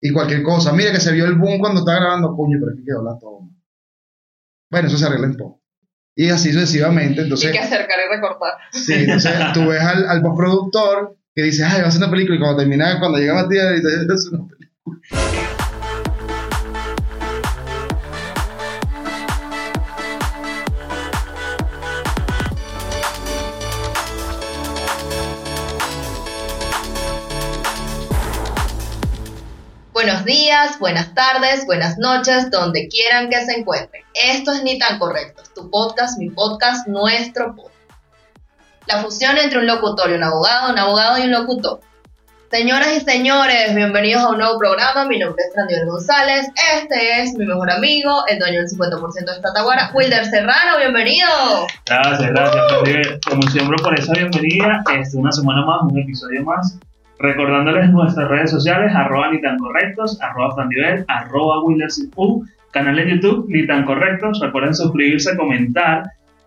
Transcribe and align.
y 0.00 0.12
cualquier 0.12 0.42
cosa. 0.42 0.72
Mira 0.72 0.92
que 0.92 1.00
se 1.00 1.12
vio 1.12 1.26
el 1.26 1.34
boom 1.34 1.58
cuando 1.58 1.80
estaba 1.80 2.00
grabando, 2.00 2.34
coño, 2.36 2.58
pero 2.60 2.72
es 2.72 2.78
que 2.78 2.84
quedó 2.84 3.02
la 3.02 3.18
toma. 3.18 3.50
Bueno, 4.70 4.88
eso 4.88 4.96
se 4.96 5.06
arregla 5.06 5.26
en 5.26 5.36
post. 5.36 5.60
Y 6.16 6.28
así 6.30 6.52
sucesivamente. 6.52 7.22
Entonces, 7.22 7.46
Hay 7.46 7.52
que 7.52 7.64
acercar 7.64 7.98
y 8.06 8.14
recortar. 8.14 8.52
Sí, 8.72 8.94
entonces 8.94 9.32
tú 9.54 9.66
ves 9.68 9.80
al, 9.80 10.08
al 10.08 10.22
postproductor 10.22 11.16
que 11.34 11.42
dice, 11.44 11.64
ay, 11.64 11.80
va 11.80 11.86
a 11.86 11.88
hacer 11.88 12.02
una 12.02 12.10
película, 12.10 12.36
y 12.36 12.40
cuando 12.40 12.58
termina, 12.58 12.98
cuando 12.98 13.18
llega 13.18 13.34
Matías, 13.34 13.74
dice, 13.74 13.88
es 14.12 14.26
una 14.32 14.48
película. 14.48 15.69
Buenos 30.02 30.24
días, 30.24 30.78
buenas 30.78 31.12
tardes, 31.14 31.66
buenas 31.66 31.98
noches, 31.98 32.50
donde 32.50 32.88
quieran 32.88 33.28
que 33.28 33.44
se 33.44 33.52
encuentren. 33.52 34.02
Esto 34.14 34.52
es 34.52 34.62
Ni 34.62 34.78
tan 34.78 34.98
correcto, 34.98 35.42
tu 35.54 35.70
podcast, 35.70 36.18
mi 36.18 36.30
podcast, 36.30 36.88
nuestro 36.88 37.54
podcast. 37.54 37.76
La 38.86 39.02
fusión 39.02 39.36
entre 39.36 39.58
un 39.58 39.66
locutor 39.66 40.10
y 40.10 40.14
un 40.14 40.22
abogado, 40.22 40.72
un 40.72 40.78
abogado 40.78 41.18
y 41.18 41.24
un 41.24 41.32
locutor. 41.32 41.80
Señoras 42.50 42.88
y 42.96 43.00
señores, 43.00 43.74
bienvenidos 43.74 44.22
a 44.22 44.30
un 44.30 44.38
nuevo 44.38 44.58
programa. 44.58 45.04
Mi 45.04 45.18
nombre 45.18 45.44
es 45.46 45.52
Frandiel 45.52 45.84
González. 45.84 46.48
Este 46.76 47.20
es 47.20 47.34
mi 47.34 47.44
mejor 47.44 47.70
amigo, 47.70 48.24
el 48.28 48.38
dueño 48.38 48.60
del 48.60 48.68
50% 48.68 49.12
de 49.12 49.32
esta 49.32 49.92
Wilder 49.92 50.24
Serrano. 50.24 50.78
Bienvenido. 50.78 51.28
Gracias, 51.84 52.30
gracias, 52.30 52.64
Felipe. 52.72 53.20
Como 53.28 53.42
siempre, 53.50 53.76
por 53.82 53.98
esa 53.98 54.14
bienvenida. 54.14 54.82
Este, 54.98 55.18
una 55.18 55.30
semana 55.30 55.62
más, 55.66 55.82
un 55.82 55.98
episodio 55.98 56.42
más. 56.42 56.78
Recordándoles 57.20 57.90
nuestras 57.90 58.28
redes 58.28 58.50
sociales, 58.50 58.92
arroba 58.94 59.30
ni 59.30 59.40
tan 59.42 59.58
correctos, 59.58 60.18
arroba 60.22 60.54
Frandivel, 60.54 61.04
arroba 61.06 61.62
Wildersipu, 61.62 62.46
canal 62.72 62.96
de 62.96 63.10
YouTube 63.10 63.46
ni 63.48 63.66
correctos. 63.84 64.40
Recuerden 64.40 64.74
suscribirse, 64.74 65.36
comentar 65.36 66.04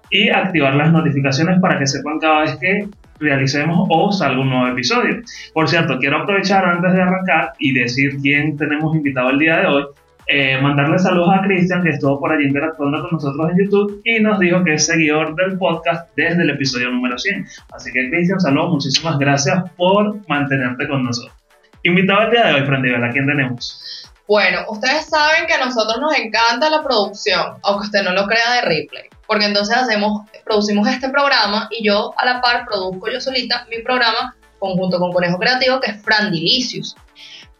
y 0.09 0.29
activar 0.29 0.75
las 0.75 0.91
notificaciones 0.91 1.59
para 1.61 1.77
que 1.77 1.85
sepan 1.85 2.17
cada 2.19 2.41
vez 2.41 2.57
que 2.59 2.87
realicemos 3.19 3.87
o 3.89 4.11
salga 4.11 4.41
un 4.41 4.49
nuevo 4.49 4.67
episodio. 4.67 5.21
Por 5.53 5.69
cierto, 5.69 5.99
quiero 5.99 6.17
aprovechar 6.17 6.65
antes 6.65 6.91
de 6.91 7.01
arrancar 7.01 7.53
y 7.59 7.73
decir 7.73 8.17
quién 8.21 8.57
tenemos 8.57 8.95
invitado 8.95 9.29
el 9.29 9.39
día 9.39 9.59
de 9.59 9.67
hoy. 9.67 9.83
Eh, 10.27 10.57
mandarle 10.61 10.97
saludos 10.99 11.29
a 11.33 11.41
Cristian 11.41 11.83
que 11.83 11.89
estuvo 11.89 12.19
por 12.19 12.31
allí 12.31 12.45
interactuando 12.45 13.01
con 13.01 13.11
nosotros 13.11 13.51
en 13.51 13.65
YouTube 13.65 14.01
y 14.05 14.19
nos 14.19 14.39
dijo 14.39 14.63
que 14.63 14.75
es 14.75 14.85
seguidor 14.85 15.35
del 15.35 15.57
podcast 15.57 16.09
desde 16.15 16.43
el 16.43 16.51
episodio 16.51 16.89
número 16.89 17.17
100. 17.17 17.45
Así 17.73 17.91
que 17.91 18.09
Cristian, 18.09 18.39
saludos, 18.39 18.71
muchísimas 18.71 19.17
gracias 19.17 19.63
por 19.75 20.27
mantenerte 20.29 20.87
con 20.87 21.03
nosotros. 21.03 21.35
Invitado 21.83 22.21
el 22.23 22.31
día 22.31 22.45
de 22.45 22.53
hoy, 22.53 22.65
Frendibel, 22.65 23.03
¿a 23.03 23.09
quién 23.09 23.27
tenemos? 23.27 24.09
Bueno, 24.25 24.59
ustedes 24.69 25.05
saben 25.05 25.45
que 25.47 25.53
a 25.53 25.65
nosotros 25.65 25.99
nos 25.99 26.17
encanta 26.17 26.69
la 26.69 26.81
producción, 26.81 27.57
aunque 27.61 27.85
usted 27.87 28.03
no 28.03 28.13
lo 28.13 28.25
crea 28.25 28.53
de 28.53 28.61
replay, 28.61 29.03
porque 29.27 29.45
entonces 29.45 29.75
hacemos, 29.75 30.21
producimos 30.45 30.87
este 30.87 31.09
programa 31.09 31.67
y 31.71 31.85
yo 31.85 32.13
a 32.17 32.25
la 32.25 32.41
par 32.41 32.65
produzco 32.65 33.11
yo 33.11 33.19
solita 33.19 33.67
mi 33.69 33.83
programa 33.83 34.33
conjunto 34.59 34.97
con 34.97 35.11
Conejo 35.11 35.37
Creativo 35.37 35.81
que 35.81 35.91
es 35.91 36.01
Frandilicious. 36.01 36.95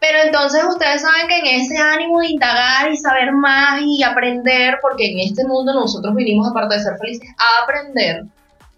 Pero 0.06 0.18
entonces 0.22 0.62
ustedes 0.68 1.00
saben 1.00 1.28
que 1.28 1.38
en 1.38 1.62
ese 1.62 1.78
ánimo 1.78 2.20
de 2.20 2.26
indagar 2.26 2.92
y 2.92 2.96
saber 2.96 3.32
más 3.32 3.80
y 3.80 4.02
aprender, 4.02 4.78
porque 4.82 5.10
en 5.10 5.20
este 5.20 5.46
mundo 5.46 5.72
nosotros 5.72 6.14
vinimos, 6.14 6.46
aparte 6.46 6.74
de 6.74 6.82
ser 6.82 6.98
felices, 6.98 7.26
a 7.38 7.62
aprender, 7.62 8.24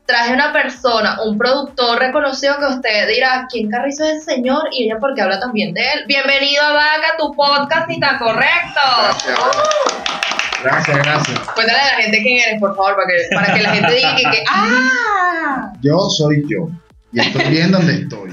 traje 0.06 0.32
una 0.32 0.52
persona, 0.52 1.20
un 1.24 1.36
productor 1.36 1.98
reconocido 1.98 2.56
que 2.60 2.66
usted 2.66 3.08
dirá, 3.08 3.48
¿quién 3.50 3.68
carrizo 3.68 4.04
es 4.04 4.18
ese 4.18 4.36
señor? 4.36 4.68
Y 4.70 4.84
ella 4.84 4.98
porque 5.00 5.20
habla 5.20 5.40
también 5.40 5.74
de 5.74 5.80
él. 5.80 6.04
Bienvenido 6.06 6.62
a 6.62 6.72
Vaca, 6.74 7.16
tu 7.18 7.34
podcast, 7.34 7.90
y 7.90 7.94
está 7.94 8.18
correcto. 8.18 8.80
Gracias, 9.02 9.42
gracias, 10.62 10.98
gracias. 10.98 11.38
Cuéntale 11.54 11.80
a 11.80 11.96
la 11.96 12.02
gente 12.02 12.22
quién 12.22 12.38
eres, 12.38 12.60
por 12.60 12.76
favor, 12.76 12.94
para 12.94 13.08
que, 13.08 13.34
para 13.34 13.52
que 13.52 13.62
la 13.62 13.70
gente 13.70 13.94
diga 13.96 14.14
que, 14.14 14.22
que 14.22 14.44
¡ah! 14.48 15.72
Yo 15.82 15.98
soy 16.08 16.44
yo. 16.48 16.68
Y 17.16 17.20
estoy 17.20 17.50
bien 17.50 17.72
donde 17.72 17.94
estoy. 17.94 18.30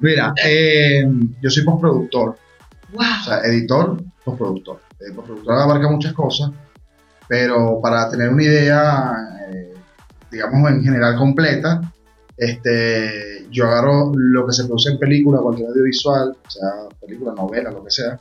Mira, 0.00 0.32
eh, 0.44 1.04
yo 1.42 1.50
soy 1.50 1.64
postproductor. 1.64 2.38
¡Wow! 2.92 3.02
O 3.02 3.24
sea, 3.24 3.40
editor, 3.40 4.04
postproductor. 4.24 4.80
El 5.00 5.12
postproductor 5.14 5.54
abarca 5.58 5.90
muchas 5.90 6.12
cosas, 6.12 6.52
pero 7.26 7.80
para 7.82 8.08
tener 8.08 8.28
una 8.28 8.44
idea, 8.44 9.12
eh, 9.50 9.74
digamos, 10.30 10.70
en 10.70 10.84
general 10.84 11.16
completa, 11.16 11.92
este, 12.36 13.48
yo 13.50 13.66
agarro 13.66 14.12
lo 14.14 14.46
que 14.46 14.52
se 14.52 14.66
produce 14.66 14.90
en 14.90 15.00
película, 15.00 15.40
cualquier 15.40 15.70
audiovisual, 15.70 16.36
o 16.46 16.50
sea, 16.50 16.70
película, 17.00 17.34
novela, 17.34 17.72
lo 17.72 17.82
que 17.82 17.90
sea, 17.90 18.16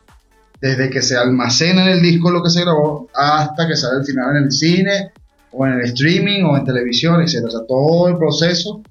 desde 0.59 0.89
que 0.89 1.03
se 1.03 1.15
almacena 1.15 1.83
en 1.83 1.89
el 1.89 2.01
disco 2.01 2.31
lo 2.31 2.41
que 2.41 2.49
se 2.49 2.61
grabó 2.61 3.09
hasta 3.13 3.67
que 3.67 3.75
sale 3.75 3.99
al 3.99 4.05
final 4.05 4.37
en 4.37 4.43
el 4.45 4.51
cine, 4.51 5.11
o 5.57 5.65
en 5.65 5.73
el 5.73 5.81
streaming, 5.81 6.43
o 6.43 6.57
en 6.57 6.65
televisión, 6.65 7.21
etc. 7.21 7.45
O 7.45 7.51
sea, 7.51 7.61
todo 7.67 8.09
el 8.09 8.17
proceso 8.17 8.81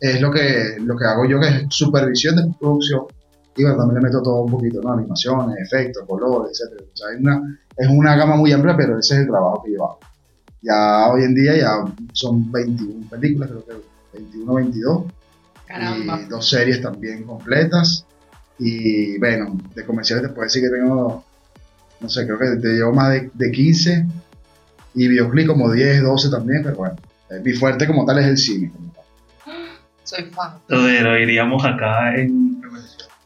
es 0.00 0.20
lo 0.20 0.30
que, 0.30 0.76
lo 0.80 0.96
que 0.96 1.04
hago 1.04 1.26
yo, 1.26 1.38
que 1.38 1.48
es 1.48 1.64
supervisión 1.68 2.36
de 2.36 2.54
producción. 2.58 3.02
Y 3.56 3.62
bueno, 3.62 3.78
también 3.78 4.02
le 4.02 4.08
meto 4.08 4.22
todo 4.22 4.42
un 4.42 4.50
poquito, 4.50 4.80
¿no? 4.82 4.92
Animaciones, 4.92 5.56
efectos, 5.60 6.04
colores, 6.06 6.60
etc. 6.60 6.82
O 6.82 6.96
sea, 6.96 7.08
hay 7.08 7.16
una, 7.16 7.60
es 7.76 7.88
una 7.88 8.16
gama 8.16 8.36
muy 8.36 8.52
amplia, 8.52 8.76
pero 8.76 8.98
ese 8.98 9.14
es 9.14 9.20
el 9.20 9.26
trabajo 9.28 9.62
que 9.64 9.72
yo 9.72 9.84
hago. 9.84 9.98
Ya 10.62 11.08
hoy 11.10 11.24
en 11.24 11.34
día 11.34 11.56
ya 11.56 11.84
son 12.12 12.50
21 12.50 13.08
películas, 13.08 13.50
creo 13.50 13.64
que 13.64 14.18
21, 14.18 14.54
22. 14.54 15.04
Caramba. 15.66 16.20
Y 16.20 16.28
dos 16.28 16.48
series 16.48 16.82
también 16.82 17.24
completas. 17.24 18.04
Y 18.58 19.18
bueno, 19.18 19.58
de 19.74 19.86
comerciales 19.86 20.26
te 20.26 20.28
puedo 20.30 20.44
decir 20.44 20.62
que 20.62 20.68
tengo, 20.68 21.24
no 22.00 22.08
sé, 22.08 22.26
creo 22.26 22.38
que 22.38 22.56
te 22.60 22.68
llevo 22.74 22.92
más 22.92 23.10
de, 23.10 23.30
de 23.32 23.50
15. 23.50 24.06
Y 24.94 25.08
videoclip 25.08 25.46
como 25.46 25.70
10, 25.70 26.02
12 26.02 26.30
también, 26.30 26.62
pero 26.64 26.76
bueno. 26.76 26.96
eh, 27.30 27.40
Mi 27.44 27.52
fuerte 27.52 27.86
como 27.86 28.04
tal 28.04 28.18
es 28.18 28.26
el 28.26 28.36
cine. 28.38 28.70
como 28.74 28.92
tal. 28.92 29.04
Soy 30.04 30.24
fan. 30.24 30.52
Todero, 30.68 31.18
iríamos 31.18 31.64
acá 31.64 32.14
en. 32.16 32.60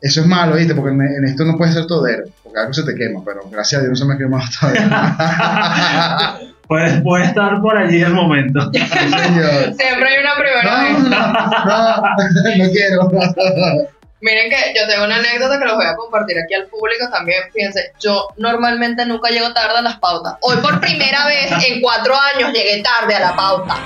Eso 0.03 0.21
es 0.21 0.27
malo, 0.27 0.57
¿viste? 0.57 0.75
Porque 0.75 0.91
en, 0.93 1.01
en 1.01 1.25
esto 1.25 1.45
no 1.47 1.57
puede 1.57 1.73
ser 1.73 1.87
todero, 1.87 2.25
porque 2.43 2.59
algo 2.61 2.75
se 2.75 2.83
te 2.83 2.95
quema, 2.95 3.23
pero 3.25 3.49
gracias 3.51 3.81
a 3.81 3.85
Dios 3.85 3.93
no 3.93 3.97
se 3.97 4.05
me 4.05 4.15
ha 4.15 4.19
quemado 4.19 4.45
todavía. 4.61 6.39
Puede, 6.67 7.03
puede 7.03 7.25
estar 7.27 7.61
por 7.61 7.77
allí 7.77 8.01
el 8.01 8.15
momento. 8.15 8.71
Sí, 8.73 8.79
señor. 8.81 9.75
Siempre 9.77 10.09
hay 10.09 10.19
una 10.19 10.35
primera 10.35 10.63
No, 10.65 10.83
vez. 10.83 10.99
no, 11.11 12.59
no, 12.59 12.65
no 12.65 12.71
quiero. 12.73 13.91
Miren 14.25 14.49
que 14.49 14.57
yo 14.75 14.87
tengo 14.89 15.05
una 15.05 15.17
anécdota 15.17 15.59
que 15.59 15.67
los 15.67 15.77
voy 15.77 15.85
a 15.85 15.95
compartir 15.97 16.39
aquí 16.43 16.55
al 16.55 16.65
público 16.69 17.11
también. 17.13 17.43
Fíjense, 17.53 17.93
yo 18.01 18.29
normalmente 18.39 19.05
nunca 19.05 19.29
llego 19.29 19.53
tarde 19.53 19.77
a 19.77 19.83
las 19.83 19.97
pautas. 19.99 20.37
Hoy 20.41 20.57
por 20.63 20.81
primera 20.81 21.27
vez 21.27 21.53
en 21.69 21.83
cuatro 21.83 22.15
años 22.35 22.51
llegué 22.55 22.83
tarde 22.83 23.15
a 23.17 23.21
la 23.21 23.37
pauta. 23.37 23.77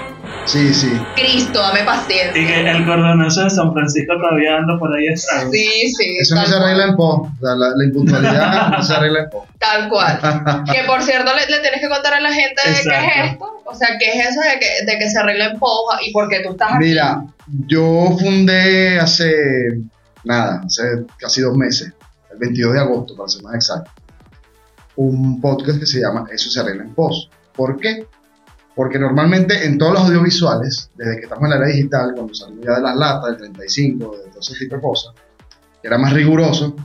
Sí, 0.44 0.72
sí. 0.72 0.88
Cristo, 1.16 1.58
dame 1.58 1.80
Y 1.80 1.84
paciencia. 1.84 2.32
que 2.46 2.70
el 2.70 2.86
cordonazo 2.86 3.44
de 3.44 3.50
San 3.50 3.72
Francisco 3.72 4.14
todavía 4.16 4.58
anda 4.58 4.78
por 4.78 4.94
ahí 4.94 5.08
estrago. 5.08 5.50
Sí, 5.50 5.88
sí. 5.92 6.18
Eso 6.20 6.36
no 6.36 6.46
se 6.46 6.54
arregla 6.54 6.84
en 6.84 6.96
pos. 6.96 7.28
O 7.28 7.44
sea, 7.44 7.56
la, 7.56 7.70
la 7.74 7.84
impuntualidad 7.84 8.68
no 8.70 8.82
se 8.82 8.94
arregla 8.94 9.20
en 9.24 9.30
pos. 9.30 9.48
Tal 9.58 9.88
cual. 9.88 10.20
Que 10.72 10.84
por 10.84 11.02
cierto, 11.02 11.32
le, 11.34 11.46
le 11.52 11.60
tienes 11.62 11.80
que 11.80 11.88
contar 11.88 12.14
a 12.14 12.20
la 12.20 12.32
gente 12.32 12.62
de 12.64 12.74
qué 12.74 12.96
es 12.96 13.32
esto. 13.32 13.60
O 13.64 13.74
sea, 13.74 13.98
qué 13.98 14.06
es 14.12 14.26
eso 14.28 14.40
de 14.40 14.60
que, 14.60 14.86
de 14.86 14.98
que 15.00 15.10
se 15.10 15.18
arregla 15.18 15.46
en 15.46 15.58
poja 15.58 15.98
y 16.06 16.12
por 16.12 16.28
qué 16.28 16.40
tú 16.40 16.52
estás 16.52 16.74
aquí. 16.74 16.84
Mira, 16.84 17.24
yo 17.66 18.16
fundé 18.20 19.00
hace 19.00 19.32
nada, 20.24 20.62
hace 20.64 21.06
casi 21.18 21.40
dos 21.40 21.56
meses, 21.56 21.92
el 22.30 22.38
22 22.38 22.74
de 22.74 22.80
agosto, 22.80 23.16
para 23.16 23.28
ser 23.28 23.42
más 23.42 23.54
exacto, 23.54 23.90
un 24.96 25.40
podcast 25.40 25.78
que 25.78 25.86
se 25.86 26.00
llama 26.00 26.26
Eso 26.30 26.50
se 26.50 26.60
arregla 26.60 26.84
en 26.84 26.94
pos. 26.94 27.30
¿Por 27.54 27.76
qué? 27.78 28.06
Porque 28.74 28.98
normalmente 28.98 29.66
en 29.66 29.78
todos 29.78 29.94
los 29.94 30.02
audiovisuales, 30.02 30.90
desde 30.96 31.16
que 31.16 31.22
estamos 31.22 31.44
en 31.44 31.50
la 31.50 31.56
era 31.56 31.66
digital, 31.66 32.12
cuando 32.14 32.34
salimos 32.34 32.64
ya 32.64 32.76
de 32.76 32.82
las 32.82 32.96
latas, 32.96 33.30
del 33.30 33.36
35, 33.38 34.16
de 34.16 34.30
todo 34.30 34.40
ese 34.40 34.54
tipo 34.54 34.76
de 34.76 34.82
cosas, 34.82 35.14
que 35.80 35.88
era 35.88 35.98
más 35.98 36.12
riguroso, 36.12 36.76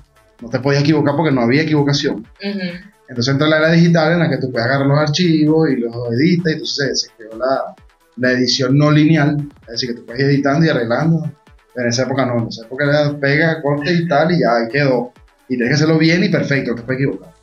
no 0.41 0.49
te 0.49 0.59
podías 0.59 0.81
equivocar 0.83 1.15
porque 1.15 1.31
no 1.31 1.41
había 1.41 1.61
equivocación. 1.61 2.17
Ujú. 2.17 2.93
Entonces 3.07 3.31
entra 3.31 3.47
la 3.47 3.57
era 3.57 3.71
digital 3.71 4.13
en 4.13 4.19
la 4.19 4.29
que 4.29 4.37
tú 4.37 4.51
puedes 4.51 4.65
agarrar 4.65 4.87
los 4.87 4.97
archivos 4.97 5.69
y 5.69 5.75
los 5.77 5.95
editas 6.11 6.51
y 6.51 6.53
entonces 6.53 7.01
se 7.01 7.09
creó 7.15 7.37
la, 7.37 7.75
la 8.17 8.31
edición 8.31 8.77
no 8.77 8.91
lineal, 8.91 9.49
es 9.63 9.67
decir, 9.67 9.89
que 9.89 9.95
tú 9.95 10.05
puedes 10.05 10.21
ir 10.21 10.29
editando 10.29 10.65
y 10.65 10.69
arreglando. 10.69 11.31
En 11.75 11.87
esa 11.87 12.03
época 12.03 12.25
no, 12.25 12.39
en 12.39 12.47
esa 12.47 12.65
época 12.65 12.85
era 12.85 13.19
pega, 13.19 13.61
corte 13.61 13.91
y 13.93 14.07
tal 14.07 14.31
y 14.31 14.41
ya 14.41 14.55
ahí 14.55 14.67
quedó. 14.71 15.11
Y 15.47 15.55
tienes 15.55 15.69
que 15.69 15.75
hacerlo 15.75 15.97
bien 15.97 16.23
y 16.23 16.29
perfecto, 16.29 16.71
no 16.71 16.77
te 16.77 16.83
puedes 16.83 17.01
equivocar. 17.01 17.33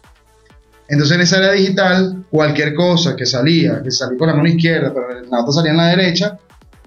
Entonces 0.89 1.17
en 1.17 1.23
esa 1.23 1.39
era 1.39 1.53
digital, 1.53 2.25
cualquier 2.31 2.75
cosa 2.75 3.15
que 3.15 3.27
salía, 3.27 3.83
que 3.83 3.91
salía 3.91 4.19
con 4.19 4.29
la 4.29 4.35
mano 4.35 4.49
izquierda, 4.49 4.93
pero 4.93 5.21
la 5.23 5.41
otra 5.41 5.53
salía 5.53 5.71
en 5.71 5.77
la 5.77 5.89
derecha, 5.89 6.39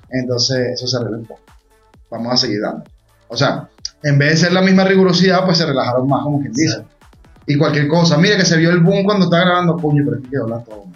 entonces 0.09 0.73
eso 0.73 0.87
se 0.87 0.97
arregla 0.97 1.17
un 1.17 1.25
poco. 1.25 1.41
Vamos 2.09 2.33
a 2.33 2.37
seguir 2.37 2.61
dando. 2.61 2.83
O 3.29 3.37
sea, 3.37 3.69
en 4.03 4.17
vez 4.19 4.31
de 4.31 4.37
ser 4.37 4.53
la 4.53 4.61
misma 4.61 4.83
rigurosidad, 4.83 5.45
pues 5.45 5.57
se 5.57 5.65
relajaron 5.65 6.07
más, 6.07 6.23
como 6.23 6.39
quien 6.39 6.51
dice 6.53 6.83
y 7.45 7.57
cualquier 7.57 7.87
cosa. 7.87 8.17
Mira 8.17 8.37
que 8.37 8.45
se 8.45 8.57
vio 8.57 8.71
el 8.71 8.79
boom 8.79 9.03
cuando 9.03 9.25
estaba 9.25 9.43
grabando, 9.43 9.77
coño, 9.77 10.03
pero 10.05 10.17
es 10.17 10.23
que 10.23 10.29
quedó 10.29 10.47
la 10.47 10.63
toma. 10.63 10.91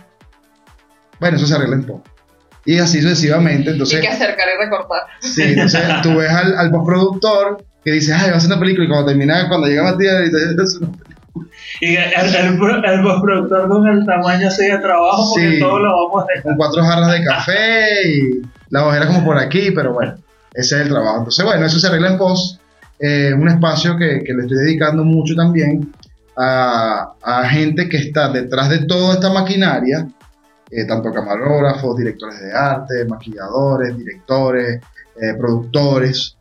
Bueno, 1.19 1.37
eso 1.37 1.47
se 1.47 1.55
arregla 1.55 1.75
en 1.75 1.83
poco. 1.83 2.03
Y 2.67 2.77
así 2.79 3.01
sucesivamente, 3.01 3.69
Y 3.69 3.73
entonces, 3.73 4.01
que 4.01 4.07
acercar 4.09 4.45
y 4.55 4.63
recortar. 4.65 5.01
sí, 5.21 5.41
entonces 5.43 5.81
tú 6.03 6.15
ves 6.17 6.29
al, 6.29 6.55
al 6.57 6.69
postproductor 6.69 7.65
que 7.83 7.91
dices, 7.93 8.13
ay, 8.19 8.29
va 8.31 8.37
a 8.37 8.39
ser 8.39 8.51
una 8.51 8.59
película, 8.59 8.85
y 8.85 8.89
cuando 8.89 9.07
termina, 9.07 9.47
cuando 9.47 9.67
llega 9.67 9.83
Matías, 9.83 10.27
y 10.27 10.31
te 10.31 10.63
es 10.63 10.75
una 10.75 10.89
película. 10.97 11.47
Y 11.79 11.95
el, 11.95 12.35
el, 12.53 12.57
pro- 12.57 12.83
el 12.83 13.01
postproductor 13.01 13.69
con 13.69 13.87
el 13.87 14.05
tamaño 14.05 14.47
así 14.49 14.65
de 14.65 14.77
trabajo, 14.79 15.29
porque 15.33 15.51
Sí. 15.55 15.59
todo 15.59 15.79
lo 15.79 15.91
vamos 16.07 16.23
a 16.23 16.27
dejar. 16.27 16.43
con 16.43 16.55
cuatro 16.57 16.83
jarras 16.83 17.11
de 17.13 17.23
café 17.23 18.07
y 18.09 18.21
la 18.69 18.85
ojera 18.85 19.07
como 19.07 19.23
por 19.23 19.37
aquí, 19.37 19.71
pero 19.71 19.93
bueno, 19.93 20.15
ese 20.53 20.75
es 20.75 20.81
el 20.81 20.89
trabajo. 20.89 21.19
Entonces, 21.19 21.45
bueno, 21.45 21.65
eso 21.65 21.79
se 21.79 21.87
arregla 21.87 22.09
en 22.11 22.17
post. 22.17 22.59
Eh, 22.99 23.31
un 23.33 23.47
espacio 23.47 23.95
que, 23.97 24.23
que 24.25 24.33
le 24.33 24.41
estoy 24.41 24.57
dedicando 24.57 25.03
mucho 25.05 25.35
también 25.35 25.93
a, 26.35 27.13
a 27.23 27.47
gente 27.47 27.87
que 27.87 27.97
está 27.97 28.29
detrás 28.29 28.69
de 28.69 28.79
toda 28.79 29.13
esta 29.13 29.29
maquinaria, 29.31 30.07
eh, 30.69 30.85
tanto 30.85 31.13
camarógrafos, 31.13 31.97
directores 31.97 32.39
de 32.41 32.53
arte, 32.53 33.05
maquilladores, 33.05 33.97
directores, 33.97 34.81
eh, 35.21 35.33
productores, 35.37 36.35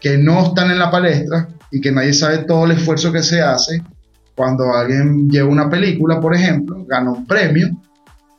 que 0.00 0.18
no 0.18 0.44
están 0.46 0.70
en 0.70 0.78
la 0.78 0.90
palestra 0.90 1.48
y 1.70 1.80
que 1.80 1.92
nadie 1.92 2.12
sabe 2.12 2.38
todo 2.38 2.64
el 2.64 2.72
esfuerzo 2.72 3.12
que 3.12 3.22
se 3.22 3.40
hace 3.40 3.82
cuando 4.34 4.72
alguien 4.72 5.28
lleva 5.28 5.48
una 5.48 5.68
película, 5.68 6.20
por 6.20 6.34
ejemplo, 6.34 6.84
gana 6.86 7.10
un 7.10 7.26
premio 7.26 7.68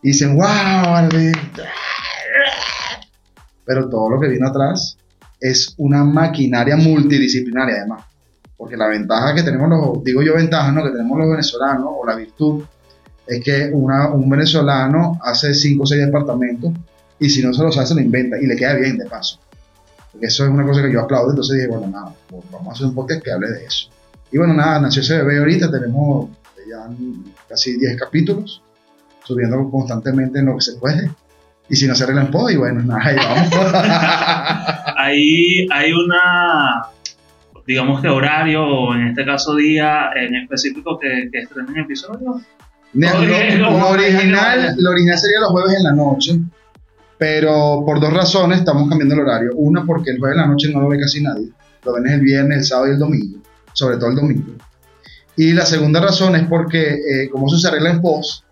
y 0.03 0.09
dicen, 0.09 0.35
wow, 0.35 0.45
Barbie". 0.45 1.31
pero 3.65 3.89
todo 3.89 4.11
lo 4.11 4.19
que 4.19 4.29
vino 4.29 4.47
atrás 4.47 4.97
es 5.39 5.73
una 5.77 6.03
maquinaria 6.03 6.77
multidisciplinaria 6.77 7.77
además. 7.79 8.03
Porque 8.55 8.77
la 8.77 8.87
ventaja 8.87 9.35
que 9.35 9.43
tenemos 9.43 9.69
los, 9.69 10.03
digo 10.03 10.21
yo 10.23 10.35
ventaja, 10.35 10.71
¿no? 10.71 10.83
Que 10.83 10.91
tenemos 10.91 11.17
los 11.17 11.29
venezolanos, 11.29 11.89
o 11.99 12.05
la 12.05 12.15
virtud, 12.15 12.63
es 13.27 13.43
que 13.43 13.69
un 13.73 14.29
venezolano 14.29 15.19
hace 15.23 15.53
5 15.53 15.83
o 15.83 15.85
6 15.85 16.05
departamentos 16.05 16.71
y 17.19 17.29
si 17.29 17.43
no 17.43 17.53
se 17.53 17.63
lo 17.63 17.71
sabe, 17.71 17.87
se 17.87 17.95
lo 17.95 18.01
inventa 18.01 18.39
y 18.39 18.45
le 18.45 18.55
queda 18.55 18.75
bien 18.75 18.97
de 18.97 19.05
paso. 19.05 19.39
Porque 20.11 20.27
eso 20.27 20.45
es 20.45 20.49
una 20.49 20.65
cosa 20.65 20.81
que 20.81 20.91
yo 20.91 21.01
aplaudo, 21.01 21.31
entonces 21.31 21.57
dije, 21.57 21.67
bueno, 21.67 21.87
nada, 21.87 22.13
pues 22.29 22.43
vamos 22.51 22.69
a 22.69 22.71
hacer 22.71 22.87
un 22.87 22.95
podcast 22.95 23.23
que 23.23 23.31
hable 23.31 23.51
de 23.51 23.65
eso. 23.65 23.89
Y 24.31 24.37
bueno, 24.37 24.53
nada, 24.53 24.79
nació 24.79 25.01
ese 25.01 25.17
bebé 25.17 25.39
ahorita, 25.39 25.71
tenemos 25.71 26.29
ya 26.69 26.87
casi 27.47 27.77
10 27.77 27.97
capítulos, 27.97 28.61
subiendo 29.23 29.69
constantemente 29.69 30.39
en 30.39 30.47
lo 30.47 30.55
que 30.55 30.61
se 30.61 30.77
puede. 30.77 31.09
Y 31.69 31.75
si 31.75 31.87
no 31.87 31.95
se 31.95 32.03
arreglan 32.03 32.31
pod, 32.31 32.49
y 32.49 32.57
bueno, 32.57 32.81
nada, 32.85 33.01
ahí 33.03 33.15
vamos. 33.15 33.49
Hay 35.71 35.91
una, 35.93 36.87
digamos 37.65 38.01
que 38.01 38.07
horario, 38.07 38.65
o 38.65 38.95
en 38.95 39.07
este 39.07 39.25
caso 39.25 39.55
día 39.55 40.09
en 40.15 40.35
específico 40.35 40.99
que, 40.99 41.29
que 41.31 41.39
estrenen 41.39 41.77
episodios. 41.77 42.41
Lo, 42.93 43.09
lo 43.71 43.71
me 43.71 43.83
original, 43.83 44.75
lo 44.77 44.91
original 44.91 45.17
sería 45.17 45.39
los 45.41 45.49
jueves 45.51 45.75
en 45.77 45.83
la 45.83 45.91
noche, 45.93 46.39
pero 47.17 47.83
por 47.85 47.99
dos 47.99 48.13
razones 48.13 48.59
estamos 48.59 48.87
cambiando 48.89 49.15
el 49.15 49.21
horario. 49.21 49.51
Una, 49.55 49.85
porque 49.85 50.11
el 50.11 50.19
jueves 50.19 50.35
en 50.37 50.41
la 50.41 50.47
noche 50.47 50.69
no 50.71 50.81
lo 50.81 50.89
ve 50.89 50.99
casi 50.99 51.21
nadie, 51.21 51.49
lo 51.83 51.93
ven 51.93 52.07
el 52.07 52.21
viernes, 52.21 52.57
el 52.59 52.63
sábado 52.63 52.87
y 52.87 52.91
el 52.91 52.99
domingo, 52.99 53.39
sobre 53.73 53.97
todo 53.97 54.09
el 54.09 54.15
domingo. 54.15 54.53
Y 55.35 55.53
la 55.53 55.65
segunda 55.65 55.99
razón 55.99 56.35
es 56.35 56.47
porque, 56.47 56.93
eh, 56.95 57.29
como 57.31 57.47
eso 57.47 57.57
se 57.57 57.67
arregla 57.67 57.91
en 57.91 58.01
post, 58.01 58.43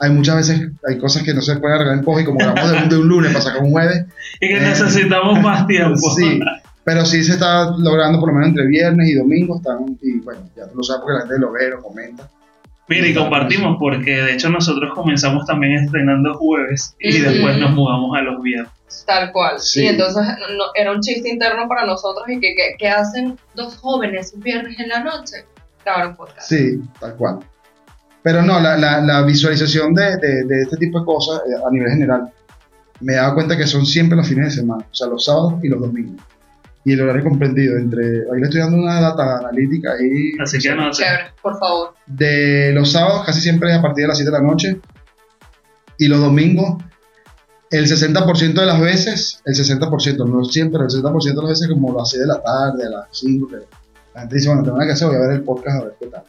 hay 0.00 0.10
muchas 0.10 0.36
veces, 0.36 0.68
hay 0.88 0.98
cosas 0.98 1.22
que 1.22 1.32
no 1.32 1.40
se 1.40 1.56
pueden 1.56 1.76
arreglar 1.76 1.98
en 1.98 2.04
post 2.04 2.22
y 2.22 2.24
como 2.24 2.38
grabamos 2.38 2.72
de 2.72 2.78
un, 2.78 2.88
de 2.88 2.96
un 2.98 3.08
lunes 3.08 3.32
para 3.32 3.44
sacar 3.44 3.62
un 3.62 3.70
jueves, 3.70 4.04
Y 4.40 4.48
que 4.48 4.56
Eh, 4.56 4.60
necesitamos 4.60 5.40
más 5.40 5.66
tiempo. 5.68 6.10
sí, 6.16 6.40
pero 6.82 7.06
sí 7.06 7.22
se 7.22 7.34
está 7.34 7.70
logrando 7.78 8.18
por 8.18 8.28
lo 8.30 8.34
menos 8.34 8.48
entre 8.48 8.66
viernes 8.66 9.08
y 9.08 9.14
domingo, 9.14 9.56
están, 9.56 9.96
y 10.02 10.18
bueno, 10.20 10.40
ya 10.56 10.66
tú 10.66 10.76
lo 10.78 10.82
sabes 10.82 11.02
porque 11.02 11.14
la 11.14 11.20
gente 11.20 11.38
lo 11.38 11.52
ve, 11.52 11.70
lo 11.70 11.80
comenta. 11.80 12.28
Mira, 12.88 13.06
y 13.06 13.14
compartimos, 13.14 13.76
porque 13.80 14.10
de 14.10 14.34
hecho 14.34 14.50
nosotros 14.50 14.92
comenzamos 14.94 15.46
también 15.46 15.72
estrenando 15.84 16.34
jueves 16.34 16.94
y 17.00 17.18
después 17.18 17.58
nos 17.58 17.70
mudamos 17.72 18.16
a 18.16 18.20
los 18.22 18.42
viernes. 18.42 18.70
Tal 19.06 19.32
cual. 19.32 19.58
Sí. 19.58 19.84
Y 19.84 19.86
entonces 19.88 20.22
no- 20.56 20.64
era 20.74 20.92
un 20.92 21.00
chiste 21.00 21.28
interno 21.30 21.66
para 21.66 21.86
nosotros 21.86 22.24
y 22.28 22.38
que, 22.40 22.54
que, 22.54 22.74
que 22.78 22.88
hacen 22.88 23.38
dos 23.54 23.76
jóvenes 23.78 24.32
un 24.34 24.40
viernes 24.42 24.78
en 24.78 24.88
la 24.88 25.02
noche. 25.02 25.46
Grabar 25.84 26.08
un 26.08 26.16
podcast. 26.16 26.48
Sí, 26.48 26.80
tal 27.00 27.14
cual. 27.16 27.38
Pero 28.22 28.42
no, 28.42 28.60
la, 28.60 28.76
la, 28.76 29.00
la 29.00 29.22
visualización 29.22 29.92
de, 29.94 30.16
de, 30.18 30.44
de 30.44 30.62
este 30.62 30.76
tipo 30.76 31.00
de 31.00 31.04
cosas 31.06 31.40
eh, 31.46 31.52
a 31.66 31.70
nivel 31.70 31.90
general, 31.90 32.30
me 33.00 33.14
he 33.14 33.16
dado 33.16 33.34
cuenta 33.34 33.56
que 33.56 33.66
son 33.66 33.84
siempre 33.84 34.16
los 34.16 34.28
fines 34.28 34.46
de 34.46 34.60
semana, 34.62 34.84
o 34.90 34.94
sea, 34.94 35.08
los 35.08 35.24
sábados 35.24 35.54
y 35.62 35.68
los 35.68 35.80
domingos. 35.80 36.22
Y 36.84 36.92
el 36.92 37.00
horario 37.00 37.24
comprendido 37.24 37.76
entre, 37.78 38.02
ahí 38.04 38.40
le 38.40 38.44
estoy 38.44 38.60
dando 38.60 38.76
una 38.76 39.00
data 39.00 39.38
analítica 39.38 39.92
ahí, 39.92 40.32
Así 40.38 40.58
que 40.58 40.74
no. 40.74 40.90
Chévere, 40.90 41.32
por 41.40 41.58
favor. 41.58 41.94
de 42.06 42.72
los 42.74 42.92
sábados 42.92 43.24
casi 43.24 43.40
siempre 43.40 43.70
es 43.70 43.78
a 43.78 43.82
partir 43.82 44.02
de 44.02 44.08
las 44.08 44.18
7 44.18 44.30
de 44.30 44.38
la 44.38 44.44
noche 44.44 44.80
y 45.98 46.08
los 46.08 46.20
domingos 46.20 46.82
el 47.70 47.86
60% 47.86 48.54
de 48.54 48.66
las 48.66 48.80
veces, 48.80 49.40
el 49.44 49.54
60%, 49.54 50.28
no 50.28 50.44
siempre, 50.44 50.80
el 50.80 50.88
60% 50.88 51.22
de 51.22 51.34
las 51.34 51.48
veces 51.48 51.68
como 51.68 51.96
las 51.96 52.10
6 52.10 52.20
de 52.20 52.26
la 52.28 52.42
tarde, 52.42 52.86
a 52.86 52.90
las 52.90 53.08
5, 53.10 53.48
que 53.48 53.56
la 54.14 54.20
gente 54.20 54.36
dice, 54.36 54.48
bueno, 54.48 54.62
tengo 54.62 54.76
nada 54.76 54.86
que 54.86 54.92
hacer, 54.92 55.08
voy 55.08 55.16
a 55.16 55.20
ver 55.20 55.30
el 55.32 55.42
podcast 55.42 55.80
a 55.80 55.84
ver 55.84 55.96
qué 55.98 56.06
tal. 56.06 56.22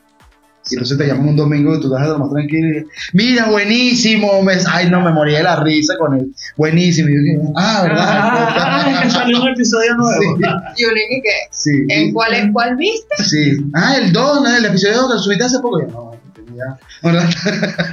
Y 0.67 0.73
entonces 0.75 0.97
te 0.97 1.05
llaman 1.07 1.27
un 1.29 1.35
domingo 1.37 1.75
y 1.75 1.79
tú 1.79 1.93
estás 1.93 2.07
lo 2.09 2.17
más 2.19 2.31
tranquilo 2.31 2.67
y 2.67 2.71
dices, 2.71 2.87
mira, 3.13 3.45
buenísimo, 3.49 4.41
me- 4.41 4.53
ay 4.71 4.89
no, 4.89 4.99
me 5.01 5.11
morí 5.11 5.33
de 5.33 5.43
la 5.43 5.57
risa 5.57 5.95
con 5.99 6.17
él, 6.17 6.33
buenísimo. 6.57 7.07
Y 7.09 7.13
yo 7.15 7.19
dije, 7.21 7.39
ah, 7.55 7.81
¿verdad? 7.83 8.05
Ah, 8.07 8.31
podcast". 8.31 8.65
ah, 8.97 9.01
que 9.03 9.09
salió 9.11 9.41
un 9.43 9.47
episodio 9.49 9.95
nuevo. 9.95 10.21
Sí, 10.37 10.43
Y 10.77 10.85
uno 10.85 10.93
y 11.11 11.21
que, 11.21 11.29
sí. 11.51 11.71
¿en 11.89 12.13
cuál, 12.13 12.33
en 12.33 12.51
cuál 12.51 12.75
viste? 12.77 13.23
Sí. 13.23 13.57
Ah, 13.75 13.95
el 13.97 14.11
don, 14.11 14.45
el 14.47 14.65
episodio 14.65 15.07
que 15.07 15.13
lo 15.13 15.19
subiste 15.19 15.43
hace 15.43 15.59
poco. 15.59 15.81
Yo, 15.81 15.87
no, 15.87 16.11
no 16.25 16.33
tenía. 16.33 16.79
¿verdad? 17.03 17.29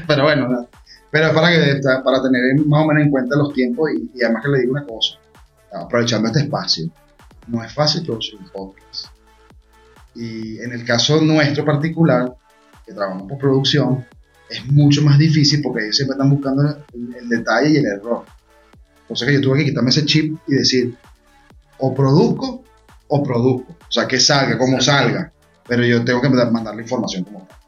Pero 0.06 0.22
bueno, 0.22 0.48
no. 0.48 0.66
pero 1.10 1.26
es 1.26 1.32
para, 1.34 1.48
que, 1.50 1.80
para 2.02 2.22
tener 2.22 2.40
más 2.66 2.84
o 2.84 2.86
menos 2.86 3.02
en 3.04 3.10
cuenta 3.10 3.36
los 3.36 3.52
tiempos 3.52 3.90
y, 3.94 4.18
y 4.18 4.24
además 4.24 4.42
que 4.44 4.50
le 4.50 4.60
digo 4.60 4.72
una 4.72 4.84
cosa, 4.86 5.18
aprovechando 5.74 6.28
este 6.28 6.40
espacio, 6.40 6.86
no 7.48 7.62
es 7.62 7.70
fácil 7.72 8.02
producir 8.06 8.36
un 8.40 8.48
podcast. 8.48 9.06
Y 10.14 10.58
en 10.60 10.72
el 10.72 10.84
caso 10.84 11.20
nuestro 11.20 11.64
particular, 11.64 12.32
que 12.86 12.92
trabajamos 12.92 13.28
por 13.28 13.38
producción, 13.38 14.06
es 14.48 14.66
mucho 14.66 15.02
más 15.02 15.18
difícil 15.18 15.60
porque 15.62 15.84
ellos 15.84 15.96
siempre 15.96 16.14
están 16.14 16.30
buscando 16.30 16.62
el, 16.62 17.14
el 17.16 17.28
detalle 17.28 17.70
y 17.70 17.76
el 17.76 17.86
error. 17.86 18.24
O 19.08 19.16
sea 19.16 19.28
que 19.28 19.34
yo 19.34 19.40
tuve 19.40 19.58
que 19.58 19.64
quitarme 19.66 19.90
ese 19.90 20.04
chip 20.04 20.38
y 20.46 20.54
decir, 20.54 20.94
o 21.78 21.94
produzco 21.94 22.62
o 23.08 23.22
produzco. 23.22 23.72
O 23.72 23.92
sea, 23.92 24.06
que 24.06 24.18
salga, 24.18 24.56
como 24.56 24.80
salga. 24.80 25.32
Pero 25.66 25.84
yo 25.84 26.04
tengo 26.04 26.20
que 26.20 26.28
mandar 26.28 26.74
la 26.74 26.82
información 26.82 27.24
como 27.24 27.46
tal. 27.46 27.58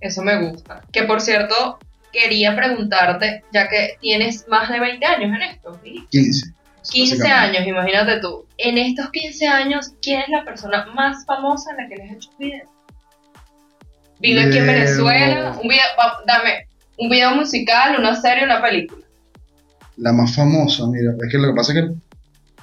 Eso 0.00 0.22
me 0.22 0.50
gusta. 0.50 0.82
Que 0.92 1.04
por 1.04 1.20
cierto, 1.20 1.78
quería 2.12 2.54
preguntarte, 2.54 3.44
ya 3.52 3.68
que 3.68 3.96
tienes 4.00 4.46
más 4.48 4.68
de 4.70 4.80
20 4.80 5.06
años 5.06 5.36
en 5.36 5.42
esto, 5.42 5.80
¿sí? 5.82 6.06
15. 6.10 6.54
15 6.90 7.16
básicamente. 7.18 7.58
años, 7.58 7.68
imagínate 7.68 8.20
tú. 8.20 8.46
En 8.56 8.78
estos 8.78 9.10
15 9.10 9.46
años, 9.46 9.92
¿quién 10.02 10.20
es 10.20 10.28
la 10.28 10.44
persona 10.44 10.86
más 10.94 11.24
famosa 11.26 11.70
en 11.72 11.76
la 11.78 11.88
que 11.88 11.96
les 11.96 12.10
has 12.10 12.16
hecho 12.16 12.30
video? 12.38 12.68
Vive 14.20 14.40
aquí 14.42 14.58
en. 14.58 14.66
Venezuela, 14.66 15.58
un 15.62 15.68
video, 15.68 15.82
dame, 16.26 16.66
un 16.98 17.08
video 17.10 17.34
musical, 17.34 17.98
una 17.98 18.20
serie, 18.20 18.44
una 18.44 18.60
película. 18.62 19.04
La 19.96 20.12
más 20.12 20.34
famosa, 20.34 20.86
mira, 20.86 21.12
es 21.22 21.30
que 21.30 21.38
lo 21.38 21.48
que 21.48 21.54
pasa 21.54 21.72
es 21.72 21.80
que 21.80 21.94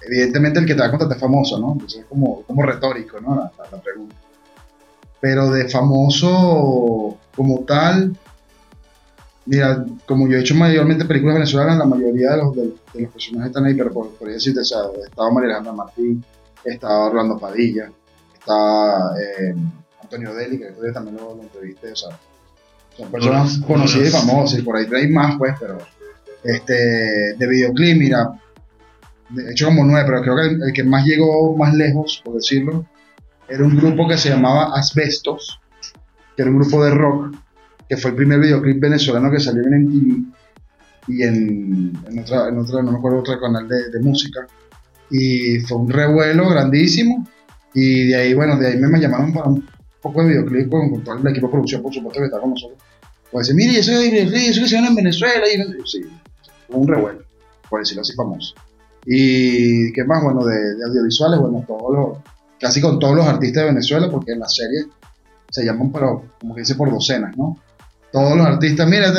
evidentemente 0.07 0.59
el 0.59 0.65
que 0.65 0.73
te 0.75 0.79
va 0.81 0.87
a 0.87 0.91
contar 0.91 1.11
es 1.11 1.17
famoso, 1.19 1.59
¿no? 1.59 1.73
Entonces 1.73 2.01
es 2.01 2.05
como, 2.05 2.41
como 2.43 2.61
retórico, 2.63 3.19
¿no? 3.19 3.35
La, 3.35 3.51
la- 3.57 3.71
la 3.71 3.81
pregunta. 3.81 4.15
Pero 5.19 5.49
de 5.49 5.67
famoso 5.67 7.17
como 7.35 7.61
tal, 7.65 8.15
mira, 9.45 9.83
como 10.05 10.27
yo 10.27 10.37
he 10.37 10.41
hecho 10.41 10.55
mayormente 10.55 11.05
películas 11.05 11.35
venezolanas, 11.35 11.77
la 11.77 11.85
mayoría 11.85 12.31
de 12.31 12.37
los, 12.37 12.55
de, 12.55 12.61
de 12.93 13.01
los 13.01 13.11
personajes 13.11 13.47
están 13.49 13.65
ahí, 13.65 13.73
pero 13.73 13.91
por, 13.91 14.11
por 14.11 14.27
decirte, 14.29 14.59
o 14.59 14.63
sea, 14.65 14.79
estaba 15.07 15.31
María 15.31 15.49
Alejandra 15.49 15.73
Martín, 15.73 16.23
estaba 16.63 17.07
Orlando 17.07 17.37
Padilla, 17.39 17.91
está 18.33 19.11
eh, 19.19 19.55
Antonio 20.07 20.33
Deli, 20.33 20.57
que 20.57 20.67
todavía 20.67 20.93
también 20.93 21.17
lo, 21.17 21.35
lo 21.35 21.43
entrevisté, 21.43 21.91
o 21.91 21.95
sea, 21.95 22.17
son 22.95 23.11
personas 23.11 23.59
conocidas 23.59 24.09
y 24.09 24.11
famosas, 24.11 24.59
y 24.59 24.61
por 24.61 24.77
ahí 24.77 24.87
hay 24.91 25.09
más, 25.09 25.37
pues, 25.37 25.53
pero 25.59 25.77
este, 26.43 27.35
de 27.37 27.47
videoclip, 27.47 27.97
mira, 27.97 28.39
de 29.29 29.51
hecho 29.51 29.65
como 29.65 29.83
nueve, 29.83 30.05
pero 30.07 30.21
creo 30.21 30.35
que 30.37 30.55
el, 30.55 30.63
el 30.63 30.73
que 30.73 30.83
más 30.83 31.05
llegó 31.05 31.55
más 31.57 31.73
lejos, 31.73 32.21
por 32.23 32.35
decirlo, 32.35 32.85
era 33.49 33.63
un 33.65 33.75
grupo 33.75 34.07
que 34.07 34.17
se 34.17 34.29
llamaba 34.29 34.73
Asbestos, 34.73 35.59
que 36.35 36.41
era 36.41 36.51
un 36.51 36.57
grupo 36.57 36.83
de 36.83 36.91
rock, 36.91 37.35
que 37.89 37.97
fue 37.97 38.11
el 38.11 38.17
primer 38.17 38.39
videoclip 38.39 38.79
venezolano 38.79 39.29
que 39.29 39.39
salió 39.39 39.63
en 39.63 39.83
MTV 39.83 40.37
y 41.07 41.23
en, 41.23 41.93
en 42.09 42.19
otra, 42.19 42.49
en 42.49 42.57
otra, 42.57 42.81
no 42.81 42.91
me 42.91 42.97
acuerdo, 42.97 43.19
otro 43.19 43.39
canal 43.39 43.67
de, 43.67 43.89
de 43.89 43.99
música. 43.99 44.45
Y 45.09 45.59
fue 45.61 45.77
un 45.77 45.89
revuelo 45.89 46.49
grandísimo. 46.49 47.25
Y 47.73 48.07
de 48.07 48.15
ahí, 48.15 48.33
bueno, 48.33 48.57
de 48.57 48.67
ahí 48.67 48.77
me, 48.77 48.87
me 48.87 48.99
llamaron 48.99 49.33
para 49.33 49.47
un 49.47 49.65
poco 50.01 50.21
de 50.21 50.29
videoclip 50.29 50.69
con, 50.69 51.03
todo 51.03 51.15
el 51.15 51.27
equipo 51.27 51.47
de 51.47 51.51
producción, 51.51 51.81
por 51.81 51.93
supuesto, 51.93 52.19
que 52.19 52.25
está 52.25 52.39
con 52.39 52.51
nosotros. 52.51 52.79
Pues 53.31 53.47
decir, 53.47 53.55
mire, 53.55 53.79
eso 53.79 53.91
es 53.91 54.11
videoclip, 54.11 54.49
eso 54.49 54.61
que 54.61 54.67
se 54.67 54.75
llama 54.75 54.87
en 54.87 54.95
Venezuela. 54.95 55.45
Y, 55.47 55.87
sí, 55.87 56.01
un 56.69 56.87
revuelo, 56.87 57.23
por 57.69 57.79
decirlo 57.79 58.01
así, 58.01 58.13
famoso. 58.13 58.55
Y 59.05 59.91
qué 59.93 60.03
más, 60.03 60.23
bueno, 60.23 60.45
de, 60.45 60.55
audiovisuales, 60.85 61.39
bueno, 61.39 61.63
todos 61.67 61.95
los, 61.95 62.17
casi 62.59 62.81
con 62.81 62.99
todos 62.99 63.15
los 63.15 63.25
artistas 63.25 63.63
de 63.63 63.69
Venezuela, 63.69 64.09
porque 64.09 64.33
en 64.33 64.39
la 64.39 64.49
serie 64.49 64.85
se 65.49 65.65
llaman, 65.65 65.91
pero 65.91 66.23
como 66.39 66.55
que 66.55 66.61
dice 66.61 66.75
por 66.75 66.91
docenas, 66.91 67.35
¿no? 67.37 67.57
Todos 68.11 68.35
los 68.37 68.45
artistas, 68.45 68.87
mira, 68.87 69.13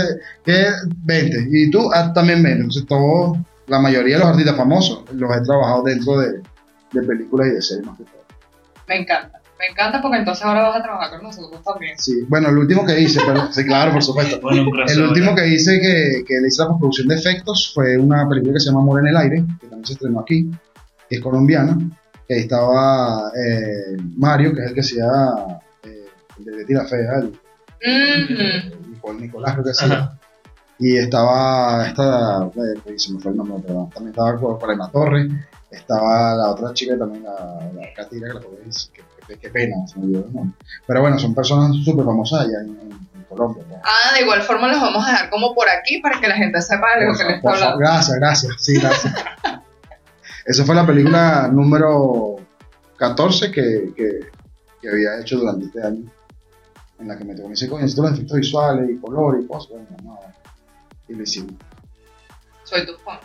que 0.45 0.67
20, 1.05 1.49
y 1.51 1.71
tú 1.71 1.91
ah, 1.93 2.13
también 2.13 2.43
20. 2.43 2.61
Entonces, 2.61 2.87
todos, 2.87 3.39
la 3.67 3.79
mayoría 3.79 4.17
de 4.17 4.21
los 4.21 4.29
artistas 4.29 4.57
famosos 4.57 5.05
los 5.13 5.37
he 5.37 5.41
trabajado 5.43 5.83
dentro 5.85 6.19
de, 6.19 6.43
de 6.93 7.03
películas 7.03 7.49
y 7.49 7.51
de 7.51 7.63
series 7.63 7.87
más 7.87 7.99
que 7.99 8.05
todo. 8.05 8.25
Me 8.89 8.97
encanta. 9.01 9.38
Me 9.59 9.67
encanta 9.73 10.01
porque 10.01 10.19
entonces 10.19 10.45
ahora 10.45 10.63
vas 10.63 10.77
a 10.77 10.83
trabajar 10.83 11.11
con 11.11 11.23
nosotros 11.25 11.61
también. 11.65 11.99
Sí, 11.99 12.23
bueno, 12.29 12.49
el 12.49 12.59
último 12.59 12.87
que 12.87 13.01
hice, 13.01 13.21
pero, 13.27 13.53
sí, 13.53 13.65
claro, 13.65 13.93
por 13.93 14.03
supuesto. 14.05 14.39
Bueno, 14.43 14.71
El 14.87 15.03
último 15.03 15.35
que 15.35 15.49
hice 15.49 15.81
que, 15.81 16.25
que 16.27 16.41
le 16.41 16.49
hice 16.49 16.63
la 16.63 16.69
postproducción 16.69 17.09
de 17.09 17.17
efectos 17.17 17.73
fue 17.75 17.97
una 17.99 18.29
película 18.29 18.53
que 18.55 18.61
se 18.61 18.67
llama 18.67 18.81
Amor 18.83 19.01
en 19.01 19.09
el 19.09 19.17
Aire, 19.17 19.45
que 19.61 19.67
también 19.67 19.85
se 19.87 19.95
estrenó 19.95 20.21
aquí, 20.21 20.49
que 21.09 21.17
es 21.17 21.21
colombiana, 21.21 21.77
que 22.29 22.35
ahí 22.35 22.41
estaba 22.41 23.33
eh, 23.37 23.97
Mario, 24.17 24.55
que 24.55 24.61
es 24.63 24.69
el 24.69 24.75
que 24.75 24.81
hacía 24.81 25.07
eh, 25.83 26.05
el 26.39 26.45
de 26.45 26.57
Betty 26.57 26.75
la 26.75 26.85
Fea, 26.85 27.15
el. 27.19 27.39
Nicol- 28.93 29.21
Nicolás 29.21 29.53
creo 29.55 29.65
que 29.65 29.71
hacía. 29.71 29.87
Ajá. 29.95 30.19
Y 30.81 30.97
estaba 30.97 31.87
esta, 31.89 32.47
eh, 32.47 32.99
se 32.99 33.13
me 33.13 33.19
fue 33.19 33.33
el 33.33 33.37
nombre, 33.39 33.57
pero 33.67 33.89
también 33.93 34.11
estaba 34.11 34.39
por 34.39 34.59
por 34.59 34.71
Emma 34.71 34.89
Torre, 34.93 35.27
estaba 35.73 36.37
la 36.37 36.51
otra 36.53 36.73
chica 36.73 36.97
también, 36.97 37.25
la, 37.25 37.33
la 37.75 38.09
que 38.09 38.17
la 38.21 38.41
podéis, 38.41 38.91
que- 38.95 39.03
qué 39.37 39.51
pena, 39.51 39.77
se 39.87 39.99
me 39.99 40.07
olvidó 40.07 40.27
el 40.27 40.33
nombre. 40.33 40.57
Pero 40.87 41.01
bueno, 41.03 41.19
son 41.19 41.35
personas 41.35 41.77
súper 41.85 42.05
famosas 42.05 42.41
allá 42.43 42.61
en, 42.63 42.69
en- 42.81 42.93
en 43.15 43.25
Colombia. 43.29 43.63
¿no? 43.69 43.77
Ah, 43.85 44.15
de 44.17 44.23
igual 44.23 44.41
forma 44.43 44.69
los 44.69 44.81
vamos 44.81 45.07
a 45.07 45.11
dejar 45.11 45.31
como 45.31 45.55
por 45.55 45.69
aquí 45.69 45.99
para 46.01 46.19
que 46.21 46.29
la 46.29 46.37
gente 46.37 46.63
sepa 46.63 46.87
de 46.99 47.07
lo 47.07 47.15
que 47.17 47.25
les 47.25 47.37
está 47.37 47.51
hablando. 47.53 47.79
Gracias, 47.79 48.17
gracias, 48.17 48.53
sí, 48.59 48.75
gracias. 48.81 49.15
Esa 50.47 50.65
fue 50.65 50.75
la 50.75 50.87
película 50.87 51.49
número 51.53 52.37
14 52.97 53.51
que, 53.53 53.93
que, 53.95 54.21
que 54.81 54.89
había 54.89 55.21
hecho 55.21 55.37
durante 55.39 55.67
este 55.67 55.83
año, 55.87 56.11
en 56.99 57.07
la 57.09 57.19
que 57.19 57.25
me 57.25 57.35
tocó, 57.35 57.49
me 57.49 57.53
dice, 57.55 57.69
coño, 57.69 57.83
necesito 57.83 58.03
los 58.03 58.13
efectos 58.13 58.37
visuales 58.39 58.89
y 58.91 58.97
color 58.99 59.41
y 59.43 59.47
cosas, 59.47 59.71
bueno, 59.73 59.87
no, 60.03 60.19
y 61.07 61.15
lo 61.15 61.23
hicimos. 61.23 61.53
Soy 62.65 62.87
tu 62.87 62.95
fan. 62.99 63.19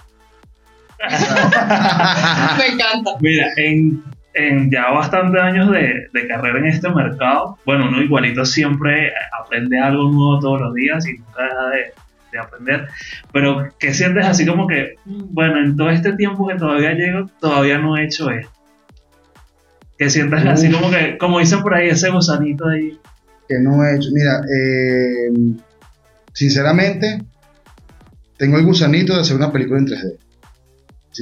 Me 2.58 2.68
encanta. 2.68 3.12
Mira, 3.20 3.48
en, 3.58 4.04
en 4.34 4.72
ya 4.72 4.90
bastantes 4.92 5.42
años 5.42 5.72
de, 5.72 6.08
de 6.12 6.28
carrera 6.28 6.58
en 6.60 6.66
este 6.66 6.90
mercado, 6.90 7.58
bueno, 7.66 7.88
uno 7.88 8.02
igualito 8.02 8.46
siempre 8.46 9.12
aprende 9.40 9.80
algo 9.80 10.10
nuevo 10.12 10.40
todos 10.40 10.62
los 10.62 10.74
días 10.74 11.06
y 11.08 11.18
nunca 11.20 11.44
deja 11.44 11.68
de, 11.70 11.94
de 12.32 12.40
aprender. 12.40 12.88
Pero, 13.32 13.70
¿qué 13.80 13.94
sientes 13.94 14.26
así 14.26 14.46
como 14.46 14.68
que, 14.68 14.96
bueno, 15.06 15.60
en 15.60 15.78
todo 15.78 15.90
este 15.92 16.14
tiempo 16.14 16.48
que 16.48 16.56
todavía 16.56 16.94
llego, 16.94 17.30
todavía 17.40 17.78
no 17.78 17.96
he 17.98 18.06
hecho 18.06 18.30
esto? 18.32 18.52
Que 20.00 20.10
sientes 20.10 20.44
así 20.46 20.72
como 20.72 20.90
que, 20.90 21.18
como 21.20 21.38
dicen 21.40 21.62
por 21.62 21.76
ahí, 21.76 21.90
ese 21.90 22.10
gusanito 22.10 22.68
ahí. 22.68 23.00
que 23.48 23.60
no 23.60 23.84
he 23.86 23.96
hecho. 23.96 24.10
Mira, 24.14 24.42
eh, 24.52 25.56
sinceramente, 26.34 27.22
tengo 28.38 28.58
el 28.58 28.66
gusanito 28.66 29.14
de 29.14 29.22
hacer 29.22 29.36
una 29.38 29.52
película 29.52 29.80
en 29.80 29.86
3D. 29.88 30.18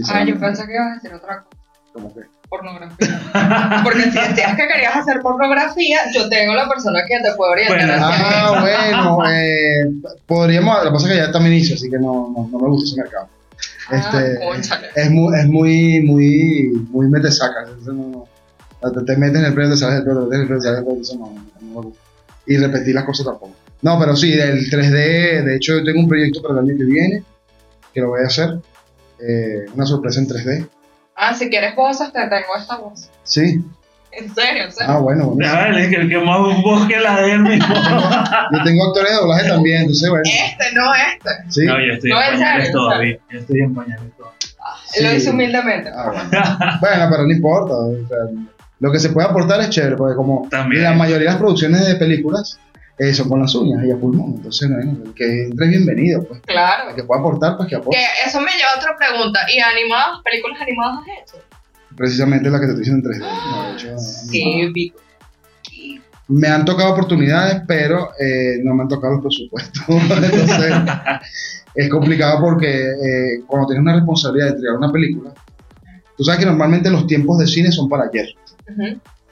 Ah, 0.10 0.24
yo 0.24 0.40
pensé 0.40 0.66
que 0.66 0.74
ibas 0.74 0.92
a 0.92 0.94
decir 0.96 1.14
otra 1.14 1.44
cosa. 1.44 1.58
Como 1.92 2.14
que- 2.16 2.22
Pornografía. 2.52 3.82
Porque 3.84 4.02
si 4.04 4.10
decías 4.12 4.56
que 4.58 4.68
querías 4.68 4.94
hacer 4.98 5.22
pornografía, 5.22 6.00
yo 6.14 6.28
tengo 6.28 6.54
la 6.54 6.68
persona 6.68 7.00
que 7.08 7.18
te 7.24 7.34
puede 7.38 7.52
orientar. 7.54 7.80
Bueno, 7.88 8.06
Ah, 8.06 8.58
bueno, 8.60 9.30
eh, 9.32 9.86
podríamos. 10.28 10.78
Lo 10.84 10.90
que 10.90 10.94
pasa 10.94 11.08
es 11.08 11.14
que 11.14 11.18
ya 11.28 11.32
también 11.32 11.56
hice, 11.56 11.76
así 11.76 11.90
que 11.90 11.98
no, 11.98 12.34
no, 12.36 12.50
no 12.52 12.60
me 12.60 12.68
gusta 12.68 12.90
ese 12.92 13.02
mercado. 13.02 13.30
Ah, 13.90 13.96
este. 13.96 15.02
Es 15.02 15.10
muy, 15.10 15.34
es 15.40 15.48
muy, 15.48 16.02
muy, 16.02 16.86
muy 16.92 17.08
metesaca. 17.08 17.62
entonces 17.62 17.94
no- 17.94 18.28
te, 18.94 19.02
te 19.06 19.16
metes 19.18 19.38
en 19.40 19.46
el 19.46 19.54
predio, 19.54 19.72
te 19.72 19.78
sales 19.78 19.96
del 19.96 20.04
predio, 20.04 20.28
te 20.28 20.38
metes 20.38 20.40
en 20.40 20.42
el 20.42 20.48
predio, 20.48 20.62
te 20.62 20.68
sales 20.68 20.78
del 20.78 20.86
predio, 20.86 21.02
eso 21.02 21.16
no, 21.18 21.34
no, 21.66 21.82
me 21.82 21.88
gusta. 21.88 22.02
Y 22.48 22.58
repetir 22.58 22.96
las 22.96 23.06
cosas 23.06 23.26
tampoco. 23.28 23.54
No, 23.82 23.98
pero 23.98 24.16
sí, 24.18 24.34
el 24.34 24.70
3D, 24.70 25.44
de 25.46 25.56
hecho, 25.56 25.78
yo 25.78 25.86
tengo 25.86 26.00
un 26.02 26.10
proyecto 26.10 26.42
para 26.42 26.56
el 26.56 26.68
año 26.70 26.78
que 26.78 26.84
viene, 26.84 27.24
que 27.94 28.02
lo 28.02 28.10
voy 28.10 28.22
a 28.24 28.28
hacer. 28.28 28.60
eh, 29.26 29.66
una 29.74 29.86
sorpresa 29.86 30.20
en 30.20 30.28
3D. 30.28 30.68
Ah, 31.16 31.34
si 31.34 31.50
quieres 31.50 31.76
voces, 31.76 32.12
te 32.12 32.22
tengo 32.22 32.56
esta 32.58 32.78
voz. 32.78 33.10
Sí. 33.24 33.64
En 34.14 34.34
serio, 34.36 34.66
en 34.66 34.72
serio. 34.72 34.94
Ah, 34.94 34.98
bueno, 35.00 35.28
bueno. 35.28 35.50
A 35.50 35.64
ver, 35.64 35.74
es 35.80 35.90
que 35.90 35.96
el 35.96 36.10
que 36.10 36.18
más 36.20 36.38
voz 36.64 36.86
que 36.88 37.00
la 37.00 37.22
de 37.22 37.32
él 37.32 37.40
mismo. 37.44 37.74
Yo 38.52 38.64
tengo 38.64 38.88
actores 38.88 39.12
de 39.12 39.18
doblaje 39.18 39.48
también, 39.48 39.82
entonces, 39.82 40.10
bueno. 40.10 40.24
Este, 40.26 40.76
no 40.76 40.94
este. 40.94 41.30
Sí. 41.52 41.66
No, 41.66 41.80
yo 41.80 41.94
estoy 41.94 42.10
No, 42.12 42.22
en 42.22 42.32
pañales 42.32 42.72
todavía. 42.72 43.18
Yo 43.30 43.40
estoy 43.40 43.60
en 43.62 43.74
pañales 43.74 44.18
todavía. 44.18 44.38
Sí. 44.86 45.04
Lo 45.04 45.14
hice 45.14 45.30
humildemente. 45.30 45.90
Ah, 45.96 46.12
bueno. 46.12 46.30
Bueno, 46.82 47.08
pero 47.10 47.24
no 47.24 47.32
importa. 47.32 47.74
o 47.74 48.08
sea, 48.08 48.18
lo 48.80 48.92
que 48.92 49.00
se 49.00 49.10
puede 49.10 49.28
aportar 49.30 49.62
es 49.62 49.70
chévere, 49.70 49.96
porque 49.96 50.16
como 50.16 50.48
También. 50.50 50.84
la 50.84 50.94
mayoría 50.94 51.20
de 51.28 51.34
las 51.34 51.38
producciones 51.38 51.86
de 51.88 51.96
películas 51.96 52.60
son 53.14 53.30
con 53.30 53.42
las 53.42 53.56
uñas 53.56 53.84
y 53.84 53.92
a 53.92 53.98
pulmón, 53.98 54.36
entonces 54.38 54.70
bueno, 54.70 54.98
el 55.06 55.14
que 55.14 55.46
entre 55.46 55.66
es 55.66 55.72
bienvenido, 55.72 56.24
pues. 56.24 56.42
Claro. 56.42 56.90
El 56.90 56.96
que 56.96 57.04
pueda 57.04 57.20
aportar, 57.20 57.58
pues 57.58 57.68
que 57.68 57.76
aporte. 57.76 57.98
Que 57.98 58.30
eso 58.30 58.40
me 58.40 58.52
lleva 58.52 58.74
a 58.76 58.78
otra 58.78 58.96
pregunta. 58.96 59.40
¿Y 59.52 59.60
animadas? 59.60 60.20
¿Películas 60.24 60.62
animadas 60.62 61.00
has 61.00 61.24
hecho? 61.24 61.44
Precisamente 61.96 62.50
la 62.50 62.60
que 62.60 62.68
te 62.68 62.72
estoy 62.74 62.86
diciendo 62.86 63.10
en 63.10 63.22
3D. 63.22 63.28
no, 63.52 63.64
de 63.64 63.74
hecho, 63.74 63.98
Sí, 63.98 64.72
vi. 64.74 64.94
Me 66.28 66.48
han 66.48 66.64
tocado 66.64 66.94
oportunidades, 66.94 67.64
pero 67.68 68.12
eh, 68.20 68.60
no 68.64 68.74
me 68.74 68.84
han 68.84 68.88
tocado 68.88 69.16
los 69.16 69.24
presupuestos. 69.24 69.84
entonces, 69.90 70.74
es 71.76 71.90
complicado 71.90 72.40
porque 72.40 72.84
eh, 72.84 73.42
cuando 73.48 73.68
tienes 73.68 73.82
una 73.82 73.96
responsabilidad 73.96 74.48
de 74.48 74.54
entregar 74.54 74.78
una 74.78 74.92
película, 74.92 75.34
tú 76.16 76.24
sabes 76.24 76.40
que 76.40 76.46
normalmente 76.46 76.90
los 76.90 77.08
tiempos 77.08 77.40
de 77.40 77.48
cine 77.48 77.72
son 77.72 77.90
para 77.90 78.06
ayer. 78.06 78.28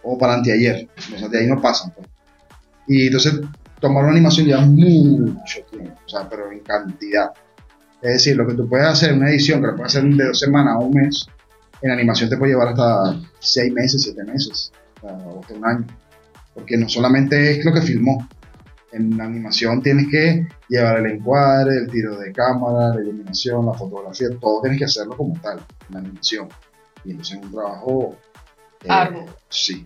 O 0.03 0.17
para 0.17 0.33
anteayer. 0.33 0.89
O 1.15 1.19
sea, 1.19 1.27
de 1.29 1.39
ahí 1.39 1.47
no 1.47 1.61
pasan. 1.61 1.91
Pues. 1.91 2.07
Y 2.89 3.05
entonces, 3.05 3.39
tomar 3.79 4.03
una 4.03 4.13
animación 4.13 4.47
lleva 4.47 4.61
mucho 4.61 5.61
tiempo, 5.69 5.99
o 6.05 6.09
sea, 6.09 6.27
pero 6.29 6.51
en 6.51 6.59
cantidad. 6.59 7.31
Es 8.01 8.13
decir, 8.13 8.37
lo 8.37 8.47
que 8.47 8.53
tú 8.53 8.67
puedes 8.67 8.87
hacer 8.87 9.11
en 9.11 9.17
una 9.17 9.29
edición, 9.29 9.61
que 9.61 9.67
lo 9.67 9.75
puedes 9.75 9.95
hacer 9.95 10.09
de 10.09 10.25
dos 10.25 10.39
semanas 10.39 10.75
a 10.75 10.79
un 10.79 10.91
mes, 10.91 11.27
en 11.81 11.91
animación 11.91 12.29
te 12.29 12.37
puede 12.37 12.53
llevar 12.53 12.69
hasta 12.69 13.19
seis 13.39 13.71
meses, 13.73 14.03
siete 14.03 14.23
meses, 14.23 14.71
o 15.01 15.07
o 15.07 15.39
hasta 15.41 15.53
un 15.53 15.65
año. 15.65 15.87
Porque 16.53 16.77
no 16.77 16.89
solamente 16.89 17.59
es 17.59 17.65
lo 17.65 17.73
que 17.73 17.81
filmó. 17.81 18.27
En 18.91 19.17
la 19.17 19.25
animación 19.25 19.81
tienes 19.83 20.07
que 20.09 20.47
llevar 20.67 20.99
el 20.99 21.11
encuadre, 21.11 21.77
el 21.77 21.87
tiro 21.91 22.17
de 22.17 22.31
cámara, 22.31 22.95
la 22.95 23.01
iluminación, 23.01 23.67
la 23.67 23.73
fotografía, 23.73 24.29
todo 24.41 24.61
tienes 24.61 24.79
que 24.79 24.85
hacerlo 24.85 25.15
como 25.15 25.39
tal, 25.41 25.59
en 25.89 25.93
la 25.93 25.99
animación. 25.99 26.49
Y 27.05 27.11
entonces 27.11 27.37
es 27.37 27.43
un 27.43 27.51
trabajo 27.51 28.17
eh, 28.83 28.87
Arduo. 28.89 29.25
Sí, 29.49 29.85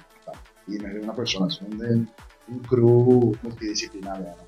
y 0.67 0.77
no 0.77 0.87
es 0.87 0.93
de 0.93 0.99
una 1.01 1.13
persona, 1.13 1.49
son 1.49 1.77
de 1.77 2.05
un 2.53 2.59
crew 2.59 3.35
multidisciplinario. 3.41 4.25
¿no? 4.25 4.43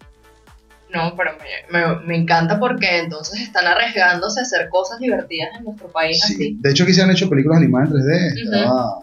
No, 1.09 1.15
pero 1.17 1.31
me, 1.71 1.77
me, 1.79 1.95
me 2.05 2.15
encanta 2.15 2.57
porque 2.59 2.99
entonces 2.99 3.41
están 3.41 3.65
arriesgándose 3.65 4.39
a 4.39 4.43
hacer 4.43 4.69
cosas 4.69 4.99
divertidas 4.99 5.49
en 5.57 5.65
nuestro 5.65 5.87
país 5.89 6.21
Sí. 6.25 6.33
así. 6.35 6.57
De 6.61 6.71
hecho, 6.71 6.83
aquí 6.83 6.93
se 6.93 7.01
han 7.01 7.11
hecho 7.11 7.29
películas 7.29 7.57
animadas 7.57 7.89
en 7.89 7.95
3D. 7.97 8.31
Ujú. 8.31 8.55
Estaba 8.55 8.99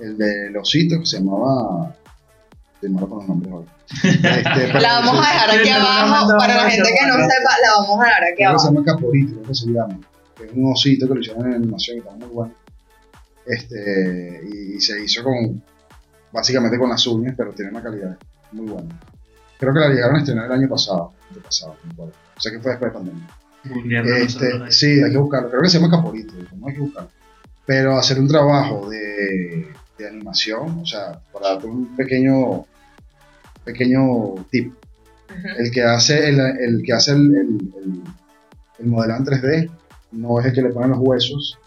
el 0.00 0.18
de 0.18 0.50
los 0.50 0.62
Osito, 0.62 0.98
que 1.00 1.06
se 1.06 1.18
llamaba. 1.18 1.94
Malo 2.88 3.08
con 3.08 3.18
los 3.18 3.28
nombres 3.28 3.52
hoy. 3.52 3.64
Este, 4.04 4.72
La 4.80 5.00
vamos 5.00 5.14
a 5.26 5.32
dejar 5.32 5.50
aquí 5.50 5.70
no, 5.70 5.78
no, 5.80 5.86
abajo. 5.86 6.32
no, 6.32 6.38
Para 6.38 6.54
no, 6.54 6.60
la 6.60 6.64
no, 6.66 6.70
gente 6.70 6.90
no, 6.90 6.96
que 7.00 7.06
no 7.06 7.18
no. 7.18 7.24
sepa, 7.28 7.50
la 7.62 7.80
vamos 7.82 8.00
a 8.00 8.04
dejar 8.04 8.22
aquí 8.24 8.32
que 8.36 8.42
se 8.42 8.44
abajo. 8.46 8.64
llama 8.66 8.84
Caporito, 8.84 9.32
creo 9.32 9.42
que 9.44 9.54
se 9.54 9.66
llama. 9.66 9.98
Es 10.44 10.52
un 10.52 10.72
osito 10.72 11.08
que 11.08 11.14
lo 11.14 11.20
hicieron 11.20 11.46
en 11.46 11.54
animación 11.54 11.96
y 11.96 12.00
está 12.00 12.12
muy 12.12 12.28
bueno. 12.28 12.54
Este, 13.46 14.40
y, 14.52 14.76
y 14.76 14.80
se 14.80 15.02
hizo 15.02 15.22
con. 15.22 15.62
Básicamente 16.32 16.76
con 16.78 16.90
las 16.90 17.06
uñas, 17.06 17.34
pero 17.36 17.52
tiene 17.52 17.70
una 17.70 17.82
calidad 17.82 18.16
muy 18.52 18.66
buena. 18.70 19.00
Creo 19.58 19.72
que 19.72 19.80
la 19.80 19.88
llegaron 19.88 20.16
a 20.16 20.18
estrenar 20.18 20.46
el 20.46 20.52
año 20.52 20.68
pasado. 20.68 21.12
El 21.30 21.36
año 21.36 21.44
pasado, 21.44 21.76
no 21.82 21.86
me 21.86 21.92
acuerdo. 21.94 22.12
O 22.36 22.40
sea 22.40 22.52
que 22.52 22.60
fue 22.60 22.70
después 22.72 22.92
de 22.92 22.98
pandemia. 22.98 23.28
Este, 24.16 24.70
sí, 24.70 25.02
hay 25.02 25.10
que 25.10 25.16
buscarlo. 25.18 25.48
Creo 25.50 25.62
que 25.62 25.68
se 25.68 25.78
llama 25.80 25.96
Caporito, 25.96 26.34
no 26.56 26.66
hay 26.68 26.74
que 26.74 26.80
buscarlo. 26.80 27.10
Pero 27.64 27.96
hacer 27.98 28.18
un 28.20 28.28
trabajo 28.28 28.88
de, 28.88 29.68
de 29.98 30.08
animación, 30.08 30.80
o 30.82 30.86
sea, 30.86 31.20
para 31.32 31.48
darte 31.50 31.66
un 31.66 31.96
pequeño, 31.96 32.64
pequeño 33.64 34.34
tip. 34.50 34.72
El 35.58 35.70
que 35.70 35.82
hace 35.82 36.28
el, 36.28 36.38
el 36.40 36.82
que 36.84 36.92
hace 36.92 37.12
el, 37.12 37.34
el, 37.34 37.72
el- 37.82 38.02
el 38.78 38.86
modelado 38.88 39.20
en 39.20 39.26
3D 39.26 39.70
no 40.12 40.38
es 40.38 40.46
el 40.46 40.52
que 40.52 40.60
le 40.62 40.68
pone 40.68 40.88
los 40.88 40.98
huesos. 41.00 41.58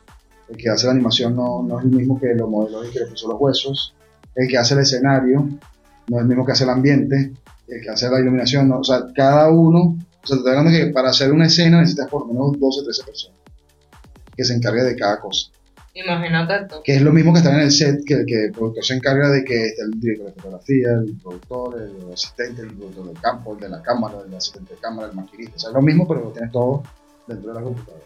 El 0.48 0.58
que 0.58 0.70
hace 0.70 0.86
la 0.86 0.92
animación 0.94 1.36
no, 1.36 1.64
no 1.64 1.80
es 1.80 1.86
el 1.86 1.92
mismo 1.92 2.20
que 2.20 2.34
lo 2.36 2.48
modeló 2.48 2.86
y 2.86 2.92
que 2.92 3.00
le 3.00 3.08
puso 3.08 3.28
los 3.30 3.38
huesos. 3.42 3.96
El 4.36 4.48
que 4.48 4.58
hace 4.60 4.76
el 4.76 4.82
escenario 4.82 5.50
no 6.10 6.18
es 6.18 6.22
el 6.24 6.28
mismo 6.28 6.46
que 6.46 6.52
hace 6.52 6.64
el 6.64 6.70
ambiente. 6.72 7.34
El 7.68 7.82
que 7.82 7.90
hace 7.90 8.10
la 8.10 8.20
iluminación, 8.20 8.68
no. 8.68 8.80
o 8.80 8.84
sea, 8.84 9.04
cada 9.16 9.50
uno 9.50 9.96
o 10.24 10.28
sea, 10.28 10.36
te 10.36 10.40
estoy 10.40 10.58
hablando 10.58 10.72
que 10.72 10.88
para 10.88 11.10
hacer 11.10 11.32
una 11.32 11.46
escena 11.46 11.80
necesitas 11.80 12.10
por 12.10 12.28
lo 12.28 12.34
menos 12.34 12.60
12 12.60 12.82
o 12.82 12.84
13 12.84 13.04
personas 13.04 13.40
que 14.36 14.44
se 14.44 14.54
encargue 14.54 14.84
de 14.84 14.96
cada 14.96 15.20
cosa. 15.20 15.52
Imagínate 15.94 16.66
tú. 16.66 16.76
Que 16.84 16.96
es 16.96 17.02
lo 17.02 17.12
mismo 17.12 17.34
que 17.34 17.40
estar 17.40 17.54
en 17.54 17.62
el 17.62 17.72
set, 17.72 18.06
que, 18.06 18.24
que 18.26 18.46
el 18.46 18.52
productor 18.52 18.86
se 18.86 18.94
encarga 18.94 19.30
de 19.30 19.44
que 19.44 19.66
esté 19.66 19.82
el 19.82 20.00
director 20.00 20.28
de 20.28 20.34
fotografía, 20.34 20.88
el 20.94 21.18
productor, 21.22 21.82
el 21.82 22.14
asistente, 22.14 22.62
el 22.62 22.74
productor 22.74 23.08
del 23.08 23.22
campo, 23.22 23.54
el 23.54 23.60
de 23.60 23.70
la 23.70 23.82
cámara, 23.82 24.20
el 24.26 24.34
asistente 24.34 24.76
de 24.76 24.80
cámara, 24.80 25.10
el 25.10 25.16
maquinista. 25.16 25.56
O 25.56 25.60
sea, 25.60 25.70
es 25.70 25.74
lo 25.74 25.82
mismo, 25.82 26.08
pero 26.08 26.22
lo 26.24 26.32
tienes 26.32 26.52
todo 26.52 26.84
dentro 27.28 27.50
de 27.50 27.60
la 27.60 27.66
computadora. 27.66 28.04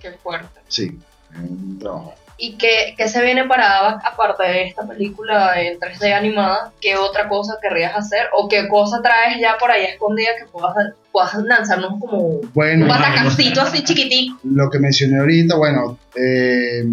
Qué 0.00 0.12
fuerte. 0.12 0.60
Sí, 0.68 0.98
es 1.32 1.50
un 1.50 1.78
trabajo. 1.78 2.14
¿Y 2.42 2.54
qué, 2.54 2.94
qué 2.96 3.06
se 3.06 3.22
viene 3.22 3.46
para 3.46 3.78
Avac 3.78 4.02
aparte 4.04 4.42
de 4.44 4.62
esta 4.64 4.86
película 4.86 5.60
en 5.60 5.78
3D 5.78 6.12
animada? 6.12 6.72
¿Qué 6.80 6.96
otra 6.96 7.28
cosa 7.28 7.58
querrías 7.60 7.94
hacer? 7.94 8.28
¿O 8.34 8.48
qué 8.48 8.66
cosa 8.66 9.02
traes 9.02 9.38
ya 9.40 9.58
por 9.58 9.70
ahí 9.70 9.84
escondida 9.84 10.30
que 10.38 10.46
puedas, 10.50 10.74
puedas 11.12 11.34
lanzarnos 11.44 12.00
como 12.00 12.18
un 12.18 12.50
Bueno, 12.54 12.86
batacancito 12.86 13.60
así 13.60 13.84
chiquitico? 13.84 14.38
lo 14.44 14.70
que 14.70 14.78
mencioné 14.78 15.18
ahorita, 15.18 15.56
bueno, 15.56 15.98
eh, 16.14 16.84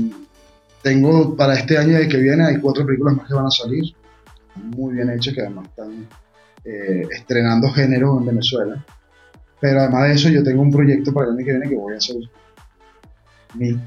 tengo 0.82 1.36
para 1.36 1.54
este 1.54 1.78
año 1.78 1.98
y 2.02 2.10
que 2.10 2.18
viene, 2.18 2.46
hay 2.46 2.60
cuatro 2.60 2.86
películas 2.86 3.16
más 3.16 3.28
que 3.28 3.34
van 3.34 3.46
a 3.46 3.52
salir, 3.52 3.96
muy 4.56 4.96
bien 4.96 5.10
hechas, 5.12 5.34
que 5.34 5.42
además 5.42 5.68
están 5.70 6.08
eh, 6.66 7.08
estrenando 7.12 7.72
género 7.72 8.18
en 8.20 8.26
Venezuela. 8.26 8.84
Pero 9.62 9.80
además 9.80 10.10
de 10.10 10.14
eso, 10.14 10.30
yo 10.30 10.44
tengo 10.44 10.62
un 10.62 10.72
proyecto 10.72 11.14
para 11.14 11.28
el 11.28 11.34
año 11.38 11.46
que 11.46 11.52
viene 11.52 11.70
que 11.70 11.76
voy 11.76 11.94
a 11.94 11.98
hacer 11.98 12.18
mí, 13.56 13.80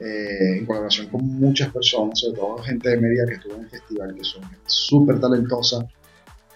eh, 0.00 0.58
en 0.58 0.66
colaboración 0.66 1.08
con 1.08 1.24
muchas 1.24 1.72
personas, 1.72 2.20
sobre 2.20 2.38
todo 2.38 2.58
gente 2.58 2.90
de 2.90 2.96
media 2.98 3.24
que 3.26 3.34
estuvo 3.34 3.54
en 3.54 3.62
el 3.62 3.70
festival, 3.70 4.14
que 4.14 4.24
son 4.24 4.42
súper 4.66 5.20
talentosas, 5.20 5.84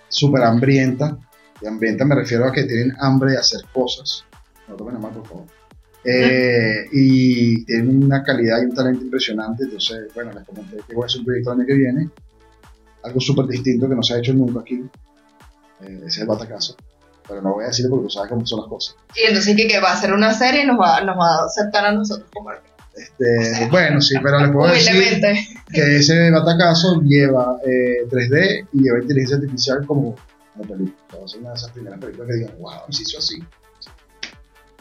súper 0.09 0.43
hambrientas. 0.43 1.15
Y 1.63 1.67
hambrienta 1.67 2.05
me 2.05 2.15
refiero 2.15 2.47
a 2.47 2.53
que 2.53 2.65
tienen 2.65 2.95
hambre 3.01 3.33
de 3.33 3.39
hacer 3.39 3.61
cosas. 3.73 4.25
No 4.69 4.77
tomen 4.77 5.01
más, 5.01 5.15
por 5.15 5.27
favor. 5.27 5.45
Eh, 6.05 6.87
y 6.93 7.65
tienen 7.67 8.05
una 8.05 8.23
calidad 8.23 8.63
y 8.63 8.67
un 8.67 8.75
talento 8.75 9.05
impresionante. 9.05 9.65
Entonces, 9.65 10.13
bueno, 10.15 10.33
les 10.33 10.45
comenté 10.45 10.77
que 10.87 10.95
voy 10.95 11.05
a 11.05 11.07
hacer 11.07 11.21
un 11.21 11.27
proyecto 11.27 11.53
el 11.53 11.59
año 11.59 11.67
que 11.67 11.75
viene. 11.75 12.11
Algo 13.03 13.21
súper 13.21 13.47
distinto 13.47 13.89
que 13.89 13.95
no 13.95 14.03
se 14.03 14.15
ha 14.15 14.19
hecho 14.19 14.33
nunca 14.33 14.61
aquí. 14.61 14.83
Eh, 15.83 15.97
ese 15.99 16.07
es 16.07 16.19
el 16.19 16.27
batacazo. 16.27 16.77
Pero 17.27 17.43
no 17.43 17.55
voy 17.55 17.65
a 17.65 17.69
decirlo 17.69 17.91
porque 17.91 18.05
tú 18.05 18.11
sabes 18.11 18.31
cómo 18.31 18.47
son 18.47 18.61
las 18.61 18.69
cosas. 18.69 18.97
Y 19.15 19.27
entonces 19.27 19.57
que, 19.57 19.69
que 19.69 19.81
va 19.81 19.91
a 19.91 19.95
hacer 19.95 20.13
una 20.13 20.33
serie 20.35 20.65
y 20.65 20.67
nos 20.67 20.79
va, 20.79 21.01
nos 21.03 21.17
va 21.17 21.37
a 21.37 21.45
aceptar 21.45 21.85
a 21.85 21.93
nosotros 21.93 22.29
como 22.33 22.51
este, 22.95 23.69
bueno, 23.71 24.01
sí, 24.01 24.17
pero 24.23 24.41
les 24.41 24.51
puedo 24.51 24.73
decir 24.73 25.21
que 25.73 25.97
ese 25.97 26.31
batacazo 26.31 27.01
lleva 27.03 27.57
eh, 27.65 28.07
3D 28.11 28.69
y 28.73 28.83
lleva 28.83 29.01
inteligencia 29.01 29.37
artificial 29.37 29.87
como, 29.87 30.17
como 30.55 30.65
película. 30.69 31.29
Ser 31.29 31.41
una 31.41 31.51
de 31.51 31.57
esas 31.57 31.71
primeras 31.71 32.01
películas 32.01 32.29
que 32.29 32.35
digan, 32.35 32.55
wow, 32.59 32.73
se 32.91 33.03
hizo 33.03 33.19
así. 33.19 33.43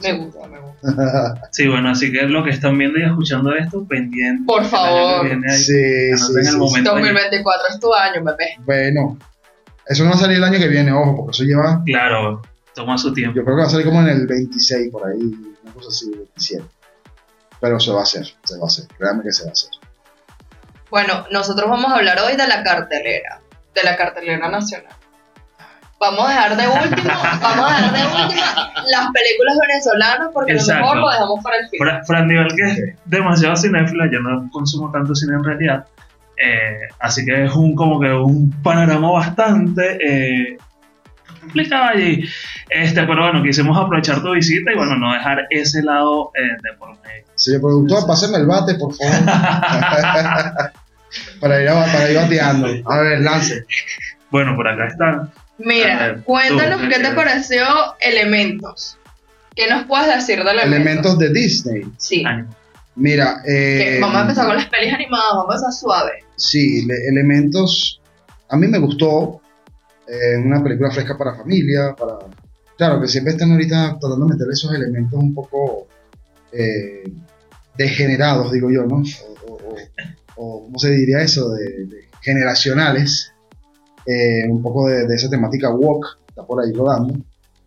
Me 0.02 0.14
gusta, 0.14 0.48
me 0.48 0.60
gusta. 0.60 1.42
Sí, 1.52 1.68
bueno, 1.68 1.90
así 1.90 2.12
que 2.12 2.22
lo 2.24 2.44
que 2.44 2.52
están 2.52 2.78
viendo 2.78 2.98
y 3.00 3.04
escuchando 3.04 3.54
esto, 3.54 3.86
pendiente. 3.86 4.44
Por 4.48 4.64
favor. 4.66 5.22
que 5.22 5.28
viene 5.28 5.52
ahí, 5.52 5.58
sí, 5.58 6.18
sí, 6.18 6.28
tenga 6.34 6.40
el 6.50 6.54
sí. 6.54 6.58
momento 6.58 6.92
ahí. 6.96 7.04
2024 7.04 7.68
es 7.70 7.80
tu 7.80 7.94
año, 7.94 8.24
bebé. 8.24 8.56
Bueno, 8.66 9.18
eso 9.86 10.04
no 10.04 10.12
va 10.12 10.16
a 10.16 10.20
salir 10.20 10.38
el 10.38 10.44
año 10.44 10.58
que 10.60 10.68
viene, 10.70 10.92
ojo, 10.94 11.16
porque 11.18 11.32
eso 11.32 11.44
lleva, 11.44 11.84
Claro, 11.86 12.42
toma 12.74 12.98
su 12.98 13.14
tiempo. 13.14 13.36
yo 13.36 13.44
creo 13.44 13.58
que 13.58 13.62
va 13.62 13.68
a 13.68 13.72
salir 13.72 13.86
como 13.88 14.02
en 14.02 14.08
el 14.08 14.26
26, 14.28 14.90
por 14.92 15.08
ahí, 15.08 15.20
una 15.64 15.74
cosa 15.74 15.90
así, 15.90 16.10
27. 16.12 16.64
Pero 17.62 17.80
se 17.80 17.92
va 17.92 18.00
a 18.00 18.04
hacer, 18.04 18.26
se 18.44 18.58
va 18.58 18.64
a 18.64 18.68
hacer, 18.68 18.86
créanme 18.98 19.24
que 19.24 19.32
se 19.32 19.44
va 19.44 19.50
a 19.50 19.52
hacer. 19.54 19.70
Bueno, 20.90 21.26
nosotros 21.32 21.70
vamos 21.70 21.92
a 21.92 21.96
hablar 21.98 22.20
hoy 22.20 22.36
de 22.36 22.48
la 22.48 22.64
cartelera, 22.64 23.42
de 23.76 23.84
la 23.84 23.96
cartelera 23.96 24.50
nacional. 24.50 24.94
Vamos 26.00 26.26
a 26.26 26.30
dejar 26.30 26.56
de 26.56 26.68
último, 26.68 27.10
vamos 27.42 27.72
a 27.72 27.76
dejar 27.76 27.94
de 27.94 28.24
último 28.24 28.42
las 28.88 29.08
películas 29.12 29.58
venezolanas 29.68 30.30
porque 30.34 30.54
Exacto. 30.54 30.80
lo 30.80 30.86
mejor 30.86 30.98
lo 30.98 31.10
dejamos 31.12 31.44
para 31.44 31.58
el 31.58 31.70
final. 31.70 31.88
Fra- 31.90 32.04
Fran 32.06 32.28
Nivel, 32.28 32.48
que 32.56 32.64
es 32.64 32.80
demasiado 33.06 33.56
cinéfila, 33.58 34.06
yo 34.12 34.20
no 34.22 34.50
consumo 34.52 34.90
tanto 34.92 35.14
cine 35.14 35.34
en 35.36 35.44
realidad. 35.44 35.86
eh, 36.42 36.88
así 37.00 37.26
que 37.26 37.44
es 37.44 37.54
un 37.54 37.76
como 37.76 38.00
que 38.00 38.10
un 38.14 38.50
panorama 38.64 39.12
bastante 39.12 39.98
eh, 40.02 40.58
complicado 41.50 41.86
allí. 41.86 42.24
Este, 42.70 43.02
pero 43.04 43.24
bueno, 43.24 43.44
quisimos 43.44 43.78
aprovechar 43.78 44.22
tu 44.22 44.32
visita 44.34 44.72
y 44.72 44.76
bueno, 44.76 44.96
no 44.98 45.14
dejar 45.14 45.48
ese 45.50 45.82
lado 45.84 46.32
eh, 46.36 46.42
de 46.64 46.78
por 46.78 46.90
medio. 47.02 47.26
Señor 47.36 47.62
productor, 47.62 48.06
páseme 48.08 48.38
el 48.38 48.46
bate, 48.46 48.76
por 48.76 48.94
favor. 48.96 49.26
para, 51.40 51.62
ir 51.62 51.70
a- 51.70 51.86
para 51.86 52.10
ir 52.12 52.18
bateando. 52.18 52.68
A 52.86 53.00
ver, 53.00 53.22
lance. 53.22 53.64
Bueno, 54.30 54.56
por 54.56 54.68
acá 54.68 54.88
está. 54.88 55.30
Mira, 55.58 55.98
ver, 56.08 56.22
cuéntanos 56.24 56.82
tú, 56.82 56.88
qué 56.90 57.00
te 57.00 57.12
pareció 57.12 57.66
Elementos. 58.00 58.98
¿Qué 59.56 59.70
nos 59.70 59.86
puedes 59.86 60.08
decir 60.16 60.44
de 60.44 60.52
Elementos? 60.52 60.74
Elementos 60.76 61.20
de 61.20 61.34
Disney. 61.34 61.84
Sí. 61.98 62.24
Ánimo. 62.26 62.56
Mira, 62.96 63.42
eh, 63.48 63.98
vamos 64.02 64.18
a 64.18 64.22
empezar 64.22 64.46
con 64.48 64.56
las 64.58 64.66
pelis 64.68 64.94
animadas, 64.94 65.28
vamos 65.34 65.50
a 65.50 65.54
empezar 65.56 65.72
suave. 65.74 66.12
Sí, 66.36 66.86
le- 66.86 67.08
elementos. 67.10 68.02
A 68.50 68.58
mí 68.58 68.68
me 68.68 68.78
gustó. 68.80 69.42
Eh, 70.10 70.38
una 70.44 70.64
película 70.64 70.92
fresca 70.92 71.18
para 71.18 71.36
familia. 71.36 71.96
para 71.98 72.18
Claro, 72.78 73.02
que 73.02 73.08
siempre 73.08 73.34
están 73.34 73.52
ahorita 73.52 73.98
tratando 74.00 74.26
de 74.26 74.34
meter 74.34 74.48
esos 74.52 74.74
elementos 74.74 75.20
un 75.20 75.34
poco 75.34 75.88
eh, 76.52 77.04
degenerados, 77.78 78.52
digo 78.52 78.70
yo, 78.72 78.86
¿no? 78.86 79.04
O, 79.48 79.58
o- 80.38 80.64
¿cómo 80.66 80.80
se 80.80 80.92
diría 80.92 81.22
eso? 81.22 81.50
De, 81.52 81.86
de 81.86 82.08
generacionales. 82.22 83.34
Eh, 84.06 84.48
un 84.50 84.62
poco 84.64 84.88
de, 84.88 85.06
de 85.06 85.16
esa 85.16 85.30
temática 85.30 85.70
walk, 85.70 86.18
está 86.30 86.44
por 86.44 86.64
ahí 86.64 86.72
rodando. 86.72 87.14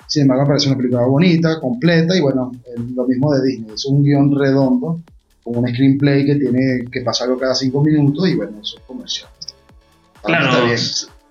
Sin 0.09 0.23
embargo, 0.23 0.43
me 0.45 0.49
parece 0.49 0.69
una 0.69 0.77
película 0.79 1.03
bonita, 1.05 1.61
completa 1.61 2.17
y 2.17 2.21
bueno, 2.21 2.51
el- 2.75 2.95
lo 2.95 3.07
mismo 3.07 3.33
de 3.35 3.43
Disney. 3.47 3.75
Es 3.75 3.85
un 3.85 4.03
guion 4.03 4.35
redondo 4.37 5.01
con 5.45 5.57
un 5.59 5.69
screenplay 5.69 6.25
que 6.25 6.37
tiene 6.37 6.85
que 6.91 7.01
pasa 7.03 7.25
algo 7.25 7.39
cada 7.39 7.55
cinco 7.55 7.83
minutos 7.83 8.29
y 8.29 8.35
bueno, 8.35 8.59
eso 8.63 8.79
es 8.79 8.83
comercial. 8.85 9.29
Claro. 10.23 10.67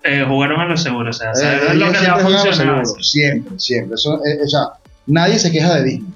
Eh, 0.04 0.24
jugaron 0.26 0.60
a 0.60 0.64
lo 0.66 0.76
seguro, 0.76 1.10
o 1.10 1.12
sea, 1.12 1.30
Eh, 1.32 1.34
saben 1.36 1.78
lo 1.78 1.92
que 1.92 1.98
le 2.00 2.08
va 2.08 2.14
a 2.16 2.20
siempre 2.20 2.22
funcionar. 2.42 2.86
siempre, 3.00 3.58
siempre. 3.60 3.94
Eso, 3.94 4.24
eh, 4.24 4.38
o 4.44 4.48
sea, 4.48 4.60
nadie 5.06 5.38
se 5.38 5.50
queja 5.50 5.74
de 5.76 5.84
Disney. 5.84 6.12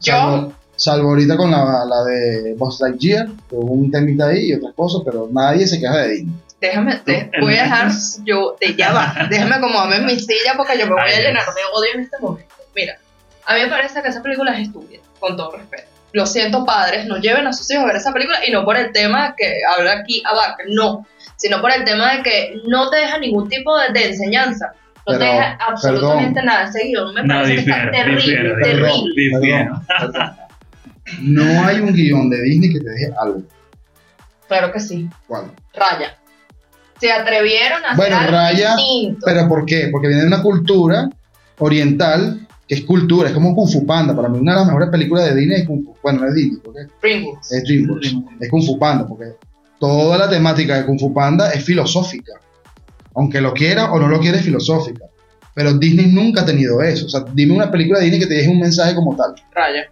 Yo- 0.00 0.12
Salvo, 0.12 0.52
salvo 0.76 1.08
ahorita 1.10 1.36
con 1.36 1.50
la, 1.50 1.84
la 1.84 2.04
de 2.04 2.54
Buzz 2.54 2.80
Lightyear, 2.80 3.26
que 3.48 3.54
hubo 3.56 3.72
un 3.72 3.90
temita 3.90 4.26
ahí 4.28 4.50
y 4.50 4.54
otras 4.54 4.74
cosas, 4.74 5.02
pero 5.04 5.28
nadie 5.32 5.66
se 5.66 5.80
queja 5.80 5.96
de 5.98 6.08
Disney. 6.08 6.34
Déjame, 6.60 7.02
voy 7.40 7.54
a 7.56 7.62
dejar, 7.64 7.78
Elementos. 7.86 8.18
yo, 8.24 8.56
de, 8.60 8.74
ya 8.74 8.92
va, 8.92 9.14
déjame 9.30 9.54
acomodarme 9.56 9.96
en 9.96 10.06
mi 10.06 10.18
silla 10.18 10.54
porque 10.56 10.78
yo 10.78 10.86
me 10.86 10.92
voy 10.92 11.02
Ay, 11.06 11.14
a 11.14 11.28
llenar 11.28 11.44
de 11.46 11.60
odio 11.74 11.90
en 11.94 12.00
este 12.00 12.16
momento. 12.18 12.54
Mira, 12.74 12.98
a 13.44 13.54
mí 13.54 13.60
me 13.60 13.68
parece 13.68 14.00
que 14.02 14.08
esa 14.08 14.22
película 14.22 14.58
es 14.58 14.68
estúpida, 14.68 15.00
con 15.20 15.36
todo 15.36 15.52
respeto. 15.56 15.88
Lo 16.12 16.26
siento, 16.26 16.64
padres, 16.64 17.06
no 17.06 17.18
lleven 17.18 17.46
a 17.46 17.52
sus 17.52 17.70
hijos 17.70 17.84
a 17.84 17.86
ver 17.88 17.96
esa 17.96 18.12
película 18.12 18.38
y 18.46 18.50
no 18.50 18.64
por 18.64 18.76
el 18.76 18.92
tema 18.92 19.34
que 19.36 19.60
habla 19.76 19.98
aquí 20.00 20.22
Abac, 20.24 20.60
no, 20.68 21.06
sino 21.36 21.60
por 21.60 21.70
el 21.72 21.84
tema 21.84 22.16
de 22.16 22.22
que 22.22 22.54
no 22.66 22.88
te 22.88 22.98
deja 22.98 23.18
ningún 23.18 23.48
tipo 23.48 23.76
de, 23.78 23.92
de 23.92 24.08
enseñanza. 24.08 24.72
No 25.06 25.18
te 25.18 25.24
deja 25.24 25.58
absolutamente 25.68 26.42
nada. 26.42 26.64
Ese 26.64 26.86
guion 26.88 27.14
me 27.14 27.22
No, 27.22 27.34
parece 27.34 27.52
que 27.52 27.58
difiero, 27.60 27.80
está 27.84 27.90
terrible, 27.92 28.20
difiero, 28.22 28.56
terrible. 28.62 29.40
Perdón, 29.40 29.86
perdón. 29.86 30.36
No 31.20 31.64
hay 31.66 31.80
un 31.80 31.92
guion 31.94 32.30
de 32.30 32.42
Disney 32.42 32.72
que 32.72 32.80
te 32.80 32.90
deje 32.90 33.12
algo. 33.20 33.42
Claro 34.48 34.72
que 34.72 34.80
sí. 34.80 35.08
¿Cuál? 35.26 35.52
Raya. 35.74 36.16
Se 36.98 37.12
atrevieron 37.12 37.84
a 37.84 37.94
Bueno, 37.94 38.16
hacer 38.16 38.28
algo 38.34 38.38
Raya, 38.38 38.74
distinto. 38.76 39.20
¿Pero 39.24 39.48
por 39.48 39.66
qué? 39.66 39.88
Porque 39.92 40.08
viene 40.08 40.22
de 40.22 40.28
una 40.28 40.42
cultura 40.42 41.08
oriental 41.58 42.45
que 42.68 42.74
es 42.74 42.84
cultura, 42.84 43.28
es 43.28 43.34
como 43.34 43.54
Kung 43.54 43.68
Fu 43.68 43.86
Panda. 43.86 44.14
Para 44.14 44.28
mí, 44.28 44.38
una 44.38 44.52
de 44.52 44.58
las 44.58 44.66
mejores 44.66 44.88
películas 44.90 45.26
de 45.26 45.36
Disney 45.36 45.60
es 45.60 45.66
Kung 45.66 45.84
Fu. 45.84 45.94
Bueno, 46.02 46.20
no 46.20 46.28
es 46.28 46.34
Disney, 46.34 46.60
porque 46.64 46.80
Pringles. 47.00 47.52
es 47.52 47.64
DreamWorks. 47.64 48.14
Es 48.40 48.50
Kung 48.50 48.64
Fu 48.64 48.78
Panda, 48.78 49.06
porque 49.06 49.26
toda 49.78 50.18
la 50.18 50.28
temática 50.28 50.76
de 50.76 50.86
Kung 50.86 50.98
Fu 50.98 51.12
Panda 51.12 51.52
es 51.52 51.64
filosófica. 51.64 52.32
Aunque 53.14 53.40
lo 53.40 53.54
quiera 53.54 53.92
o 53.92 53.98
no 53.98 54.08
lo 54.08 54.20
quiera, 54.20 54.38
es 54.38 54.44
filosófica. 54.44 55.06
Pero 55.54 55.72
Disney 55.72 56.12
nunca 56.12 56.42
ha 56.42 56.44
tenido 56.44 56.82
eso. 56.82 57.06
O 57.06 57.08
sea, 57.08 57.24
dime 57.32 57.54
una 57.54 57.70
película 57.70 57.98
de 57.98 58.04
Disney 58.04 58.20
que 58.20 58.26
te 58.26 58.34
deje 58.34 58.50
un 58.50 58.60
mensaje 58.60 58.94
como 58.94 59.16
tal. 59.16 59.34
Raya. 59.54 59.88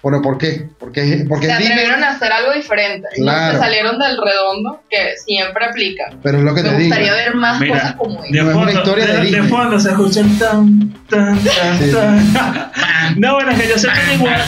¿Pero 0.00 0.22
por 0.22 0.38
qué? 0.38 0.68
Porque, 0.78 1.24
porque 1.28 1.46
se 1.46 1.52
atrevieron 1.52 2.04
a 2.04 2.10
hacer 2.10 2.30
algo 2.30 2.52
diferente. 2.52 3.08
No 3.18 3.24
Claro. 3.24 3.54
se 3.54 3.58
salieron 3.58 3.98
del 3.98 4.16
redondo 4.16 4.80
que 4.88 5.16
siempre 5.16 5.64
aplica. 5.64 6.10
Pero 6.22 6.38
es 6.38 6.44
lo 6.44 6.54
que 6.54 6.62
Me 6.62 6.68
te 6.70 6.76
digo. 6.76 6.88
gustaría 6.88 7.12
ver 7.14 7.34
más 7.34 7.60
Mira, 7.60 7.74
cosas 7.74 7.92
como 7.96 8.22
De 8.22 8.28
esta. 8.28 8.42
No 8.44 8.50
es 8.50 8.54
una 8.56 8.64
fondo, 8.64 8.70
historia 8.80 9.06
de 9.06 9.12
de, 9.24 9.30
de 9.30 9.42
fondo 9.48 9.80
se 9.80 9.88
escucha 9.90 10.20
el 10.20 10.38
tan, 10.38 10.92
tan, 11.10 11.38
tan, 11.40 11.78
Sí. 11.80 11.92
tan. 11.92 12.70
No, 13.16 13.34
bueno, 13.34 13.50
es 13.52 13.60
que 13.62 13.68
yo 13.68 13.78
sé 13.78 13.88
que 13.88 14.14
igual 14.14 14.40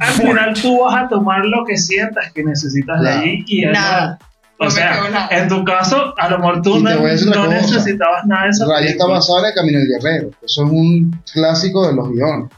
al 0.00 0.12
final 0.12 0.54
tú 0.60 0.80
vas 0.84 1.04
a 1.04 1.08
tomar 1.08 1.44
lo 1.46 1.64
que 1.64 1.76
sientas 1.78 2.30
que 2.32 2.42
necesitas 2.44 3.00
de 3.00 3.08
allí 3.10 3.44
y 3.46 3.64
eso- 3.64 3.72
Nada. 3.72 4.18
O 4.58 4.64
No 4.64 4.70
me 4.70 4.76
sea, 4.76 4.92
quedó 4.92 5.08
nada. 5.08 5.28
en 5.30 5.48
tu 5.48 5.64
caso, 5.64 6.14
a 6.18 6.28
lo 6.28 6.38
mejor 6.38 6.62
tú 6.62 6.78
no, 6.80 6.90
no 6.90 7.48
necesitabas 7.48 8.26
nada 8.26 8.44
de 8.44 8.50
esa 8.50 8.66
Raya 8.66 8.90
está 8.90 9.06
basada 9.06 9.40
en 9.40 9.46
el 9.46 9.54
Camino 9.54 9.78
del 9.78 9.88
Guerrero. 9.88 10.30
Eso 10.42 10.64
es 10.66 10.70
un 10.70 11.20
clásico 11.32 11.88
de 11.88 11.94
los 11.94 12.10
guiones. 12.10 12.48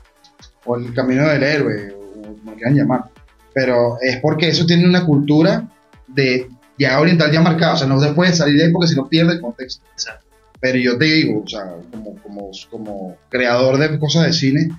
O 0.67 0.77
el 0.77 0.93
Camino 0.95 1.27
del 1.29 1.43
Héroe, 1.43 1.93
o 1.95 2.04
como 2.45 2.57
quieran 2.57 2.77
llamar. 2.77 3.05
Pero 3.53 3.99
es 4.01 4.19
porque 4.19 4.49
eso 4.49 4.67
tiene 4.67 4.87
una 4.87 5.07
cultura 5.07 5.69
de 6.07 6.49
ya 6.79 7.01
oriental 7.01 7.31
ya 7.33 7.41
marcada. 7.41 7.75
O 7.75 7.77
sea, 7.77 7.87
no 7.87 8.01
se 8.01 8.13
puede 8.13 8.33
salir 8.33 8.57
de 8.57 8.65
ahí 8.67 8.73
porque 8.73 8.89
si 8.89 8.97
no 8.97 9.09
pierde 9.09 9.35
el 9.35 9.41
contexto. 9.41 9.85
Exacto. 9.93 10.27
Pero 10.61 10.79
yo 10.79 10.99
te 10.99 11.05
digo, 11.05 11.43
o 11.45 11.49
sea, 11.49 11.75
como, 11.91 12.17
como, 12.23 12.51
como 12.71 13.17
creador 13.29 13.79
de 13.79 13.99
cosas 13.99 14.27
de 14.27 14.33
cine, 14.33 14.71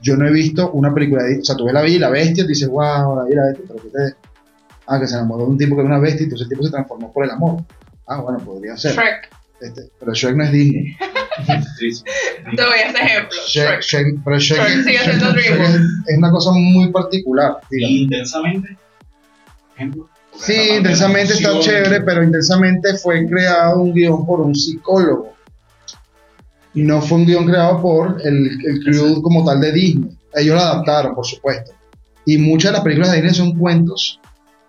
yo 0.00 0.16
no 0.16 0.26
he 0.26 0.32
visto 0.32 0.70
una 0.72 0.94
película 0.94 1.24
de. 1.24 1.40
O 1.40 1.44
sea, 1.44 1.56
tú 1.56 1.64
ves 1.64 1.74
la 1.74 1.82
Bella 1.82 1.96
y 1.96 1.98
la 1.98 2.10
Bestia 2.10 2.44
y 2.44 2.46
dices, 2.46 2.68
wow, 2.68 3.16
la 3.16 3.24
Bella 3.24 3.32
y 3.32 3.36
la 3.36 3.46
Bestia, 3.46 3.64
pero 3.68 3.82
que 3.82 3.88
te. 3.88 4.30
Ah, 4.86 4.98
que 4.98 5.06
se 5.06 5.14
enamoró 5.14 5.44
de 5.44 5.50
un 5.50 5.58
tipo 5.58 5.76
que 5.76 5.82
era 5.82 5.88
una 5.88 6.00
bestia 6.00 6.22
y 6.22 6.24
entonces 6.24 6.46
el 6.46 6.48
tipo 6.48 6.64
se 6.64 6.70
transformó 6.70 7.12
por 7.12 7.24
el 7.24 7.30
amor. 7.30 7.62
Ah, 8.08 8.20
bueno, 8.22 8.40
podría 8.40 8.76
ser. 8.76 8.92
Shrek. 8.92 9.30
Este, 9.60 9.90
pero 10.00 10.12
Shrek 10.12 10.34
no 10.34 10.44
es 10.44 10.50
Disney. 10.52 10.96
Te 11.46 12.62
doy 12.62 12.78
este 12.86 13.02
ejemplo. 13.02 13.38
Shrek, 13.48 13.80
Shrek. 13.80 14.04
Shrek- 14.06 14.22
pero 14.24 14.38
Shrek, 14.38 14.60
Shrek 14.60 14.84
sigue 14.84 14.98
Shrek- 14.98 15.04
siendo 15.04 15.30
Shrek 15.32 15.44
DreamWorks. 15.46 15.74
es, 15.74 15.80
es 16.08 16.18
una 16.18 16.30
cosa 16.30 16.50
muy 16.52 16.90
particular. 16.92 17.56
digamos. 17.70 17.96
Intensamente. 17.96 18.76
Ejemplo. 19.76 20.08
Sí, 20.38 20.54
intensamente 20.76 21.34
está 21.34 21.58
chévere, 21.58 22.00
pero 22.02 22.22
intensamente 22.22 22.94
fue 22.98 23.26
creado 23.26 23.80
un 23.80 23.92
guion 23.92 24.24
por 24.24 24.40
un 24.40 24.54
psicólogo. 24.54 25.34
Y 26.72 26.82
no 26.82 27.02
fue 27.02 27.18
un 27.18 27.26
guion 27.26 27.46
creado 27.46 27.82
por 27.82 28.20
el, 28.24 28.46
el 28.64 28.80
crew 28.84 29.20
como 29.22 29.44
tal 29.44 29.60
de 29.60 29.72
Disney. 29.72 30.16
Ellos 30.34 30.54
lo 30.54 30.60
adaptaron, 30.60 31.14
por 31.14 31.26
supuesto. 31.26 31.72
Y 32.24 32.38
muchas 32.38 32.70
de 32.70 32.74
las 32.74 32.84
películas 32.84 33.10
de 33.10 33.16
Disney 33.22 33.34
son 33.34 33.58
cuentos 33.58 34.20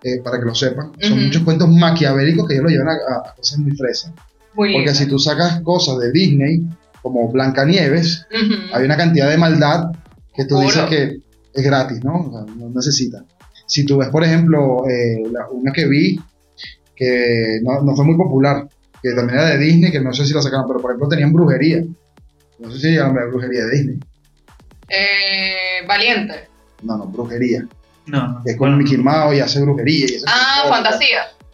eh, 0.02 0.20
para 0.24 0.40
que 0.40 0.46
lo 0.46 0.54
sepan. 0.54 0.90
Son 1.00 1.24
muchos 1.26 1.42
cuentos 1.42 1.68
maquiavélicos 1.68 2.48
que 2.48 2.54
ellos 2.54 2.64
lo 2.64 2.70
llevan 2.70 2.88
a, 2.88 2.92
a- 2.92 3.30
a 3.30 3.34
cosas 3.36 3.58
muy 3.60 3.70
fresas. 3.76 4.12
Muy 4.54 4.68
lindo. 4.70 4.84
Porque 4.84 4.94
si 4.98 5.06
tú 5.08 5.18
sacas 5.18 5.60
cosas 5.62 5.98
de 5.98 6.12
Disney, 6.12 6.62
como 7.02 7.28
Blancanieves, 7.30 8.26
Ujú. 8.30 8.74
hay 8.74 8.84
una 8.84 8.96
cantidad 8.96 9.28
de 9.28 9.36
maldad 9.38 9.86
que 10.34 10.44
tú 10.44 10.54
Puro. 10.56 10.66
dices 10.66 10.84
que 10.86 11.18
es 11.54 11.64
gratis, 11.64 12.02
¿no? 12.04 12.14
O 12.20 12.30
sea, 12.46 12.54
no 12.56 12.68
necesitas. 12.70 13.22
Si 13.66 13.84
tú 13.84 13.98
ves, 13.98 14.08
por 14.08 14.22
ejemplo, 14.24 14.84
eh, 14.88 15.22
la- 15.30 15.48
una 15.50 15.72
que 15.72 15.86
vi 15.86 16.20
que 16.94 17.60
no, 17.62 17.80
no 17.82 17.96
fue 17.96 18.04
muy 18.04 18.16
popular, 18.16 18.68
que 19.02 19.12
también 19.12 19.38
era 19.40 19.48
de 19.50 19.58
Disney, 19.58 19.90
que 19.90 20.00
no 20.00 20.12
sé 20.12 20.24
si 20.26 20.32
la 20.34 20.42
sacaron, 20.42 20.66
pero 20.68 20.80
por 20.80 20.90
ejemplo 20.92 21.08
tenían 21.08 21.32
brujería. 21.32 21.82
No 22.60 22.70
sé 22.70 22.78
si 22.78 22.94
llaman 22.94 23.28
brujería 23.30 23.64
de 23.64 23.70
Disney. 23.76 23.98
Eh, 24.88 25.86
Valiente. 25.88 26.48
No, 26.82 26.96
no, 26.98 27.06
brujería. 27.06 27.66
No, 28.06 28.28
no. 28.28 28.42
Es 28.44 28.56
con 28.56 28.76
Mickey 28.78 28.98
Mouse 28.98 29.36
y 29.36 29.40
hace 29.40 29.60
brujería. 29.62 30.06
Y 30.08 30.14
esas 30.14 30.24
Ah, 30.32 30.62
cosas. 30.68 30.98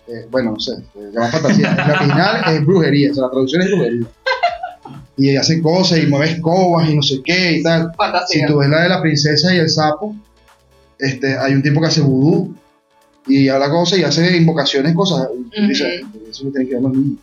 Eh, 0.08 0.26
bueno, 0.30 0.52
no 0.52 0.60
sé, 0.60 0.72
se 0.94 1.12
llama 1.12 1.28
fantasía. 1.28 1.74
La 1.74 1.94
original 1.94 2.54
es 2.54 2.64
brujería, 2.66 3.10
o 3.10 3.14
sea, 3.14 3.24
la 3.24 3.30
traducción 3.30 3.62
es 3.62 3.70
brujería. 3.70 4.06
Y 5.16 5.36
hace 5.36 5.60
cosas 5.60 5.98
y 5.98 6.06
mueve 6.06 6.32
escobas 6.32 6.88
y 6.88 6.94
no 6.94 7.02
sé 7.02 7.20
qué 7.24 7.58
y 7.58 7.62
tal. 7.62 7.92
Si 8.28 8.46
tú 8.46 8.58
ves 8.58 8.68
la 8.70 8.82
de 8.82 8.88
la 8.88 9.02
princesa 9.02 9.52
y 9.54 9.58
el 9.58 9.68
sapo, 9.68 10.14
este, 10.98 11.36
hay 11.36 11.52
un 11.54 11.62
tipo 11.62 11.80
que 11.80 11.88
hace 11.88 12.00
vudú 12.00 12.54
y 13.26 13.48
habla 13.48 13.68
cosas 13.68 13.98
y 13.98 14.04
hace 14.04 14.36
invocaciones, 14.36 14.94
cosas. 14.94 15.28
Y 15.36 15.50
tú 15.50 15.66
dices, 15.66 16.02
eso 16.30 16.44
lo 16.44 16.50
tienen 16.50 16.68
que 16.68 16.74
ver 16.74 16.82
los 16.82 16.92
niños. 16.92 17.18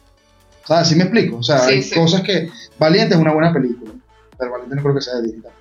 O 0.64 0.68
sea, 0.68 0.80
así 0.80 0.96
me 0.96 1.04
explico. 1.04 1.38
O 1.38 1.44
sea, 1.44 1.60
Sí, 1.60 1.74
hay 1.74 1.84
sí. 1.84 1.96
cosas 1.96 2.22
que. 2.22 2.50
Valiente 2.78 3.16
es 3.16 3.20
una 3.22 3.34
buena 3.34 3.54
película, 3.54 3.92
pero 4.38 4.52
Valiente 4.52 4.76
no 4.76 4.82
creo 4.84 4.96
que 4.96 5.02
sea 5.02 5.16
de 5.16 5.24
Disney. 5.24 5.52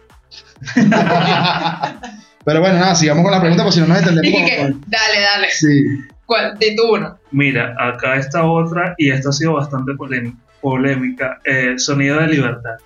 pero 2.45 2.61
bueno, 2.61 2.79
nada, 2.79 2.95
sigamos 2.95 3.23
con 3.23 3.33
la 3.33 3.41
pregunta, 3.41 3.63
porque 3.63 3.75
si 3.77 3.81
no 3.81 3.87
nos 3.87 3.99
entendemos. 3.99 4.81
Dale, 4.87 5.21
dale. 5.21 5.49
Sí. 5.51 5.85
¿Cuál? 6.27 6.59
Di 6.59 6.75
tú 6.77 6.95
uno. 6.95 7.19
Mira, 7.33 7.75
acá 7.79 8.17
está 8.17 8.45
otra 8.45 8.95
y 8.99 9.11
esta 9.11 9.29
ha 9.29 9.33
sido 9.33 9.55
bastante 9.55 9.93
polém- 9.93 10.37
polémica. 10.61 11.39
Eh, 11.45 11.75
Sonido 11.79 12.19
de 12.21 12.29
Libertad. 12.29 12.77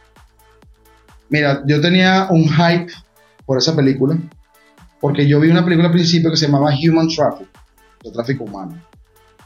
Mira, 1.29 1.63
yo 1.67 1.81
tenía 1.81 2.27
un 2.31 2.49
hype 2.49 2.93
por 3.47 3.59
esa 3.59 3.77
película, 3.77 4.17
porque 5.01 5.27
yo 5.29 5.41
vi 5.41 5.51
una 5.51 5.65
película 5.65 5.89
al 5.89 5.93
principio 5.95 6.31
que 6.31 6.37
se 6.37 6.47
llamaba 6.47 6.71
Human 6.75 7.09
Traffic, 7.09 7.49
o 8.05 8.13
tráfico 8.13 8.45
humano. 8.45 8.83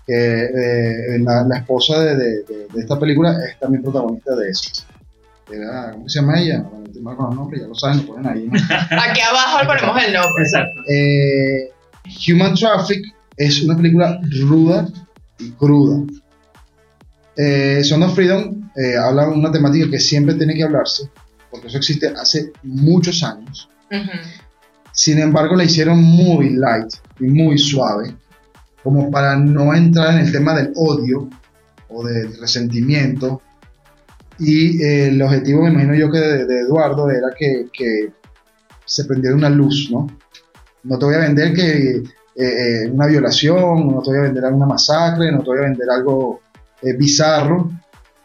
Que 0.07 0.14
eh, 0.44 1.18
la, 1.20 1.44
la 1.44 1.59
esposa 1.59 2.00
de, 2.02 2.16
de- 2.16 2.42
de- 2.44 2.66
de 2.72 2.81
esta 2.81 2.98
película 2.98 3.37
es 3.48 3.59
también 3.59 3.83
protagonista 3.83 4.35
de 4.37 4.48
eso. 4.50 4.85
Era, 5.50 5.92
¿Cómo 5.92 6.09
se 6.09 6.20
llama 6.20 6.40
ella? 6.40 6.64
Mal 7.02 7.16
con 7.16 7.26
los 7.26 7.35
nombres, 7.35 7.61
ya 7.62 7.66
lo 7.68 7.74
saben, 7.74 7.98
lo 7.98 8.07
ponen 8.14 8.26
ahí. 8.33 8.46
¿no? 8.46 8.52
Aquí 9.00 9.20
abajo 9.20 9.59
le 9.61 9.66
ponemos 9.66 10.05
el 10.05 10.12
nombre. 10.12 10.42
Exacto. 10.44 10.81
Eh, 10.88 11.70
Human 12.28 12.55
Traffic 12.55 13.02
es 13.37 13.62
una 13.62 13.77
película 13.77 14.21
ruda 14.42 14.88
y 15.38 15.51
cruda. 15.53 16.05
Eh, 17.37 17.83
Son 17.83 18.03
of 18.03 18.14
Freedom 18.14 18.71
eh, 18.77 18.97
habla 18.97 19.27
de 19.27 19.33
una 19.33 19.51
temática 19.51 19.90
que 19.90 19.99
siempre 19.99 20.35
tiene 20.35 20.55
que 20.55 20.64
hablarse, 20.64 21.11
porque 21.51 21.68
eso 21.68 21.79
existe 21.79 22.09
hace 22.09 22.53
muchos 22.62 23.23
años. 23.23 23.68
Sin 24.92 25.18
embargo, 25.18 25.57
la 25.57 25.64
hicieron 25.64 26.03
muy 26.03 26.51
light 26.51 26.92
y 27.21 27.25
muy 27.25 27.59
suave, 27.59 28.14
como 28.83 29.11
para 29.11 29.37
no 29.37 29.75
entrar 29.75 30.14
en 30.14 30.27
el 30.27 30.33
tema 30.33 30.55
del 30.55 30.73
odio 30.77 31.29
o 31.88 32.07
del 32.07 32.38
resentimiento. 32.38 33.42
Y 34.38 34.83
eh, 34.83 35.09
el 35.09 35.23
objetivo, 35.23 35.62
me 35.62 35.71
imagino 35.71 35.95
yo, 35.95 36.11
que 36.11 36.18
de, 36.18 36.47
de 36.47 36.61
Eduardo 36.61 37.11
era 37.11 37.29
que, 37.38 37.66
que 37.73 38.12
se 38.85 39.05
prendiera 39.05 39.37
una 39.37 39.51
luz, 39.51 39.88
¿no? 39.90 40.07
No 40.85 40.99
te 40.99 41.05
voy 41.05 41.14
a 41.14 41.18
vender 41.18 41.55
que 41.55 42.03
eh, 42.35 42.45
eh, 42.45 42.90
una 42.90 43.07
violación, 43.07 43.88
no 43.88 44.03
te 44.03 44.11
voy 44.11 44.18
a 44.18 44.23
vender 44.23 44.45
alguna 44.45 44.66
masacre, 44.66 45.31
no 45.31 45.40
te 45.40 45.51
voy 45.51 45.59
a 45.59 45.62
vender 45.62 45.88
algo 45.90 46.40
eh, 46.81 46.97
bizarro, 46.97 47.71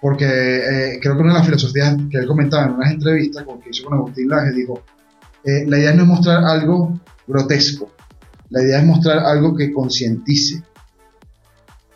porque 0.01 0.25
eh, 0.25 0.99
creo 1.01 1.15
que 1.15 1.21
una 1.21 1.33
de 1.33 1.39
las 1.39 1.45
filosofías 1.45 1.95
que 2.09 2.17
él 2.17 2.27
comentaba 2.27 2.65
en 2.65 2.73
unas 2.73 2.91
entrevistas 2.91 3.43
con, 3.43 3.59
que 3.59 3.69
hizo 3.71 3.83
con 3.83 3.95
Agustín 3.95 4.29
Laje, 4.29 4.51
dijo, 4.51 4.81
eh, 5.43 5.65
la 5.67 5.77
idea 5.77 5.93
no 5.93 6.03
es 6.03 6.07
mostrar 6.07 6.43
algo 6.43 6.99
grotesco, 7.27 7.91
la 8.49 8.61
idea 8.63 8.79
es 8.79 8.85
mostrar 8.85 9.19
algo 9.19 9.55
que 9.55 9.71
concientice. 9.71 10.63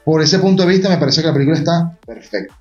Por 0.03 0.21
ese 0.21 0.39
punto 0.39 0.63
de 0.63 0.69
vista 0.69 0.89
me 0.89 0.97
parece 0.97 1.21
que 1.21 1.27
la 1.27 1.33
película 1.33 1.57
está 1.57 1.97
perfecta. 2.05 2.55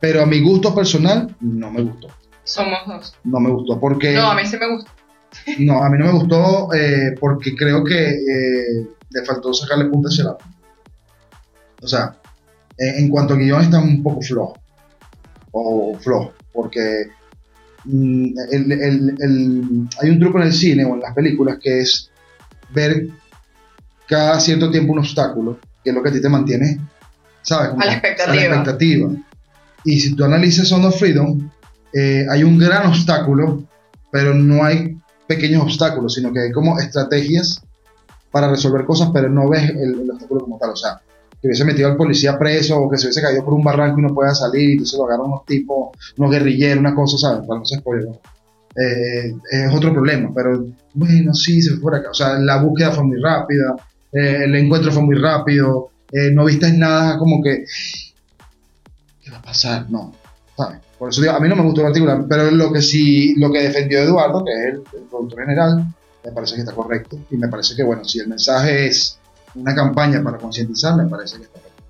Pero 0.00 0.22
a 0.22 0.26
mi 0.26 0.42
gusto 0.42 0.74
personal 0.74 1.34
no 1.40 1.70
me 1.70 1.82
gustó. 1.82 2.08
Somos 2.44 2.78
dos. 2.86 3.16
No 3.24 3.40
me 3.40 3.50
gustó 3.50 3.80
porque... 3.80 4.12
No, 4.12 4.30
a 4.30 4.34
mí 4.34 4.44
sí 4.44 4.58
me 4.58 4.70
gusta. 4.70 4.90
No, 5.58 5.82
a 5.82 5.90
mí 5.90 5.98
no 5.98 6.06
me 6.06 6.12
gustó 6.12 6.72
eh, 6.74 7.14
porque 7.20 7.54
creo 7.54 7.82
que 7.84 8.08
eh, 8.10 8.86
le 9.10 9.24
faltó 9.24 9.52
sacarle 9.52 9.86
punta 9.86 10.08
hacia 10.08 10.24
lado. 10.24 10.38
O 11.82 11.86
sea, 11.86 12.16
eh, 12.78 12.94
en 12.98 13.08
cuanto 13.08 13.34
a 13.34 13.36
guion 13.36 13.60
está 13.62 13.78
un 13.78 14.02
poco 14.02 14.20
flojo. 14.22 14.54
O 15.52 15.96
flojo. 15.98 16.32
Porque 16.52 17.08
mm, 17.84 18.24
el- 18.52 18.72
el- 18.72 19.14
el- 19.20 19.88
hay 20.00 20.10
un 20.10 20.18
truco 20.20 20.38
en 20.38 20.44
el 20.46 20.52
cine 20.52 20.84
o 20.84 20.94
en 20.94 21.00
las 21.00 21.14
películas 21.14 21.58
que 21.60 21.80
es 21.80 22.10
ver 22.70 23.08
cada 24.08 24.40
cierto 24.40 24.70
tiempo 24.70 24.92
un 24.92 24.98
obstáculo, 25.00 25.58
que 25.82 25.90
es 25.90 25.96
lo 25.96 26.02
que 26.02 26.08
a 26.08 26.12
ti 26.12 26.20
te 26.20 26.28
mantiene, 26.28 26.78
¿sabes? 27.42 27.70
Como 27.70 27.82
A 27.82 27.86
la 27.86 27.92
a 27.92 27.94
expectativa. 27.96 28.34
la 28.34 28.42
expectativa. 28.44 29.10
Y 29.84 30.00
si 30.00 30.14
tú 30.14 30.24
analizas 30.24 30.68
Son 30.68 30.84
of 30.84 30.98
Freedom, 30.98 31.50
eh, 31.92 32.24
hay 32.30 32.42
un 32.42 32.58
gran 32.58 32.86
obstáculo, 32.86 33.64
pero 34.10 34.34
no 34.34 34.64
hay 34.64 34.96
pequeños 35.26 35.62
obstáculos, 35.62 36.14
sino 36.14 36.32
que 36.32 36.40
hay 36.40 36.52
como 36.52 36.78
estrategias 36.78 37.62
para 38.30 38.48
resolver 38.48 38.84
cosas, 38.84 39.10
pero 39.12 39.28
no 39.28 39.48
ves 39.48 39.70
el, 39.70 40.00
el 40.00 40.10
obstáculo 40.10 40.40
como 40.40 40.58
tal. 40.58 40.70
O 40.70 40.76
sea, 40.76 41.00
que 41.44 41.48
hubiese 41.48 41.64
metido 41.66 41.88
al 41.88 41.96
policía 41.96 42.38
preso 42.38 42.80
o 42.80 42.90
que 42.90 42.96
se 42.96 43.06
hubiese 43.06 43.20
caído 43.20 43.44
por 43.44 43.52
un 43.52 43.62
barranco 43.62 44.00
y 44.00 44.02
no 44.02 44.14
pueda 44.14 44.34
salir, 44.34 44.70
y 44.70 44.72
entonces 44.72 44.98
lo 44.98 45.04
agarran 45.04 45.26
unos 45.26 45.44
tipos, 45.44 45.90
unos 46.16 46.30
guerrilleros, 46.30 46.78
una 46.78 46.94
cosa, 46.94 47.18
¿sabes? 47.18 47.46
Para 47.46 47.60
no 47.60 47.66
ser 47.66 47.80
spoiler. 47.80 48.08
Eh, 48.76 49.34
es 49.50 49.74
otro 49.74 49.92
problema, 49.92 50.32
pero 50.34 50.66
bueno, 50.94 51.34
sí, 51.34 51.60
se 51.60 51.72
fue 51.72 51.80
por 51.80 51.94
acá. 51.96 52.10
O 52.10 52.14
sea, 52.14 52.38
la 52.38 52.62
búsqueda 52.62 52.92
fue 52.92 53.04
muy 53.04 53.20
rápida, 53.20 53.76
eh, 54.12 54.44
el 54.44 54.54
encuentro 54.56 54.90
fue 54.90 55.02
muy 55.02 55.16
rápido, 55.16 55.90
eh, 56.10 56.30
no 56.32 56.46
viste 56.46 56.72
nada 56.72 57.18
como 57.18 57.42
que, 57.42 57.64
¿qué 59.22 59.30
va 59.30 59.36
a 59.36 59.42
pasar? 59.42 59.90
No, 59.90 60.14
¿sabes? 60.56 60.78
Por 61.04 61.10
eso 61.10 61.20
digo, 61.20 61.34
a 61.34 61.40
mí 61.40 61.50
no 61.50 61.56
me 61.56 61.64
gustó 61.64 61.82
en 61.82 61.88
particular, 61.88 62.24
pero 62.26 62.50
lo 62.50 62.72
que 62.72 62.80
sí, 62.80 63.34
lo 63.36 63.52
que 63.52 63.60
defendió 63.60 63.98
Eduardo, 63.98 64.42
que 64.42 64.52
es 64.52 64.64
el, 64.72 64.84
el 64.94 65.02
productor 65.10 65.40
general, 65.40 65.84
me 66.24 66.32
parece 66.32 66.54
que 66.54 66.60
está 66.62 66.72
correcto 66.72 67.18
y 67.30 67.36
me 67.36 67.48
parece 67.48 67.76
que, 67.76 67.82
bueno, 67.82 68.06
si 68.06 68.20
el 68.20 68.28
mensaje 68.28 68.86
es 68.86 69.18
una 69.54 69.74
campaña 69.74 70.22
para 70.24 70.38
concientizar, 70.38 70.96
me 70.96 71.04
parece 71.04 71.36
que 71.36 71.42
está 71.42 71.60
correcto. 71.60 71.82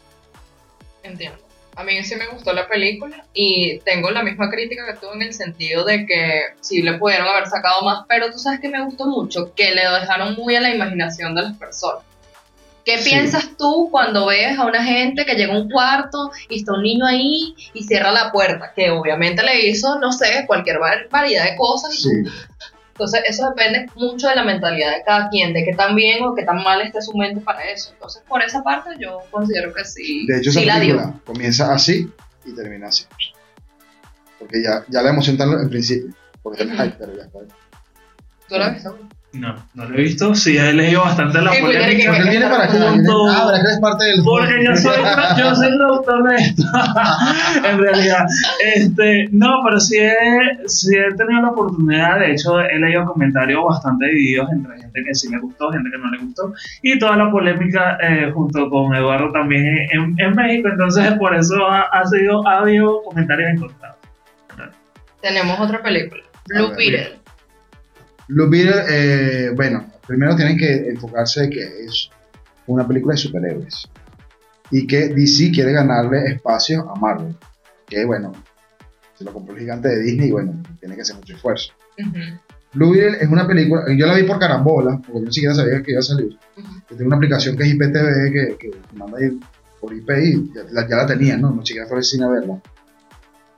Entiendo. 1.05 1.39
A 1.77 1.85
mí 1.85 2.03
sí 2.03 2.17
me 2.17 2.27
gustó 2.27 2.53
la 2.53 2.67
película 2.67 3.25
y 3.33 3.79
tengo 3.85 4.11
la 4.11 4.25
misma 4.25 4.51
crítica 4.51 4.85
que 4.85 4.99
tú 4.99 5.07
en 5.15 5.23
el 5.23 5.33
sentido 5.33 5.85
de 5.85 6.07
que 6.07 6.41
sí 6.61 6.83
le 6.83 6.99
pudieron 6.99 7.29
haber 7.29 7.47
sacado 7.47 7.83
más, 7.83 8.07
pero 8.09 8.33
tú 8.33 8.41
sabes 8.41 8.59
que 8.59 8.69
me 8.69 8.85
gustó 8.85 9.07
mucho, 9.07 9.55
que 9.55 9.77
le 9.77 9.83
dejaron 9.83 10.35
muy 10.35 10.57
a 10.57 10.61
la 10.61 10.75
imaginación 10.75 11.37
de 11.37 11.43
las 11.43 11.57
personas. 11.57 12.03
¿Qué 12.85 12.99
Sí. 12.99 13.11
piensas 13.11 13.57
tú 13.57 13.89
cuando 13.91 14.27
ves 14.27 14.59
a 14.59 14.67
una 14.67 14.85
gente 14.85 15.25
que 15.25 15.35
llega 15.37 15.55
a 15.55 15.59
un 15.59 15.71
cuarto 15.71 16.31
y 16.49 16.57
está 16.59 16.75
un 16.75 16.83
niño 16.83 17.07
ahí 17.07 17.55
y 17.73 17.83
cierra 17.85 18.13
la 18.13 18.31
puerta? 18.31 18.73
Que 18.77 18.91
obviamente 18.91 19.43
le 19.43 19.67
hizo, 19.69 19.99
no 20.01 20.13
sé, 20.13 20.45
cualquier 20.47 20.79
var- 20.79 21.09
variedad 21.11 21.45
de 21.51 21.57
cosas. 21.57 21.95
Sí, 22.03 22.11
Entonces 22.89 23.23
eso 23.27 23.49
depende 23.49 23.87
mucho 23.97 24.29
de 24.29 24.37
la 24.37 24.45
mentalidad 24.45 24.93
de 24.97 25.03
cada 25.03 25.29
quien, 25.29 25.53
de 25.53 25.65
qué 25.65 25.73
tan 25.75 25.97
bien 25.97 26.23
o 26.25 26.35
qué 26.35 26.45
tan 26.45 26.63
mal 26.63 26.81
esté 26.83 27.03
su 27.03 27.13
mente 27.17 27.41
para 27.41 27.65
eso. 27.65 27.91
Entonces 27.95 28.23
por 28.29 28.41
esa 28.43 28.63
parte 28.63 28.91
yo 29.01 29.19
considero 29.33 29.73
que 29.75 29.85
sí, 29.85 30.27
de 30.29 30.39
hecho, 30.39 30.53
sí 30.53 30.59
esa 30.61 30.67
la 30.75 30.81
dio. 30.81 30.97
película 30.97 31.21
comienza 31.27 31.73
así 31.75 32.09
y 32.45 32.55
termina 32.55 32.89
así. 32.89 33.05
Porque 34.39 34.63
ya, 34.63 34.85
ya 34.89 35.03
la 35.03 35.11
emoción 35.11 35.35
está 35.37 35.45
en 35.61 35.69
principio, 35.71 36.15
porque 36.43 36.63
en 36.63 36.73
Ujú. 36.73 36.83
hype, 36.83 36.97
pero 36.99 37.17
ya 37.17 37.23
está. 37.25 37.39
¿Tú 38.49 38.59
la 38.59 38.69
viste? 38.71 38.89
No, 39.35 39.55
no 39.75 39.85
lo 39.89 39.95
he 39.99 40.03
visto. 40.03 40.35
Sí, 40.35 40.57
he 40.57 40.73
leído 40.73 41.01
bastante 41.03 41.41
la 41.43 41.51
polémica. 41.61 41.89
que- 41.89 42.07
Porque 42.07 42.31
viene 42.31 42.47
para 42.47 42.65
acá. 42.65 42.73
Ah, 42.77 43.47
¿verdad 43.47 43.55
que 43.55 43.61
eres 43.67 43.79
parte 43.81 44.05
del. 44.05 44.23
Porque 44.23 44.65
yo 44.65 44.77
soy, 44.77 44.97
yo 45.39 45.55
soy 45.57 45.77
productor 45.77 46.29
de 46.29 46.37
esto, 46.37 46.63
en 47.69 47.79
realidad. 47.79 48.27
Este, 48.77 49.29
no, 49.33 49.61
pero 49.65 49.81
sí 49.81 49.97
he, 49.99 50.69
sí 50.69 50.97
he 50.97 51.15
tenido 51.17 51.43
la 51.43 51.49
oportunidad, 51.51 52.21
de 52.21 52.33
hecho 52.33 52.61
he 52.61 52.79
leído 52.79 53.05
comentarios 53.07 53.65
bastante 53.65 54.07
divididos 54.07 54.49
entre 54.53 54.79
gente 54.79 55.03
que 55.05 55.15
sí 55.15 55.29
le 55.31 55.39
gustó, 55.41 55.71
gente 55.73 55.91
que 55.91 55.99
no 55.99 56.11
le 56.11 56.19
gustó, 56.19 56.53
y 56.83 56.99
toda 56.99 57.17
la 57.17 57.31
polémica 57.31 57.99
eh, 58.01 58.31
junto 58.33 58.71
con 58.71 58.95
Eduardo 58.95 59.33
también 59.33 59.65
en, 59.93 60.15
en 60.19 60.35
México, 60.37 60.69
entonces 60.71 61.13
por 61.15 61.35
eso 61.35 61.67
ha, 61.67 61.81
ha 61.83 62.05
sido, 62.07 62.47
ha 62.47 62.59
habido 62.61 63.03
comentarios 63.03 63.51
encontrados. 63.53 63.97
Tenemos 65.21 65.59
otra 65.59 65.83
película, 65.83 66.23
Blue 66.47 66.75
Beetle. 66.77 67.19
Blue 68.29 68.49
Beetle, 68.49 68.83
eh, 68.89 69.51
bueno, 69.55 69.87
primero 70.07 70.35
tienen 70.37 70.57
que 70.57 70.89
enfocarse 70.89 71.43
de 71.43 71.51
que 71.51 71.85
es 71.85 72.09
una 72.67 72.87
película 72.87 73.13
de 73.15 73.19
superhéroes 73.19 73.89
y 74.71 74.87
que 74.87 75.09
DC 75.09 75.51
quiere 75.53 75.73
ganarle 75.73 76.25
espacio 76.33 76.89
a 76.91 76.95
Marvel. 76.99 77.37
Que 77.87 78.05
bueno, 78.05 78.33
se 79.15 79.25
lo 79.25 79.33
compró 79.33 79.55
el 79.55 79.61
gigante 79.61 79.89
de 79.89 80.01
Disney 80.01 80.29
y 80.29 80.33
bueno, 80.33 80.63
tiene 80.81 80.95
que 80.97 81.03
hacer 81.03 81.17
mucho 81.17 81.35
esfuerzo. 81.35 81.73
Ujú. 81.99 82.19
Blue 82.73 82.91
Beetle 82.93 83.19
es 83.21 83.29
una 83.29 83.47
película, 83.47 83.85
yo 83.97 84.07
la 84.07 84.15
vi 84.15 84.25
por 84.25 84.39
carambola, 84.39 84.97
porque 85.05 85.21
yo 85.21 85.27
ni 85.27 85.33
siquiera 85.33 85.55
sabía 85.55 85.83
que 85.83 85.93
iba 85.93 86.01
a 86.01 86.03
salir. 86.03 86.31
Yo 86.57 86.97
tengo 86.97 87.07
una 87.07 87.17
aplicación 87.17 87.57
que 87.57 87.63
es 87.65 87.69
IPTV 87.75 88.33
que, 88.33 88.57
que 88.59 88.71
manda 88.97 89.19
ahí 89.19 89.39
por 89.81 89.93
IP 89.95 90.11
y 90.19 90.53
ya, 90.55 90.63
la- 90.73 90.89
ya 90.89 90.97
la 90.97 91.07
tenía, 91.07 91.37
¿no? 91.37 91.51
No 91.51 91.65
siquiera 91.65 91.87
fue 91.87 91.99
al 91.99 92.05
cine 92.05 92.25
a 92.25 92.29
verla. 92.31 92.61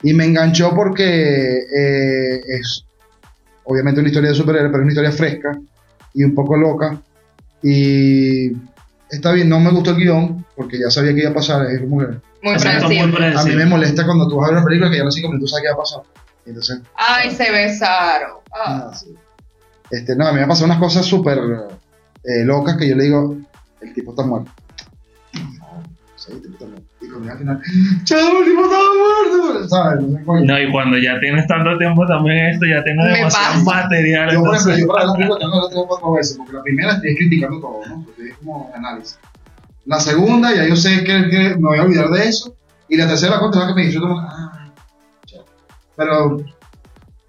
Y 0.03 0.13
me 0.13 0.25
enganchó 0.25 0.75
porque 0.75 1.57
eh, 1.57 2.41
es 2.59 2.83
obviamente 3.67 3.99
una 3.99 4.09
historia 4.09 4.29
de 4.29 4.35
superhéroes, 4.35 4.71
pero 4.71 4.83
es 4.83 4.85
una 4.85 4.91
historia 4.93 5.11
fresca 5.11 5.59
y 6.13 6.23
un 6.23 6.33
poco 6.33 6.57
loca. 6.57 6.99
Y 7.61 8.51
está 9.09 9.31
bien, 9.33 9.49
no 9.49 9.59
me 9.59 9.71
gustó 9.71 9.91
el 9.91 9.97
guion, 9.97 10.45
porque 10.55 10.79
ya 10.79 10.89
sabía 10.89 11.13
que 11.13 11.21
iba 11.21 11.31
a 11.31 11.33
pasar. 11.33 11.65
Es 11.69 11.81
como 11.81 11.99
que 11.99 12.07
Muy 12.41 12.55
muy 12.55 13.33
a 13.35 13.43
mí 13.43 13.55
me 13.55 13.65
molesta 13.65 14.05
cuando 14.05 14.27
tú 14.27 14.37
vas 14.37 14.45
a 14.45 14.51
ver 14.51 14.57
una 14.57 14.65
película 14.65 14.89
que 14.89 14.97
ya 14.97 15.03
no 15.03 15.11
sé 15.11 15.21
cómo 15.21 15.37
tú 15.37 15.47
sabes 15.47 15.63
qué 15.63 15.69
va 15.69 15.75
a 15.75 15.77
pasar. 15.77 16.01
Entonces, 16.45 16.79
Ay, 16.95 17.31
se 17.31 17.51
besaron. 17.51 18.37
Ah. 18.53 18.89
Ah, 18.89 18.95
sí. 18.95 19.13
Este, 19.91 20.15
no, 20.15 20.27
a 20.27 20.33
mí 20.33 20.39
me 20.39 20.47
pasan 20.47 20.65
unas 20.65 20.79
cosas 20.79 21.05
súper 21.05 21.39
eh, 22.23 22.43
locas 22.43 22.77
que 22.77 22.87
yo 22.87 22.95
le 22.95 23.05
digo, 23.05 23.37
el 23.81 23.93
tipo 23.93 24.11
está 24.11 24.23
muerto. 24.23 24.51
No. 26.59 26.67
Y 27.01 27.09
cuando 27.09 27.31
al 27.31 27.37
final, 27.37 27.61
¡Chao, 28.03 28.39
el 28.39 28.45
tipo 28.45 28.61
está 28.63 28.77
muerto! 28.77 29.69
¿Sabes? 29.69 30.01
No 30.01 30.17
sé, 30.17 30.25
coño. 30.25 30.45
No, 30.45 30.59
y 30.59 30.71
cuando 30.71 30.97
ya 30.97 31.19
tienes 31.19 31.47
tanto 31.47 31.77
tiempo 31.77 32.05
también 32.07 32.37
esto, 32.47 32.65
ya 32.65 32.83
tienes 32.83 33.05
Me 33.05 33.13
demasiado 33.17 33.63
pasa. 33.65 33.81
material. 33.83 34.31
Yo, 34.31 34.39
por 34.43 34.55
ejemplo, 34.55 34.73
entonces- 34.73 34.79
yo 34.81 34.87
para 34.93 35.05
la 35.05 35.13
película 35.13 35.39
tengo 35.39 35.51
que 35.53 35.57
la 35.65 35.69
tengo 35.69 35.87
cuatro 35.87 36.11
veces, 36.13 36.37
porque 36.37 36.53
la 36.53 36.63
primera 36.63 36.91
estoy 36.93 37.15
criticando 37.15 37.59
todo, 37.59 37.81
¿no? 37.87 38.03
Porque 38.05 38.29
es 38.31 38.37
como 38.37 38.71
análisis. 38.75 39.19
La 39.85 39.99
segunda, 39.99 40.53
ya 40.55 40.65
yo 40.67 40.75
sé 40.75 41.03
que, 41.03 41.29
que 41.29 41.55
me 41.55 41.67
voy 41.69 41.79
a 41.79 41.83
olvidar 41.83 42.09
de 42.09 42.27
eso. 42.27 42.53
Y 42.89 42.97
la 42.97 43.07
tercera, 43.07 43.33
la 43.35 43.39
cuarta, 43.39 43.67
que 43.67 43.73
me. 43.75 43.93
Ah. 44.29 44.71
Pero, 45.95 46.37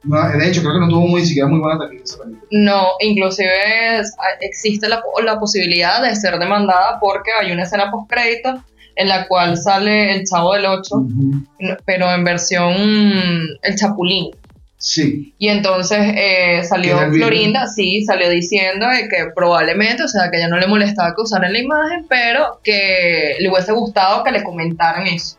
no, 0.05 0.29
de 0.31 0.49
hecho, 0.49 0.61
creo 0.61 0.75
que 0.75 0.81
no 0.81 0.89
tuvo 0.89 1.07
muy, 1.09 1.25
siquiera 1.25 1.49
muy 1.49 1.59
buena 1.61 1.79
taquilla 1.79 2.03
esa 2.05 2.19
película. 2.23 2.47
No, 2.51 2.87
inclusive 3.01 3.99
es- 3.99 4.15
existe 4.41 4.89
la, 4.89 5.03
la 5.25 5.39
posibilidad 5.39 6.03
de 6.03 6.15
ser 6.17 6.39
demandada 6.39 6.99
porque 7.01 7.31
hay 7.41 7.53
una 7.53 7.63
escena 7.63 7.91
post 7.91 8.11
crédito 8.11 8.63
en 8.99 9.09
la 9.09 9.29
cual 9.29 9.57
sale 9.57 10.17
el 10.17 10.25
Chavo 10.27 10.55
del 10.55 10.67
8, 10.67 10.97
Ujú. 10.97 11.45
pero 11.85 12.13
en 12.13 12.25
versión 12.25 12.75
el 13.63 13.77
Chapulín. 13.77 14.33
Sí. 14.77 15.35
Y 15.39 15.49
entonces 15.49 15.99
eh, 16.17 16.63
salió. 16.65 16.99
Florinda, 17.13 17.69
sí, 17.69 18.05
salió 18.05 18.29
diciendo 18.29 18.89
de 18.89 19.09
que 19.09 19.31
probablemente, 19.35 20.03
o 20.03 20.09
sea, 20.09 20.31
que 20.31 20.39
ella 20.39 20.49
no 20.49 20.59
le 20.59 20.67
molestaba 20.67 21.15
que 21.15 21.23
usaran 21.23 21.53
la 21.53 21.61
imagen, 21.61 22.07
pero 22.09 22.61
que 22.65 23.37
le 23.39 23.49
hubiese 23.49 23.73
gustado 23.73 24.25
que 24.25 24.33
le 24.33 24.43
comentaran 24.43 25.07
eso. 25.07 25.37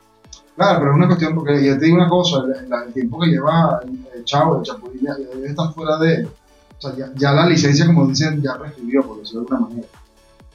Claro, 0.55 0.79
pero 0.79 0.91
es 0.91 0.97
una 0.97 1.07
cuestión, 1.07 1.35
porque 1.35 1.65
yo 1.65 1.77
te 1.77 1.85
digo 1.85 1.97
una 1.97 2.09
cosa, 2.09 2.37
el, 2.45 2.87
el 2.87 2.93
tiempo 2.93 3.19
que 3.19 3.27
lleva 3.27 3.81
el, 3.83 4.23
Chavo, 4.23 4.59
el 4.59 4.63
Chapulín, 4.63 5.01
ya, 5.01 5.15
ya 5.17 5.49
estar 5.49 5.73
fuera 5.73 5.97
de... 5.97 6.25
O 6.25 6.81
sea, 6.81 6.95
ya, 6.97 7.11
ya 7.15 7.33
la 7.33 7.45
licencia, 7.45 7.85
como 7.85 8.07
dicen, 8.07 8.41
ya 8.41 8.57
prescribió, 8.57 9.05
por 9.05 9.19
decirlo 9.19 9.41
de 9.41 9.47
alguna 9.47 9.69
manera. 9.69 9.87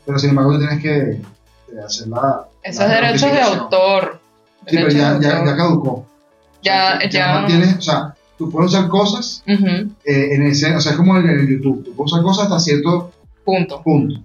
Pero 0.07 0.19
sin 0.19 0.31
embargo, 0.31 0.53
tú 0.53 0.59
tienes 0.61 0.83
que 0.83 1.21
eh, 1.77 1.85
hacer 1.85 2.09
la... 2.09 2.47
Eso 2.63 2.81
la 2.87 2.87
es 2.87 3.01
derechos 3.23 3.33
de 3.33 3.41
autor. 3.43 4.21
Sí, 4.67 4.77
pero 4.77 4.89
ya, 4.89 5.19
ya, 5.21 5.45
ya 5.45 5.57
caducó. 5.57 6.07
Ya- 6.63 6.95
O 6.97 7.01
sea, 7.01 7.11
ya- 7.11 7.41
no 7.43 7.47
tienes, 7.47 7.77
o 7.77 7.83
sea, 7.83 8.15
tú 8.39 8.51
puedes 8.51 8.73
usar 8.73 8.89
cosas 8.89 9.43
Ujú, 9.47 9.67
eh, 10.05 10.35
en 10.35 10.43
ese... 10.47 10.75
O 10.75 10.81
sea, 10.81 10.93
es 10.93 10.99
como 10.99 11.17
en 11.19 11.29
el 11.29 11.49
YouTube. 11.49 11.85
Tú 11.85 11.95
puedes 11.95 12.13
usar 12.13 12.23
cosas 12.25 12.45
hasta 12.45 12.59
cierto 12.61 13.13
punto. 13.45 13.83
punto. 13.83 14.21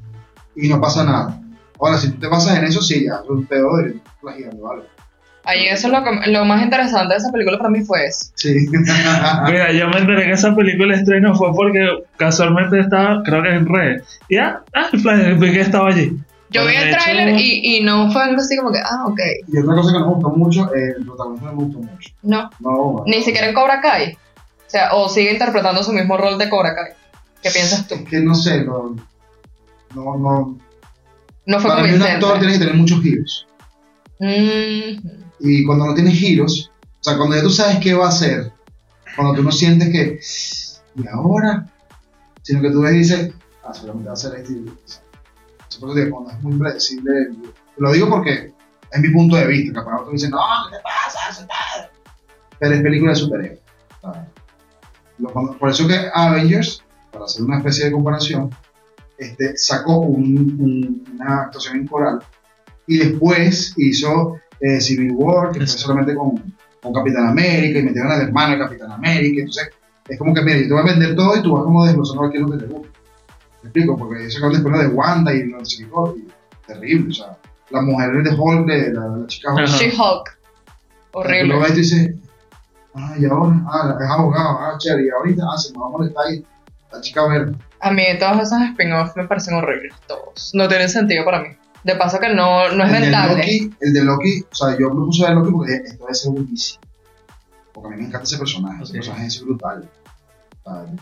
Y 0.55 0.69
no 0.69 0.79
pasa 0.79 1.03
nada. 1.03 1.41
Ahora, 1.79 1.97
si 1.97 2.11
tú 2.11 2.19
te 2.19 2.27
basas 2.27 2.57
en 2.57 2.65
eso, 2.65 2.81
sí, 2.81 3.05
ya 3.05 3.15
es 3.23 3.29
un 3.29 3.45
pedo 3.45 3.77
de 3.77 3.95
plagiando, 4.21 4.63
¿vale? 4.63 4.83
Ahí 5.45 5.67
eso 5.67 5.87
es 5.87 5.93
lo, 5.93 6.03
que- 6.03 6.29
lo 6.31 6.45
más 6.45 6.61
interesante 6.61 7.13
de 7.13 7.17
esa 7.17 7.31
película 7.31 7.57
para 7.57 7.69
mí 7.69 7.81
fue 7.81 8.05
eso. 8.05 8.31
Sí. 8.35 8.53
Mira, 9.47 9.71
yo 9.71 9.87
me 9.89 9.99
enteré 9.99 10.25
que 10.25 10.31
esa 10.33 10.53
película 10.55 10.95
estreno 10.95 11.33
fue 11.35 11.51
porque 11.53 11.79
casualmente 12.17 12.79
estaba, 12.79 13.23
creo 13.23 13.41
que 13.43 13.49
en 13.49 13.65
red. 13.65 14.01
Y 14.27 14.37
ah, 14.37 14.61
ah, 14.73 14.89
el 14.93 15.39
que 15.39 15.61
estaba 15.61 15.89
allí. 15.89 16.17
Yo 16.51 16.65
vi 16.65 16.75
el 16.75 16.91
tráiler 16.91 17.39
y, 17.39 17.77
y 17.77 17.81
no 17.81 18.11
fue 18.11 18.23
algo 18.23 18.41
así 18.41 18.57
como 18.57 18.71
que, 18.71 18.79
ah, 18.79 19.05
ok. 19.07 19.19
Y 19.47 19.59
otra 19.59 19.75
cosa 19.75 19.93
que 19.93 19.99
nos 19.99 20.15
gustó 20.15 20.29
mucho, 20.29 20.73
eh, 20.73 20.95
el 20.97 21.05
protagonista 21.05 21.47
me 21.51 21.53
gustó 21.55 21.79
mucho. 21.79 22.09
No, 22.23 22.49
No, 22.59 23.03
ni 23.05 23.21
siquiera 23.21 23.47
en 23.47 23.53
Cobra 23.53 23.81
Kai. 23.81 24.13
O 24.13 24.71
sea, 24.71 24.93
o 24.93 25.09
sigue 25.09 25.31
interpretando 25.31 25.83
su 25.83 25.91
mismo 25.93 26.17
rol 26.17 26.37
de 26.37 26.49
Cobra 26.49 26.75
Kai. 26.75 26.93
¿Qué 27.41 27.51
piensas 27.51 27.87
tú? 27.87 27.95
Es 27.95 28.01
que 28.03 28.19
no 28.19 28.33
sé, 28.35 28.63
no. 28.63 28.95
No, 29.95 30.17
no. 30.17 30.57
No 31.45 31.59
fue 31.59 31.69
Para 31.69 31.83
mí, 31.83 31.93
un 31.93 32.01
actor 32.03 32.37
tiene 32.39 32.53
que 32.53 32.59
tener 32.59 32.75
muchos 32.75 33.01
giros. 33.01 33.47
Mm, 34.19 34.99
Y 35.39 35.65
cuando 35.65 35.85
no 35.85 35.93
tienes 35.93 36.13
giros, 36.15 36.71
o 36.99 37.03
sea, 37.03 37.17
cuando 37.17 37.35
ya 37.35 37.41
tú 37.41 37.49
sabes 37.49 37.77
qué 37.79 37.93
va 37.93 38.05
a 38.05 38.09
hacer, 38.09 38.51
cuando 39.15 39.33
tú 39.35 39.43
no 39.43 39.51
sientes 39.51 39.89
que. 39.89 40.19
¿Y 41.01 41.07
ahora? 41.07 41.67
Sino 42.43 42.61
que 42.61 42.69
tú 42.71 42.81
ves 42.81 42.93
y 42.93 42.97
dices, 42.99 43.31
ah, 43.63 43.73
seguramente 43.73 44.07
va 44.09 44.13
a 44.13 44.17
ser 44.17 44.35
este. 44.35 44.53
Por 45.79 45.89
eso 45.89 45.99
digo, 45.99 46.15
cuando 46.17 46.31
es 46.31 46.41
muy 46.43 46.57
predecible. 46.57 47.11
Lo 47.77 47.91
digo 47.91 48.09
porque 48.09 48.53
es 48.91 48.99
mi 49.01 49.09
punto 49.09 49.35
de 49.35 49.47
vista. 49.47 49.73
Capaz 49.83 50.01
otros 50.01 50.13
dicen, 50.13 50.31
no, 50.31 50.37
¿qué 50.69 50.75
te 50.77 50.83
pasa? 50.83 51.19
Eso 51.29 51.41
está-". 51.41 51.89
Pero 52.59 52.75
es 52.75 52.81
película 52.81 53.11
de 53.11 53.15
superhéroes. 53.15 53.59
Por 55.59 55.69
eso 55.69 55.87
que 55.87 55.95
Avengers, 56.13 56.83
para 57.11 57.25
hacer 57.25 57.43
una 57.43 57.57
especie 57.57 57.85
de 57.85 57.91
comparación, 57.91 58.49
este, 59.17 59.57
sacó 59.57 59.99
un- 59.99 60.57
un- 60.59 61.15
una 61.19 61.41
actuación 61.43 61.75
en 61.77 61.87
coral 61.87 62.19
y 62.87 62.97
después 62.97 63.73
hizo 63.77 64.37
eh, 64.61 64.81
Civil 64.81 65.13
War, 65.15 65.47
que 65.51 65.55
fue 65.59 65.63
Exacto. 65.63 65.83
solamente 65.87 66.15
con, 66.15 66.31
con 66.81 66.93
Capitán 66.93 67.27
América 67.27 67.79
y 67.79 67.83
metieron 67.83 68.11
al 68.11 68.21
hermano 68.23 68.53
de 68.53 68.59
Capitán 68.59 68.91
América. 68.91 69.39
Entonces, 69.39 69.69
es 70.07 70.17
como 70.19 70.33
que, 70.33 70.41
mira, 70.41 70.57
yo 70.57 70.67
te 70.67 70.73
voy 70.73 70.81
a 70.81 70.85
vender 70.85 71.15
todo 71.15 71.37
y 71.37 71.41
tú 71.41 71.53
vas 71.53 71.63
como 71.63 71.85
desglosando 71.85 72.23
a 72.23 72.25
ver 72.27 72.31
qué 72.33 72.37
es 72.39 72.43
lo 72.43 72.51
que 72.51 72.65
te 72.65 72.73
gusta. 72.73 72.88
¿Me 73.61 73.69
explico? 73.69 73.97
Porque 73.97 74.23
después 74.23 74.63
la 74.63 74.79
de 74.83 74.87
Wanda 74.87 75.33
y 75.33 75.43
no 75.43 75.63
sé 75.65 75.83
qué 75.83 75.89
cosa, 75.89 76.13
y 76.17 76.27
terrible, 76.65 77.09
o 77.09 77.13
sea, 77.13 77.37
la 77.71 77.81
mujer 77.81 78.11
de 78.23 78.29
Hulk, 78.31 78.65
de 78.67 78.93
la, 78.93 79.07
la 79.07 79.27
chica. 79.27 79.49
She-Hulk. 79.65 80.37
Horrible. 81.11 81.55
tú 81.67 81.73
dices, 81.73 82.15
ah, 82.95 83.13
y 83.17 83.25
ahora, 83.25 83.55
ah, 83.67 83.97
es 83.99 84.09
abogado, 84.09 84.49
ah, 84.59 84.75
chévere, 84.77 85.07
y 85.07 85.09
ahorita, 85.09 85.43
ah, 85.51 85.57
se 85.57 85.71
me 85.73 85.79
va 85.79 85.87
a 85.87 85.89
molestar 85.89 86.25
ahí, 86.27 86.45
la 86.91 87.01
chica 87.01 87.27
verde. 87.27 87.55
A 87.81 87.91
mí 87.91 88.03
todos 88.19 88.41
esos 88.43 88.61
spin-offs 88.71 89.15
me 89.15 89.27
parecen 89.27 89.55
horribles, 89.55 89.93
todos. 90.07 90.51
No 90.53 90.67
tienen 90.67 90.89
sentido 90.89 91.25
para 91.25 91.41
mí. 91.41 91.49
De 91.83 91.95
paso 91.95 92.19
que 92.19 92.27
no, 92.33 92.69
no 92.71 92.83
es 92.83 92.89
el 92.89 92.95
de 92.95 92.99
rentable. 93.01 93.35
Loki, 93.37 93.73
el 93.79 93.93
de 93.93 94.03
Loki, 94.03 94.45
o 94.51 94.55
sea, 94.55 94.77
yo 94.77 94.89
me 94.93 95.05
puse 95.05 95.23
a 95.25 95.29
ver 95.29 95.37
Loki 95.37 95.51
porque 95.51 95.73
esto 95.75 96.03
debe 96.03 96.13
ser 96.13 96.31
buenísimo. 96.31 96.81
Porque 97.73 97.87
a 97.87 97.91
mí 97.91 98.01
me 98.01 98.07
encanta 98.07 98.25
ese 98.25 98.37
personaje, 98.37 98.83
ese 98.83 98.91
Ok. 98.91 98.95
personaje 98.97 99.25
es 99.27 99.41
brutal. 99.41 99.89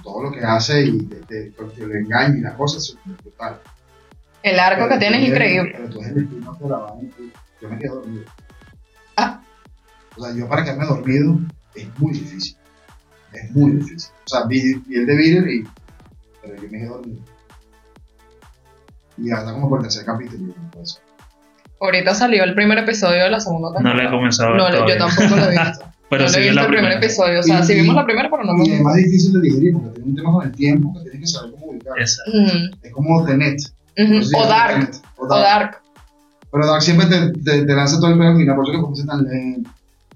Todo 0.04 0.24
lo 0.24 0.32
que 0.32 0.42
hace 0.44 0.84
y 0.84 0.98
de, 1.06 1.52
que 1.76 1.86
le 1.88 2.00
engaña 2.00 2.38
y 2.38 2.42
las 2.42 2.54
cosas 2.56 2.84
es 2.90 3.18
brutal. 3.24 3.60
El 4.44 4.60
arco 4.60 4.84
que 4.84 4.90
Pero 4.90 5.00
tiene 5.00 5.24
es 5.24 5.30
increíble. 5.30 5.74
Pero 5.76 5.90
tú 5.90 6.00
ves 6.00 6.08
el 6.10 6.18
spin-off 6.24 6.60
de 6.60 6.70
la 6.70 6.78
vaina 6.78 7.10
y 7.20 7.34
yo 7.62 7.70
me 7.70 7.78
quedo 7.80 7.96
dormido. 7.96 8.24
Ah. 9.18 9.42
O 10.16 10.24
sea, 10.24 10.34
yo 10.36 10.48
para 10.48 10.64
quedarme 10.64 10.86
dormido 10.86 11.40
es 11.76 12.00
muy 12.00 12.14
difícil. 12.14 12.56
Es 13.34 13.52
muy 13.52 13.72
difícil. 13.72 14.12
O 14.26 14.30
sea, 14.30 14.46
vi, 14.46 14.76
vi 14.76 14.96
el 15.00 15.06
de 15.06 15.16
Beater 15.16 15.48
y. 15.50 15.68
Pero 16.42 16.56
yo 16.56 16.70
me 16.70 16.80
quedo 16.80 16.98
dormido. 16.98 17.22
Y 19.18 19.32
anda 19.32 19.52
como 19.54 19.70
por 19.70 19.80
el 19.80 19.84
tercer 19.84 20.06
capítulo. 20.06 20.54
no 20.76 20.86
ser. 20.86 21.02
Ahorita 21.82 22.16
salió 22.16 22.44
el 22.44 22.56
primer 22.56 22.78
episodio 22.80 23.24
de 23.24 23.30
la 23.30 23.40
segunda 23.40 23.70
No 23.70 23.74
temporada. 23.76 24.02
le 24.04 24.08
he 24.08 24.12
comenzado 24.12 24.50
a 24.50 24.52
ver 24.54 24.62
No, 24.62 24.70
yo 24.70 24.76
todavía. 24.76 24.98
tampoco 24.98 25.36
lo 25.36 25.44
he 25.46 25.50
visto. 25.68 25.86
Pero 26.10 26.24
no 26.24 26.28
visto 26.28 26.40
la 26.40 26.62
el 26.62 26.68
primer 26.68 26.70
primera. 26.70 26.96
episodio. 26.98 27.40
O 27.40 27.44
sea, 27.44 27.60
Y- 27.60 27.64
sí 27.64 27.74
vimos 27.76 27.96
la 27.96 28.06
primera, 28.06 28.30
pero 28.30 28.44
no 28.46 28.54
me 28.54 28.66
Y 28.68 28.72
es 28.72 28.82
más 28.82 28.96
difícil 28.96 29.34
de 29.34 29.42
digerir 29.42 29.74
porque 29.74 29.90
tiene 29.96 30.10
un 30.10 30.16
tema 30.16 30.32
con 30.34 30.46
el 30.46 30.52
tiempo 30.54 30.94
que 30.94 31.10
tienes 31.10 31.20
que 31.20 31.28
saber 31.28 31.52
cómo 31.52 31.66
ubicar. 31.68 32.00
Es, 32.00 32.20
Exacto. 32.28 32.78
como 32.94 33.26
The 33.26 33.38
Net. 33.38 33.58
Ujú, 33.98 34.14
No 34.14 34.22
sé 34.22 34.28
si 34.30 34.36
O 34.36 34.48
Dark. 34.48 34.74
The 34.74 34.80
Net. 34.80 34.96
O 35.18 35.24
O 35.26 35.28
Dark. 35.28 35.44
Dark. 35.72 35.82
Pero 36.52 36.66
Dark 36.68 36.82
siempre 36.82 37.06
te, 37.08 37.32
te, 37.44 37.66
te 37.66 37.74
lanza 37.76 37.98
todo 38.00 38.12
el 38.12 38.18
pedo 38.18 38.30
al 38.30 38.38
final, 38.38 38.56
por 38.56 38.66
eso 38.66 38.74
que 38.74 38.82
comienza 38.82 39.06
tan 39.12 39.24
lento. 39.24 39.70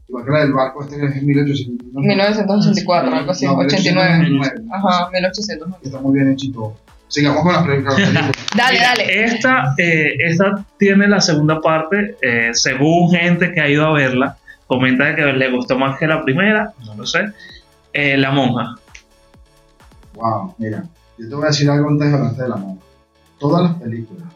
Igual 0.08 0.25
que 0.25 0.32
la 0.32 0.39
del 0.41 0.54
barco 0.54 0.84
este 0.84 0.95
es 1.06 1.15
en 1.15 1.25
1800. 1.25 1.88
¿no? 1.93 2.01
1984, 2.01 3.15
algo 3.15 3.32
así. 3.32 3.45
No, 3.45 3.56
89. 3.58 4.17
1899. 4.30 4.69
Ajá, 4.73 5.10
1800. 5.12 5.69
Está 5.84 5.99
muy 5.99 6.13
bien 6.19 6.32
hecho 6.32 6.45
y 6.47 6.51
todo. 6.51 6.75
Sigamos 7.08 7.43
con 7.43 7.54
las 7.54 7.63
películas. 7.67 7.97
Dale, 8.56 8.73
Mira, 8.77 8.88
dale. 8.89 9.23
Esta, 9.25 9.73
eh, 9.77 10.13
esta 10.19 10.65
tiene 10.77 11.08
la 11.08 11.19
segunda 11.21 11.60
parte, 11.62 12.15
eh, 12.21 12.49
según 12.54 13.12
gente 13.12 13.54
que 13.54 13.60
ha 13.62 13.69
ido 13.69 13.86
a 13.86 13.93
verla, 13.93 14.38
comenta 14.71 15.13
que 15.13 15.21
le 15.21 15.51
gustó 15.51 15.77
más 15.77 15.99
que 15.99 16.07
la 16.07 16.23
primera, 16.23 16.73
no 16.86 16.95
lo 16.95 17.05
sé. 17.05 17.34
Eh, 17.91 18.15
la 18.15 18.31
monja. 18.31 18.75
wow, 20.13 20.55
mira, 20.57 20.88
yo 21.17 21.27
te 21.27 21.36
voy 21.36 21.43
a 21.43 21.47
decir 21.47 21.69
algo 21.69 21.89
antes 21.89 22.07
de 22.10 22.15
hablarte 22.15 22.41
de 22.43 22.47
la 22.47 22.55
monja. 22.55 22.86
Todas 23.38 23.63
las 23.63 23.81
películas 23.81 24.29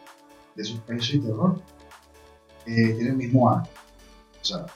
de 0.54 0.62
suspenso 0.62 1.16
y 1.16 1.20
terror 1.20 1.58
eh, 2.66 2.92
tienen 2.92 3.12
el 3.12 3.16
mismo 3.16 3.48
arco. 3.48 3.70
O 4.42 4.44
sea, 4.44 4.66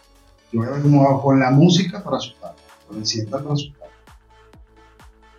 yo 0.51 0.61
voy 0.61 0.66
a 0.66 0.70
ver 0.70 0.81
cómo 0.81 1.07
hago 1.07 1.23
con 1.23 1.38
la 1.38 1.51
música 1.51 2.03
para 2.03 2.16
asustar, 2.16 2.55
con 2.87 2.96
el 2.96 3.03
incidental 3.03 3.42
para 3.42 3.53
asustar. 3.53 3.88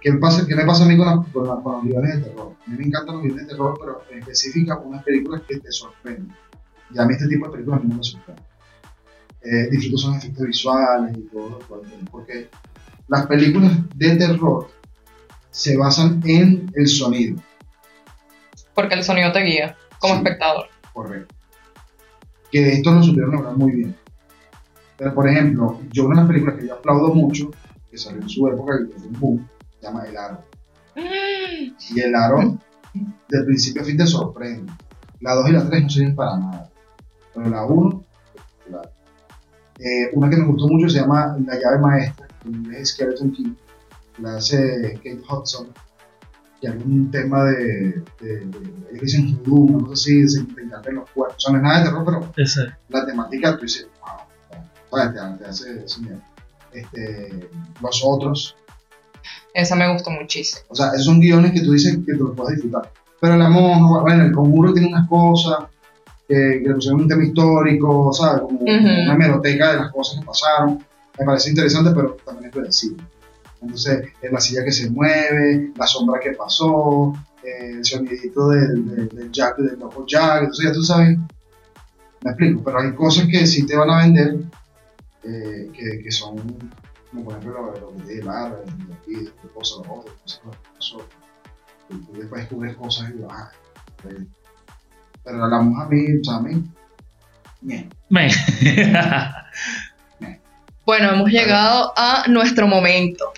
¿Qué, 0.01 0.13
pasa, 0.13 0.45
¿Qué 0.47 0.55
me 0.55 0.65
pasa 0.65 0.83
a 0.83 0.87
mí 0.87 0.97
con 0.97 1.25
los 1.33 1.83
guiones 1.83 2.17
de 2.17 2.29
terror? 2.29 2.53
A 2.63 2.69
mí 2.69 2.77
me 2.77 2.85
encantan 2.85 3.15
los 3.15 3.23
guiones 3.23 3.47
de 3.47 3.53
terror, 3.53 3.75
pero 3.79 4.03
en 4.11 4.19
específica 4.19 4.77
unas 4.77 5.03
películas 5.03 5.41
que 5.47 5.57
te 5.57 5.71
sorprenden. 5.71 6.31
Y 6.93 6.99
a 6.99 7.05
mí 7.05 7.13
este 7.13 7.27
tipo 7.27 7.47
de 7.47 7.53
películas 7.53 7.83
no 7.83 7.95
me 7.95 8.03
sorprenden. 8.03 8.50
Eh, 9.43 9.69
disfruto 9.71 9.97
son 9.97 10.15
efectos 10.15 10.45
visuales 10.45 11.17
y 11.17 11.21
todo, 11.29 11.59
porque 12.11 12.49
las 13.07 13.25
películas 13.25 13.71
de 13.95 14.15
terror 14.15 14.69
se 15.49 15.75
basan 15.77 16.21
en 16.25 16.71
el 16.75 16.87
sonido. 16.87 17.41
Porque 18.75 18.95
el 18.95 19.03
sonido 19.03 19.31
te 19.31 19.41
guía 19.41 19.75
como 19.99 20.13
Sí. 20.13 20.17
espectador. 20.19 20.67
Correcto. 20.93 21.35
Que 22.51 22.73
esto 22.73 22.91
lo 22.91 23.01
supieron 23.03 23.31
lograr 23.31 23.55
muy 23.55 23.71
bien. 23.71 23.95
Pero, 24.97 25.13
por 25.15 25.27
ejemplo, 25.27 25.79
yo 25.91 26.05
una 26.05 26.15
de 26.15 26.21
las 26.21 26.27
películas 26.27 26.55
que 26.59 26.67
yo 26.67 26.75
aplaudo 26.75 27.13
mucho, 27.13 27.49
que 27.89 27.97
salió 27.97 28.21
en 28.21 28.29
su 28.29 28.47
época, 28.47 28.73
que 28.87 28.99
fue 28.99 29.07
un 29.07 29.19
boom, 29.19 29.49
se 29.79 29.87
llama 29.87 30.03
El 30.05 30.17
Aro. 30.17 30.43
Y 30.95 31.99
El 31.99 32.13
Aro, 32.15 32.57
de 32.93 33.43
principio 33.43 33.81
a 33.81 33.85
fin, 33.85 33.97
te 33.97 34.05
sorprende. 34.05 34.71
La 35.21 35.33
2 35.35 35.49
y 35.49 35.51
la 35.53 35.67
3 35.67 35.83
no 35.83 35.89
sirven 35.89 36.15
para 36.15 36.37
nada. 36.37 36.69
Pero 37.33 37.49
la 37.49 37.65
1, 37.65 37.89
espectacular. 37.89 38.10
Eh, 39.83 40.09
una 40.13 40.29
que 40.29 40.37
me 40.37 40.45
gustó 40.45 40.67
mucho 40.67 40.87
se 40.89 40.99
llama 40.99 41.35
La 41.45 41.59
llave 41.59 41.79
maestra, 41.79 42.27
en 42.45 42.53
inglés 42.55 42.81
es 42.81 42.89
Skeleton 42.89 43.31
Key. 43.31 43.55
La 44.19 44.35
hace 44.37 44.93
Kate 44.97 45.21
Hudson. 45.27 45.67
Y 46.61 46.67
hay 46.67 46.77
un 46.77 47.09
tema 47.09 47.43
de, 47.45 48.03
de, 48.19 48.45
de 48.45 48.99
dicen 49.01 49.41
voodoo, 49.43 49.77
una 49.77 49.87
cosa 49.87 49.93
así, 49.93 50.27
se 50.27 50.41
intentan 50.41 50.95
los 50.95 51.09
cuerpos. 51.09 51.37
O 51.37 51.39
sea, 51.39 51.51
no 51.51 51.57
es 51.57 51.63
nada 51.63 51.79
de 51.79 51.85
terror, 51.85 52.05
pero 52.05 52.33
Ese. 52.37 52.61
la 52.89 53.05
temática, 53.07 53.55
tú 53.57 53.63
dices, 53.63 53.87
wow, 54.91 55.11
te, 55.11 55.43
te 55.43 55.45
hace 55.49 56.01
miedo. 56.01 56.21
Este, 56.71 57.49
los 57.81 58.01
otros, 58.05 58.55
Esa 59.53 59.75
me 59.75 59.91
gustó 59.91 60.11
muchísimo. 60.11 60.61
o 60.69 60.75
sea, 60.75 60.89
esos 60.89 61.05
son 61.05 61.19
guiones 61.19 61.51
que 61.51 61.61
tú 61.61 61.73
dices 61.73 61.97
que 62.05 62.13
tú 62.13 62.25
los 62.25 62.35
puedes 62.35 62.55
disfrutar. 62.61 62.91
Pero 63.19 63.35
la 63.37 63.49
monja, 63.49 64.01
bueno, 64.01 64.23
el 64.25 64.31
conjuro 64.31 64.73
tiene 64.73 64.89
unas 64.89 65.09
cosas 65.09 65.65
que, 66.31 66.61
que 66.61 66.67
le 66.67 66.75
pusieron 66.75 67.01
un 67.01 67.07
tema 67.07 67.23
histórico, 67.23 68.13
¿sabes? 68.13 68.41
Como 68.43 68.59
Ujú. 68.59 68.69
una 68.69 69.13
hemeroteca 69.13 69.73
de 69.73 69.77
las 69.79 69.91
cosas 69.91 70.19
que 70.19 70.25
pasaron. 70.25 70.83
Me 71.19 71.25
parece 71.25 71.49
interesante, 71.49 71.91
pero 71.93 72.15
también 72.25 72.45
es 72.45 72.51
predecible. 72.51 73.03
Entonces, 73.61 74.07
es 74.21 74.31
la 74.31 74.39
silla 74.39 74.63
que 74.63 74.71
se 74.71 74.89
mueve, 74.89 75.71
la 75.75 75.85
sombra 75.85 76.19
que 76.19 76.31
pasó, 76.31 77.13
eh, 77.43 77.73
el 77.77 77.85
sonidito 77.85 78.49
del, 78.49 78.95
del, 78.95 79.09
del 79.09 79.31
Jack, 79.31 79.57
del 79.57 79.77
loco 79.77 80.05
Jack, 80.07 80.39
entonces 80.43 80.65
ya 80.65 80.71
tú 80.71 80.83
sabes, 80.83 81.17
me 82.23 82.31
explico, 82.31 82.63
pero 82.63 82.79
hay 82.79 82.93
cosas 82.93 83.27
que 83.27 83.45
sí 83.45 83.65
te 83.65 83.75
van 83.75 83.89
a 83.89 83.97
vender, 83.97 84.39
eh, 85.23 85.69
que, 85.73 86.01
que 86.01 86.11
son, 86.11 86.37
como 87.11 87.25
por 87.25 87.37
ejemplo 87.37 87.73
lo, 87.79 87.93
que 87.97 88.03
te 88.03 88.09
dije, 88.13 88.23
la 88.23 88.55
el 89.07 89.31
cosas, 89.53 89.85
lo 89.85 89.93
otro, 89.93 90.13
cosas, 90.23 90.41
lo 90.43 90.97
otro, 90.97 91.07
y 91.89 91.95
tú 91.97 92.13
después 92.13 92.41
descubres 92.41 92.75
cosas 92.77 93.09
y 93.09 93.13
digo, 93.13 93.27
ah. 93.29 93.51
Pero 95.23 95.47
la 95.47 95.61
monja 95.61 95.83
a 95.83 95.89
mí, 95.89 96.05
o 96.19 96.23
sea, 96.23 96.35
a 96.35 96.41
mí. 96.41 96.63
Me. 97.61 97.89
Bueno, 100.83 101.13
hemos 101.13 101.29
llegado 101.29 101.93
a 101.95 102.25
nuestro 102.27 102.67
momento. 102.67 103.31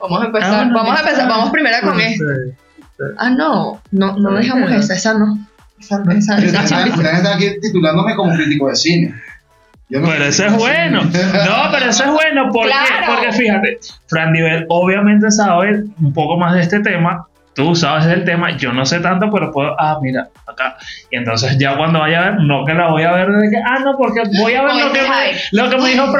Vamos 0.00 0.22
a 0.22 0.26
empezar. 0.26 0.66
Ah, 0.66 0.70
vamos 0.74 0.96
a 0.96 1.00
empezar. 1.00 1.28
Vamos 1.28 1.50
primero 1.50 1.76
con 1.80 2.00
esto. 2.00 2.24
Ah, 3.18 3.30
no. 3.30 3.80
No, 3.92 4.18
no 4.18 4.32
dejamos 4.32 4.70
esa. 4.72 4.94
Esa 4.94 5.14
no. 5.14 5.38
Esa, 5.80 6.02
esa, 6.10 6.38
esa 6.38 6.62
están 6.64 6.90
ustedes 6.90 7.16
están 7.16 7.36
aquí 7.36 7.60
titulándome 7.60 8.14
como 8.14 8.34
crítico 8.34 8.68
de 8.68 8.76
cine. 8.76 9.14
Yo 9.88 10.00
no 10.00 10.08
Pero 10.08 10.24
eso 10.24 10.46
es 10.46 10.56
bueno. 10.56 11.02
No, 11.02 11.10
pero 11.70 11.90
eso 11.90 12.04
es 12.04 12.10
bueno. 12.10 12.50
¿Por 12.50 12.66
qué? 12.66 12.72
Claro. 12.72 13.14
Porque 13.14 13.32
fíjate, 13.32 13.78
Fran 14.06 14.32
Divel 14.32 14.66
obviamente 14.68 15.30
sabe 15.30 15.84
un 16.00 16.12
poco 16.12 16.36
más 16.36 16.54
de 16.54 16.62
este 16.62 16.80
tema. 16.80 17.26
Tú 17.54 17.74
sabes 17.76 18.06
del 18.06 18.24
tema, 18.24 18.56
yo 18.56 18.72
no 18.72 18.86
sé 18.86 19.00
tanto, 19.00 19.28
pero 19.30 19.52
puedo. 19.52 19.78
Ah, 19.78 19.98
mira, 20.00 20.30
acá. 20.46 20.76
Y 21.10 21.16
entonces 21.16 21.58
ya 21.58 21.76
cuando 21.76 21.98
vaya 21.98 22.20
a 22.20 22.30
ver, 22.30 22.40
no 22.40 22.64
que 22.64 22.72
la 22.72 22.90
voy 22.90 23.02
a 23.02 23.12
ver 23.12 23.28
desde 23.28 23.50
que. 23.50 23.56
Ah, 23.58 23.78
no, 23.84 23.96
porque 23.98 24.22
voy 24.40 24.54
a 24.54 24.62
ver 24.62 24.74
lo 24.76 24.90
que, 24.92 25.00
me, 25.02 25.08
lo 25.52 25.68
que 25.70 25.76
me 25.76 25.90
dijo 25.90 26.06
lo 26.06 26.12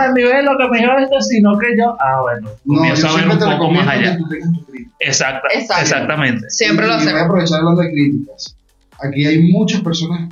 que 0.58 0.68
me 0.70 0.78
dijo 0.80 0.92
esto, 0.98 1.20
sino 1.22 1.58
que 1.58 1.68
yo. 1.78 1.96
Ah, 1.98 2.20
bueno, 2.20 2.50
No, 2.66 2.76
comienzo 2.76 3.08
a 3.08 3.14
ver 3.16 3.28
un 3.30 3.38
te 3.38 3.44
poco 3.46 3.70
más 3.70 3.88
allá. 3.88 4.18
Exacta, 4.98 5.48
Exacto. 5.54 5.82
exactamente. 5.82 6.50
Siempre 6.50 6.84
Y- 6.86 6.88
lo 6.88 6.94
y 6.94 6.98
Voy 6.98 7.06
a 7.06 7.08
hacemos. 7.08 7.22
aprovechar 7.24 7.58
hablando 7.60 7.80
de 7.82 7.90
críticas. 7.92 8.56
Aquí 9.02 9.26
hay 9.26 9.50
muchas 9.52 9.80
personas 9.80 10.28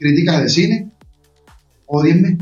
críticas 0.00 0.42
de 0.42 0.48
cine, 0.48 0.88
odienme, 1.86 2.38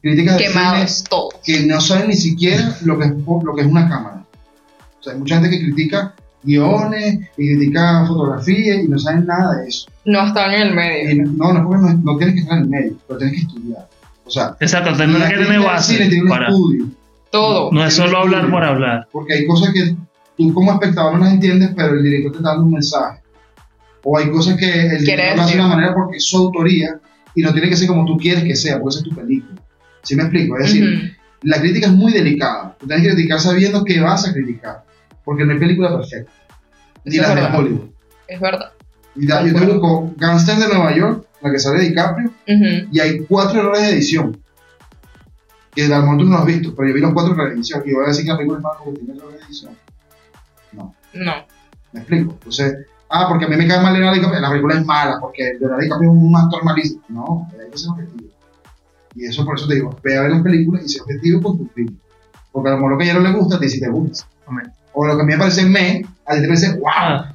críticas 0.00 0.38
de 0.38 0.44
Quemados 0.44 0.90
cine 0.90 1.08
todos. 1.10 1.34
que 1.44 1.60
no 1.66 1.80
saben 1.80 2.08
ni 2.08 2.14
siquiera 2.16 2.76
lo 2.84 2.98
que, 2.98 3.04
es, 3.04 3.10
lo 3.12 3.54
que 3.54 3.60
es 3.60 3.66
una 3.66 3.88
cámara. 3.88 4.22
O 4.98 5.02
sea, 5.02 5.12
hay 5.12 5.18
mucha 5.18 5.34
gente 5.40 5.50
que 5.50 5.62
critica 5.64 6.14
guiones 6.44 7.20
y 7.36 7.56
critica 7.56 8.04
fotografía 8.06 8.80
y 8.82 8.88
no 8.88 8.98
saben 8.98 9.26
nada 9.26 9.56
de 9.60 9.68
eso. 9.68 9.88
No 10.04 10.26
están 10.26 10.52
en 10.52 10.62
el 10.68 10.74
medio. 10.74 11.10
Y 11.10 11.18
no, 11.18 11.52
no, 11.52 11.62
no, 11.62 11.94
no 11.94 12.16
tienes 12.16 12.34
que 12.34 12.40
estar 12.42 12.58
en 12.58 12.64
el 12.64 12.68
medio, 12.68 12.96
pero 13.06 13.18
tienes 13.18 13.36
que 13.36 13.42
estudiar. 13.46 13.88
O 14.26 14.30
sea, 14.30 14.56
Exacto, 14.60 14.96
tendrás 14.96 15.30
que 15.30 15.36
tener 15.36 15.48
del 15.48 15.56
cine 15.56 15.66
base 15.66 15.96
tiene 15.96 16.22
un 16.22 16.28
para. 16.28 16.48
estudio. 16.48 16.86
Todo. 17.30 17.72
No 17.72 17.84
es 17.84 17.94
solo 17.94 18.18
hablar 18.18 18.50
por 18.50 18.62
hablar. 18.62 19.08
Porque 19.10 19.34
hay 19.34 19.46
cosas 19.46 19.72
que 19.72 19.96
tú 20.36 20.54
como 20.54 20.72
espectador 20.72 21.14
no 21.14 21.24
las 21.24 21.32
entiendes, 21.34 21.70
pero 21.76 21.94
el 21.94 22.02
director 22.02 22.32
te 22.32 22.38
está 22.38 22.50
dando 22.50 22.64
un 22.64 22.72
mensaje. 22.72 23.20
O 24.04 24.18
hay 24.18 24.30
cosas 24.30 24.56
que 24.56 24.70
el 24.70 25.04
director 25.04 25.36
lo 25.36 25.42
hace 25.42 25.54
de 25.56 25.60
una 25.60 25.68
manera 25.68 25.94
porque 25.94 26.18
es 26.18 26.24
su 26.24 26.36
autoría 26.36 27.00
y 27.34 27.42
no 27.42 27.52
tiene 27.52 27.68
que 27.68 27.76
ser 27.76 27.88
como 27.88 28.04
tú 28.04 28.16
quieres 28.16 28.44
que 28.44 28.54
sea, 28.54 28.78
porque 28.78 28.96
esa 28.96 28.98
es 29.00 29.10
tu 29.10 29.16
película. 29.16 29.60
¿Sí 30.02 30.14
me 30.14 30.22
explico? 30.22 30.58
Es 30.58 30.66
decir, 30.66 31.16
la 31.42 31.58
crítica 31.60 31.86
es 31.86 31.92
muy 31.92 32.12
delicada. 32.12 32.76
Tú 32.78 32.86
tienes 32.86 33.06
que 33.06 33.14
criticar 33.14 33.40
sabiendo 33.40 33.84
que 33.84 34.00
vas 34.00 34.28
a 34.28 34.32
criticar. 34.32 34.83
Porque 35.24 35.44
no 35.44 35.52
hay 35.52 35.58
película 35.58 35.96
perfecta. 35.96 36.30
Ni 37.04 37.16
las 37.16 37.34
de. 37.34 37.42
Hollywood. 37.58 37.88
Es 38.28 38.40
verdad. 38.40 38.72
Y 39.16 39.26
da- 39.26 39.42
yo 39.46 39.54
te 39.54 39.64
busco 39.66 40.12
Gangsters 40.16 40.58
de 40.60 40.68
Nueva 40.68 40.94
York, 40.96 41.26
la 41.42 41.50
que 41.52 41.58
sale 41.58 41.80
DiCaprio, 41.80 42.28
Ujú. 42.28 42.88
y 42.90 43.00
hay 43.00 43.20
cuatro 43.26 43.60
errores 43.60 43.82
de 43.82 43.90
edición. 43.90 44.36
Que 45.74 45.84
a 45.86 45.88
lo 45.98 46.02
mejor 46.02 46.18
tú 46.18 46.24
no 46.24 46.38
has 46.38 46.46
visto, 46.46 46.74
pero 46.74 46.88
yo 46.88 46.94
vi 46.94 47.00
los 47.00 47.12
cuatro 47.12 47.32
errores 47.34 47.52
de 47.54 47.56
edición. 47.60 47.82
Y 47.86 47.92
voy 47.92 48.04
a 48.04 48.08
decir 48.08 48.24
que 48.24 48.30
la 48.30 48.36
película 48.36 48.58
es 48.58 48.62
mala 48.64 48.78
porque 48.84 49.00
tiene 49.00 49.18
errores 49.18 49.38
de 49.40 49.44
edición. 49.46 49.76
No. 50.72 50.94
No. 51.14 51.32
¿Me 51.92 52.00
explico? 52.00 52.32
Entonces, 52.32 52.76
ah, 53.10 53.26
porque 53.28 53.44
a 53.44 53.48
mí 53.48 53.56
me 53.56 53.66
cae 53.68 53.80
mal 53.80 53.92
Leonardo 53.92 54.16
DiCaprio, 54.16 54.40
la 54.40 54.50
película 54.50 54.74
es 54.74 54.84
mala, 54.84 55.18
porque 55.20 55.52
Leonardo 55.60 55.82
DiCaprio 55.82 56.10
es 56.10 56.16
un 56.16 56.36
actor 56.36 56.64
malísimo. 56.64 57.02
No, 57.08 57.48
hay 57.62 57.70
que 57.70 57.78
ser 57.78 57.90
objetivo. 57.90 58.30
Y 59.16 59.26
eso 59.26 59.44
por 59.44 59.56
eso 59.56 59.68
te 59.68 59.74
digo, 59.76 59.96
ve 60.02 60.16
a 60.18 60.22
ver 60.22 60.30
las 60.32 60.42
películas 60.42 60.82
y 60.84 60.88
sé 60.88 61.00
objetivo 61.00 61.40
con 61.42 61.58
tu 61.58 61.68
crítica. 61.68 62.00
Porque 62.50 62.68
a 62.68 62.72
lo 62.72 62.78
mejor 62.78 62.92
lo 62.92 62.98
que 62.98 63.04
a 63.04 63.06
ella 63.12 63.20
no 63.20 63.28
le 63.28 63.36
gusta, 63.36 63.56
a 63.56 63.60
ti 63.60 63.68
sí 63.68 63.78
te 63.80 63.88
gusta. 63.88 64.26
Amén. 64.46 64.72
O 64.94 65.06
lo 65.06 65.16
que 65.16 65.22
a 65.22 65.24
mí 65.24 65.32
me 65.32 65.38
parece 65.38 65.64
me, 65.64 66.02
a 66.26 66.34
ti 66.34 66.40
te 66.40 66.46
parece 66.46 66.72
wow. 66.78 66.88
Ah, 66.94 67.34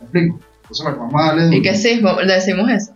¿Me 0.00 0.04
explico? 0.04 0.40
Entonces, 0.62 0.84
bueno, 0.84 0.98
vamos 1.00 1.22
a 1.22 1.26
darle. 1.34 1.56
¿Y 1.56 1.62
qué 1.62 1.74
sí? 1.74 2.00
Decimos 2.26 2.70
eso. 2.70 2.92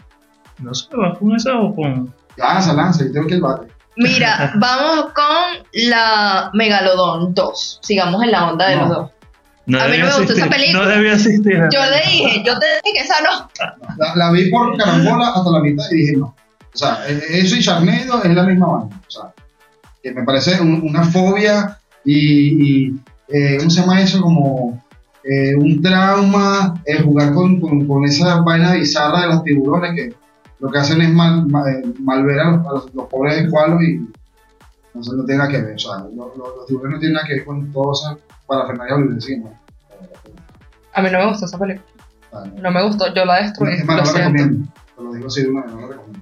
no 0.58 0.74
sé, 0.74 0.86
¿vas 0.96 1.18
con 1.18 1.34
eso 1.36 1.60
o 1.60 1.74
con.? 1.74 2.14
Lanza, 2.36 2.72
lanza, 2.74 3.04
yo 3.04 3.12
tengo 3.12 3.26
que 3.26 3.34
el 3.34 3.40
bate. 3.40 3.66
Mira, 3.96 4.52
vamos 4.58 5.12
con 5.12 5.66
la 5.72 6.50
Megalodon 6.54 7.34
2. 7.34 7.80
Sigamos 7.82 8.22
en 8.22 8.30
la 8.32 8.50
onda 8.52 8.68
de 8.68 8.76
No. 8.76 8.80
los 8.82 8.90
dos. 8.90 9.10
No 9.64 9.80
A 9.80 9.86
mí 9.86 9.96
no 9.98 10.06
me 10.06 10.12
gustó 10.16 10.32
esa 10.32 10.44
asistir, 10.46 10.50
película. 10.50 10.84
No 10.84 10.88
debía 10.90 11.12
asistir. 11.14 11.54
Yo 11.72 11.80
le 11.86 12.10
dije, 12.10 12.42
yo 12.44 12.58
te 12.58 12.66
dije 12.84 12.94
que 12.94 12.98
esa 13.00 13.14
no. 13.22 13.48
La, 13.96 14.14
la 14.16 14.32
vi 14.32 14.50
por 14.50 14.76
carambola 14.76 15.28
hasta 15.28 15.50
la 15.50 15.60
mitad 15.60 15.84
y 15.92 15.96
dije 15.96 16.16
no. 16.16 16.26
O 16.74 16.76
sea, 16.78 16.98
eh, 17.06 17.20
eso 17.30 17.54
y 17.56 17.60
Charnado 17.62 18.22
es 18.24 18.34
la 18.34 18.42
misma 18.44 18.66
banda. 18.66 18.96
O 19.06 19.10
sea, 19.10 19.32
que 20.02 20.10
me 20.12 20.24
parece 20.24 20.60
un- 20.60 20.80
una 20.82 21.04
fobia 21.04 21.78
y, 22.04 22.86
y, 22.88 23.00
eh, 23.32 23.56
¿cómo 23.58 23.70
se 23.70 23.80
llama 23.80 24.00
eso? 24.00 24.20
Como 24.20 24.82
eh, 25.24 25.54
un 25.56 25.80
trauma, 25.82 26.74
el 26.84 27.02
jugar 27.04 27.32
con, 27.32 27.60
con, 27.60 27.86
con 27.86 28.04
esa 28.04 28.40
vaina 28.42 28.72
bizarra 28.74 29.22
de 29.22 29.26
los 29.28 29.44
tiburones 29.44 29.94
que 29.94 30.14
lo 30.60 30.70
que 30.70 30.78
hacen 30.78 31.00
es 31.00 31.12
mal, 31.12 31.46
mal, 31.48 31.68
eh, 31.68 31.82
malver 32.00 32.38
a 32.40 32.50
los, 32.52 32.66
a 32.66 32.70
los- 32.72 32.94
los 32.94 33.06
pobres 33.08 33.38
escualos 33.42 33.82
y 33.82 33.98
no, 34.94 35.02
sé, 35.02 35.10
no 35.16 35.24
tiene 35.24 35.38
nada 35.38 35.50
que 35.50 35.60
ver. 35.62 35.74
O 35.74 35.78
sea, 35.78 35.98
lo- 36.14 36.32
lo- 36.36 36.56
los 36.56 36.66
tiburones 36.66 36.96
no 36.96 37.00
tienen 37.00 37.14
nada 37.14 37.26
que 37.26 37.34
ver 37.34 37.44
con 37.44 37.72
todo 37.72 37.92
eso 37.92 38.18
para 38.46 38.66
Fernández 38.66 38.92
Oliver. 38.94 39.38
No. 39.40 39.50
A 40.94 41.02
mí 41.02 41.08
no 41.10 41.18
me 41.18 41.26
gustó 41.28 41.46
esa 41.46 41.58
película. 41.58 41.86
Ah, 42.32 42.44
no. 42.54 42.62
No 42.62 42.70
me 42.70 42.82
gustó, 42.84 43.14
yo 43.14 43.24
la 43.24 43.42
destruí. 43.42 43.74
Es 43.74 43.84
más, 43.84 43.96
lo 43.96 44.02
no 44.04 44.12
la 44.12 44.18
recomiendo. 44.18 44.72
Te 44.96 45.02
lo 45.02 45.12
digo 45.14 45.26
así 45.26 45.42
de 45.42 45.48
una 45.50 45.62
vez, 45.62 45.72
no 45.72 45.80
la 45.80 45.86
recomiendo. 45.88 46.20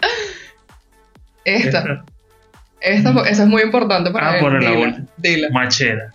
Esta. 1.44 2.04
Esta, 2.86 3.12
porque 3.12 3.30
eso 3.30 3.42
es 3.42 3.48
muy 3.48 3.62
importante 3.62 4.10
para 4.10 4.32
Ah, 4.32 4.36
por 4.40 4.54
el 4.54 4.60
Dila, 4.60 4.72
abuelo. 4.72 4.96
dila. 5.18 5.48
Machera. 5.50 6.12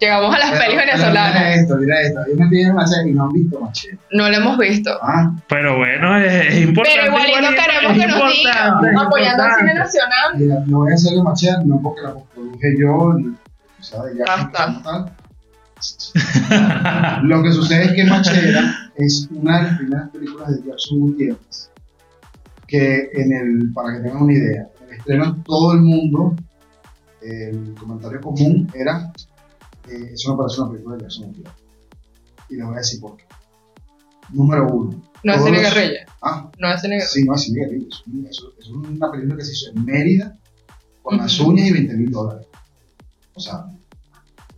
Llegamos 0.00 0.32
a 0.34 0.38
las 0.38 0.50
Pero- 0.50 0.62
pelis 0.62 0.76
venezolanas. 0.76 1.34
Mira 1.34 1.54
esto, 1.54 1.76
mira 1.76 2.00
esto. 2.02 2.20
Ellos 2.26 2.38
me 2.38 2.48
tienen 2.48 2.74
Machete 2.74 3.08
y 3.08 3.12
no 3.14 3.24
han 3.24 3.32
visto 3.32 3.60
Machete. 3.60 3.98
No 4.12 4.28
la 4.28 4.36
hemos 4.36 4.58
visto. 4.58 4.90
Ah, 5.02 5.32
Pero 5.48 5.76
bueno, 5.78 6.16
es, 6.18 6.32
es 6.46 6.60
importante. 6.62 6.98
Pero 7.00 7.08
igualito 7.08 7.38
igualito, 7.38 7.62
queremos 7.62 7.92
que 7.98 8.06
nos 8.06 8.32
digan. 8.32 8.96
Apoyando 8.98 9.42
al 9.42 9.54
cine 9.56 9.74
nacional. 9.74 10.34
mira, 10.36 10.54
no 10.66 10.78
voy 10.78 10.92
a 10.92 10.94
hacerle 10.94 11.22
Machete, 11.22 11.64
no 11.64 11.80
porque 11.82 12.02
la 12.02 12.14
produje 12.34 12.74
yo, 12.78 13.14
ni, 13.14 13.26
o 13.26 13.82
sea, 13.82 14.00
ya 14.16 14.50
tal. 14.52 15.12
Lo 17.22 17.42
que 17.42 17.52
sucede 17.52 17.84
es 17.86 17.92
que 17.92 18.04
Machera 18.04 18.90
es 18.96 19.28
una 19.30 19.58
de 19.58 19.62
las 19.64 19.78
primeras 19.78 20.08
películas 20.10 20.48
de 20.56 20.68
Jackson 20.68 20.98
Gutiérrez 21.00 21.70
que 22.66 23.10
en 23.14 23.32
el, 23.32 23.72
para 23.72 23.94
que 23.96 24.00
tengan 24.02 24.22
una 24.22 24.32
idea, 24.34 24.66
estreno 25.08 25.24
en 25.24 25.42
todo 25.44 25.72
el 25.72 25.80
mundo, 25.80 26.36
el 27.22 27.74
comentario 27.78 28.20
común 28.20 28.70
era 28.74 29.10
eh, 29.88 30.10
eso 30.12 30.32
me 30.32 30.38
parece 30.38 30.60
una 30.60 30.70
película 30.70 30.96
de 30.96 31.02
Jackson. 31.02 31.34
Y 32.50 32.56
les 32.56 32.64
voy 32.66 32.74
a 32.74 32.78
decir 32.78 33.00
por 33.00 33.16
qué. 33.16 33.24
Número 34.30 34.66
uno. 34.68 35.02
No 35.24 35.32
es 35.34 35.42
cine 35.42 35.60
guerrilla. 35.60 36.00
Ah, 36.22 36.50
No 36.58 36.70
es 36.70 36.80
cine 36.82 36.96
guerrilla. 36.96 37.10
Sí, 37.10 37.24
no. 37.24 37.34
Es, 37.34 37.48
un- 38.06 38.26
eso- 38.26 38.52
es 38.58 38.68
una 38.68 39.10
película 39.10 39.36
que 39.36 39.44
se 39.44 39.52
hizo 39.52 39.70
en 39.74 39.84
Mérida 39.84 40.36
con 41.02 41.16
las 41.16 41.40
uñas 41.40 41.68
y 41.68 41.72
20 41.72 41.94
mil 41.94 42.10
dólares. 42.10 42.46
O 43.34 43.40
sea, 43.40 43.64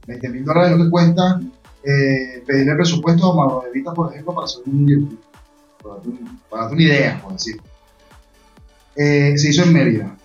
20 0.09 0.29
mil 0.31 0.45
dólares 0.45 0.73
es 0.73 0.79
lo 0.79 0.85
que 0.85 0.91
cuesta 0.91 1.41
eh, 1.85 2.43
pedirle 2.47 2.75
presupuesto 2.75 3.33
a 3.33 3.37
Mauro 3.37 3.63
de 3.67 3.73
Vita, 3.73 3.95
por 3.95 4.11
ejemplo, 4.13 4.35
para 4.35 4.45
hacer 4.47 4.63
un 4.67 4.87
YouTube. 4.89 5.21
Para 5.83 5.95
darte 6.65 6.75
una 6.75 6.83
idea, 6.83 7.21
por 7.23 7.33
decir. 7.35 7.61
Eh, 8.97 9.39
se 9.39 9.49
hizo 9.51 9.63
en 9.63 9.73
Mérida. 9.73 10.17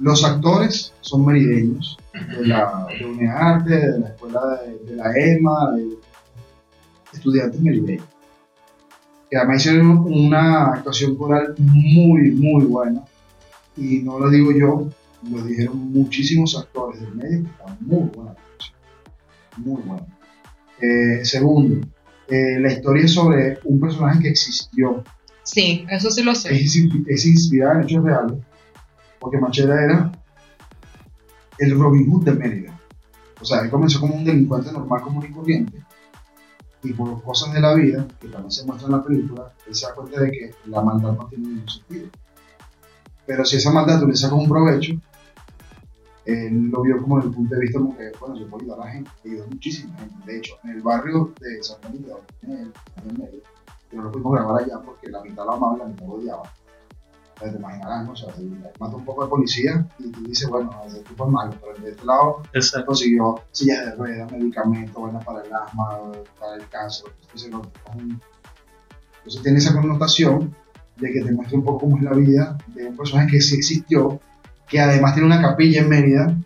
Los 0.00 0.24
actores 0.24 0.94
son 1.02 1.26
merideños, 1.26 1.98
de 2.38 2.46
la 2.46 2.86
de 2.98 3.04
UNEARTE, 3.04 3.70
de 3.70 3.98
la 4.00 4.08
escuela 4.08 4.40
de, 4.64 4.90
de 4.90 4.96
la 4.96 5.12
EMA, 5.14 5.72
de 5.76 5.88
estudiantes 7.12 7.60
merideños. 7.60 8.06
Que 9.30 9.36
además 9.36 9.58
hicieron 9.64 9.98
una 9.98 10.72
actuación 10.72 11.16
coral 11.16 11.54
muy, 11.58 12.30
muy 12.32 12.64
buena. 12.64 13.02
Y 13.76 13.98
no 14.00 14.18
lo 14.18 14.30
digo 14.30 14.50
yo, 14.52 14.88
lo 15.30 15.42
dijeron 15.44 15.92
muchísimos 15.92 16.58
actores 16.58 17.00
del 17.00 17.14
medio 17.14 17.42
que 17.44 17.50
estaban 17.50 17.76
muy 17.80 18.08
buena 18.14 18.30
actuación. 18.32 18.76
Muy 19.58 19.82
buena. 19.82 20.06
Eh, 20.80 21.24
segundo, 21.24 21.86
eh, 22.28 22.58
la 22.58 22.72
historia 22.72 23.04
es 23.04 23.12
sobre 23.12 23.58
un 23.64 23.78
personaje 23.80 24.20
que 24.22 24.28
existió, 24.30 25.04
Sí, 25.42 25.84
eso 25.90 26.10
sí 26.10 26.22
lo 26.22 26.34
sé. 26.34 26.54
es, 26.54 26.76
es 27.06 27.26
inspirada 27.26 27.76
en 27.76 27.82
hechos 27.82 28.04
reales, 28.04 28.34
porque 29.20 29.38
Machera 29.38 29.84
era 29.84 30.12
el 31.58 31.78
Robin 31.78 32.10
Hood 32.10 32.24
de 32.24 32.32
Mérida. 32.32 32.80
O 33.40 33.44
sea, 33.44 33.60
él 33.60 33.70
comenzó 33.70 34.00
como 34.00 34.14
un 34.14 34.24
delincuente 34.24 34.72
normal, 34.72 35.02
común 35.02 35.24
y 35.24 35.32
corriente, 35.32 35.82
y 36.82 36.92
por 36.92 37.22
cosas 37.22 37.52
de 37.52 37.60
la 37.60 37.74
vida, 37.74 38.06
que 38.20 38.28
también 38.28 38.50
se 38.50 38.64
muestra 38.64 38.86
en 38.86 38.92
la 38.92 39.02
película, 39.02 39.52
él 39.66 39.74
se 39.74 39.86
da 39.86 39.94
cuenta 39.94 40.20
de 40.20 40.30
que 40.30 40.54
la 40.66 40.82
maldad 40.82 41.12
no 41.12 41.26
tiene 41.26 41.48
ningún 41.48 41.68
sentido. 41.68 42.08
Pero 43.26 43.44
si 43.44 43.56
esa 43.56 43.70
maldad 43.70 44.00
tú 44.00 44.08
le 44.08 44.16
sacas 44.16 44.38
un 44.38 44.48
provecho, 44.48 44.94
él 46.24 46.70
lo 46.70 46.82
vio 46.82 47.00
como 47.00 47.16
desde 47.16 47.30
el 47.30 47.34
punto 47.34 47.54
de 47.54 47.60
vista 47.60 47.78
como 47.78 47.96
que, 47.96 48.12
bueno, 48.18 48.36
yo 48.36 48.48
puedo 48.48 48.62
ayudar 48.62 48.80
a 48.80 48.84
la 48.86 48.92
gente, 48.92 49.10
ayudó 49.24 49.46
muchísima 49.46 49.96
gente. 49.98 50.14
De 50.26 50.38
hecho, 50.38 50.54
en 50.64 50.70
el 50.70 50.82
barrio 50.82 51.32
de 51.40 51.62
San 51.62 51.78
Miguel, 51.92 52.16
en 52.42 52.50
el, 52.50 52.58
en 52.58 53.10
el 53.10 53.18
medio, 53.18 53.40
pero 53.90 54.02
no 54.02 54.12
pudimos 54.12 54.32
grabar 54.34 54.62
allá 54.62 54.80
porque 54.84 55.08
la 55.08 55.22
mitad 55.22 55.44
lo 55.44 55.52
amaba 55.52 55.76
y 55.76 55.78
la 55.80 55.86
mitad 55.86 56.06
lo 56.06 56.12
odiaba. 56.14 56.42
Te 57.40 57.48
imaginarás, 57.48 58.04
¿no? 58.04 58.12
O 58.12 58.16
sea, 58.16 58.28
mata 58.78 58.96
un 58.96 59.04
poco 59.04 59.24
de 59.24 59.30
policía 59.30 59.86
y 59.98 60.10
tú 60.10 60.22
dices, 60.24 60.46
bueno, 60.48 60.70
ese 60.86 61.00
tipo 61.00 61.24
es 61.24 61.32
malo, 61.32 61.54
pero 61.60 61.82
de 61.82 61.92
este 61.92 62.04
lado 62.04 62.42
Exacto. 62.52 62.88
consiguió 62.88 63.42
sillas 63.50 63.86
de 63.86 63.94
ruedas, 63.94 64.30
medicamentos, 64.30 64.94
buenas 64.94 65.24
para 65.24 65.42
el 65.42 65.52
asma, 65.52 66.12
para 66.38 66.56
el 66.56 66.68
cáncer. 66.68 67.10
Entonces, 67.22 67.48
es 67.48 67.54
entonces 69.20 69.42
tiene 69.42 69.58
esa 69.58 69.74
connotación 69.74 70.54
de 70.96 71.12
que 71.12 71.22
te 71.22 71.32
muestra 71.32 71.58
un 71.58 71.64
poco 71.64 71.80
cómo 71.80 71.96
es 71.96 72.02
la 72.02 72.12
vida 72.12 72.58
de 72.68 72.88
un 72.88 72.96
personaje 72.96 73.30
que 73.30 73.40
sí 73.40 73.56
existió, 73.56 74.20
que 74.68 74.80
además 74.80 75.14
tiene 75.14 75.26
una 75.26 75.40
capilla 75.40 75.80
en 75.80 75.88
Mérida, 75.88 76.36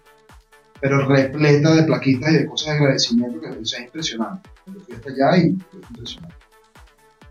pero 0.80 1.07
repleta 1.07 1.74
de 1.74 1.82
plaquitas 1.84 2.32
y 2.32 2.36
de 2.38 2.47
cosas 2.47 2.68
de 2.68 2.72
agradecimiento 2.74 3.40
que 3.40 3.49
o 3.49 3.64
sea, 3.64 3.80
es 3.80 3.86
impresionante. 3.86 4.51
Yo 4.66 4.80
fui 4.80 4.95
hasta 4.95 5.11
allá 5.11 5.38
y 5.38 5.40
es 5.40 5.90
impresionante. 5.90 6.36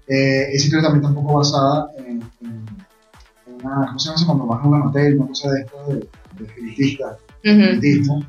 Eh, 0.08 0.50
esa 0.52 0.66
historia 0.66 0.84
también 0.84 1.06
está 1.06 1.18
un 1.18 1.26
poco 1.26 1.38
basada 1.38 1.88
en 1.98 2.22
una, 3.64 3.88
¿cómo 3.88 4.00
se 4.00 4.06
llama 4.08 4.16
eso? 4.18 4.26
Cuando 4.26 4.46
vas 4.48 4.64
a 4.64 4.68
una 4.68 4.78
materia, 4.86 5.16
una 5.20 5.28
cosa 5.28 5.52
de 5.52 5.62
esta 5.62 5.84
de, 5.88 5.96
de 6.38 6.46
espiritista, 6.46 7.18
Ujú. 7.46 7.50
espiritismo, 7.62 8.26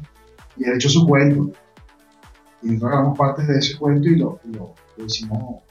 y 0.57 0.65
él 0.65 0.75
hecho 0.75 0.89
su 0.89 1.07
cuento. 1.07 1.51
Y 2.63 2.67
nosotros 2.69 2.93
agarramos 2.93 3.19
partes 3.19 3.47
de 3.49 3.59
ese 3.59 3.77
cuento 3.79 4.09
y 4.09 4.17
lo, 4.17 4.41
y 4.45 4.53
lo, 4.55 4.75
lo 4.97 5.05
hicimos 5.05 5.63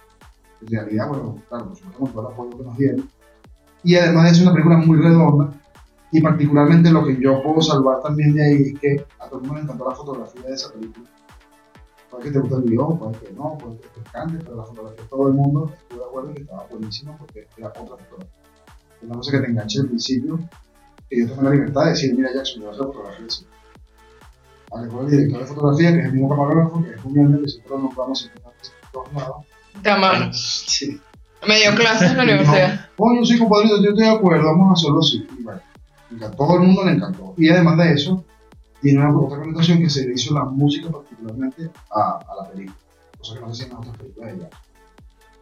en 0.61 0.67
realidad, 0.67 1.07
bueno, 1.09 1.41
claro, 1.49 1.67
por 1.67 1.75
supuesto, 1.77 1.99
con 1.99 2.11
todo 2.11 2.27
el 2.27 2.33
apoyo 2.33 2.57
que 2.57 2.63
nos 2.63 2.77
dieron. 2.77 3.09
Y 3.83 3.95
además 3.95 4.31
es 4.31 4.41
una 4.41 4.53
película 4.53 4.77
muy 4.77 4.97
redonda, 5.01 5.49
y 6.11 6.21
particularmente 6.21 6.91
lo 6.91 7.03
que 7.05 7.19
yo 7.19 7.41
puedo 7.41 7.61
salvar 7.61 8.01
también 8.01 8.33
de 8.35 8.45
ahí 8.45 8.61
es 8.73 8.79
que 8.79 9.05
a 9.19 9.27
todo 9.27 9.39
el 9.41 9.47
mundo 9.47 9.55
le 9.55 9.61
encantó 9.61 9.89
la 9.89 9.95
fotografía 9.95 10.41
de 10.43 10.53
esa 10.53 10.71
película. 10.71 11.09
Puede 12.11 12.25
que 12.25 12.31
te 12.31 12.39
guste 12.39 12.55
el 12.57 12.61
video, 12.61 12.95
puede 12.99 13.13
que 13.17 13.33
no, 13.33 13.57
puede 13.57 13.77
que 13.79 13.87
te 13.87 13.99
encante, 14.01 14.37
pero 14.43 14.55
la 14.57 14.63
fotografía 14.63 15.03
todo 15.09 15.27
el 15.29 15.33
mundo 15.33 15.71
estuvo 15.75 15.99
de 15.99 16.05
acuerdo 16.05 16.33
que 16.35 16.41
estaba 16.41 16.67
buenísima 16.69 17.17
porque 17.17 17.47
era 17.57 17.69
otra 17.69 17.83
fotografía. 17.97 18.42
Una 19.03 19.15
cosa 19.15 19.31
que 19.31 19.39
te 19.39 19.47
enganche 19.47 19.79
al 19.79 19.87
principio, 19.87 20.39
que 21.09 21.19
yo 21.19 21.29
tomé 21.29 21.43
la 21.43 21.55
libertad 21.55 21.83
de 21.85 21.89
decir, 21.91 22.15
mira 22.15 22.29
Jackson, 22.33 22.61
yo 22.61 22.67
voy 22.67 22.69
a 22.69 22.71
hacer 22.71 22.85
fotografía 22.87 23.25
así. 23.27 23.45
Hablé 24.71 24.89
con 24.89 25.05
el 25.05 25.11
director 25.11 25.39
de 25.41 25.45
fotografía, 25.45 25.91
que 25.91 25.99
es 25.99 26.05
el 26.05 26.13
mismo 26.13 26.29
camarógrafo, 26.29 26.83
que 26.83 26.91
es 26.91 27.05
un 27.05 27.13
miembro 27.13 27.41
que 27.41 27.49
siempre 27.49 27.69
lo 27.71 27.77
nombramos 27.79 28.19
siempre 28.19 28.41
en 28.43 28.91
todos 28.91 29.13
lados. 29.13 29.45
Amamos. 29.85 30.65
Sí. 30.67 30.99
Me 31.47 31.59
dio 31.59 31.75
clases 31.75 32.11
en 32.11 32.17
la 32.17 32.23
universidad. 32.23 32.89
Oye, 32.97 33.25
sí, 33.25 33.37
compadrito, 33.37 33.81
yo 33.83 33.89
estoy 33.89 34.05
de 34.05 34.11
acuerdo, 34.11 34.45
vamos 34.45 34.69
a 34.69 34.73
hacerlo 34.73 34.99
así. 34.99 35.27
Y 35.37 35.43
bueno, 35.43 35.61
a 36.21 36.31
todo 36.31 36.55
el 36.55 36.61
mundo 36.61 36.85
le 36.85 36.91
encantó. 36.93 37.33
Y 37.37 37.49
además 37.49 37.77
de 37.77 37.93
eso, 37.93 38.23
tiene 38.81 38.99
una 38.99 39.17
otra 39.17 39.39
connotación 39.39 39.79
que 39.79 39.89
se 39.89 40.07
le 40.07 40.13
hizo 40.13 40.33
la 40.33 40.45
música 40.45 40.89
particularmente 40.89 41.69
a, 41.91 42.19
a 42.19 42.43
la 42.43 42.49
película, 42.49 42.77
cosa 43.17 43.35
que 43.35 43.41
no 43.41 43.53
se 43.53 43.63
hacía 43.63 43.73
en 43.73 43.79
otras 43.79 43.97
películas 43.97 44.29
de 44.29 44.37
ella. 44.37 44.49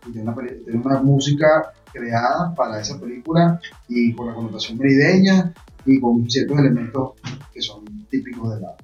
Y 0.08 0.12
tiene 0.12 0.30
una, 0.30 0.36
tiene 0.36 0.82
una 0.84 1.02
música 1.02 1.74
creada 1.92 2.54
para 2.56 2.80
esa 2.80 3.00
película 3.00 3.60
y 3.88 4.14
con 4.14 4.28
la 4.28 4.34
connotación 4.34 4.78
merideña 4.78 5.54
y 5.86 6.00
con 6.00 6.30
ciertos 6.30 6.58
elementos 6.60 7.14
que 7.54 7.62
son 7.62 7.86
típicos 8.10 8.56
de 8.56 8.62
la, 8.62 8.76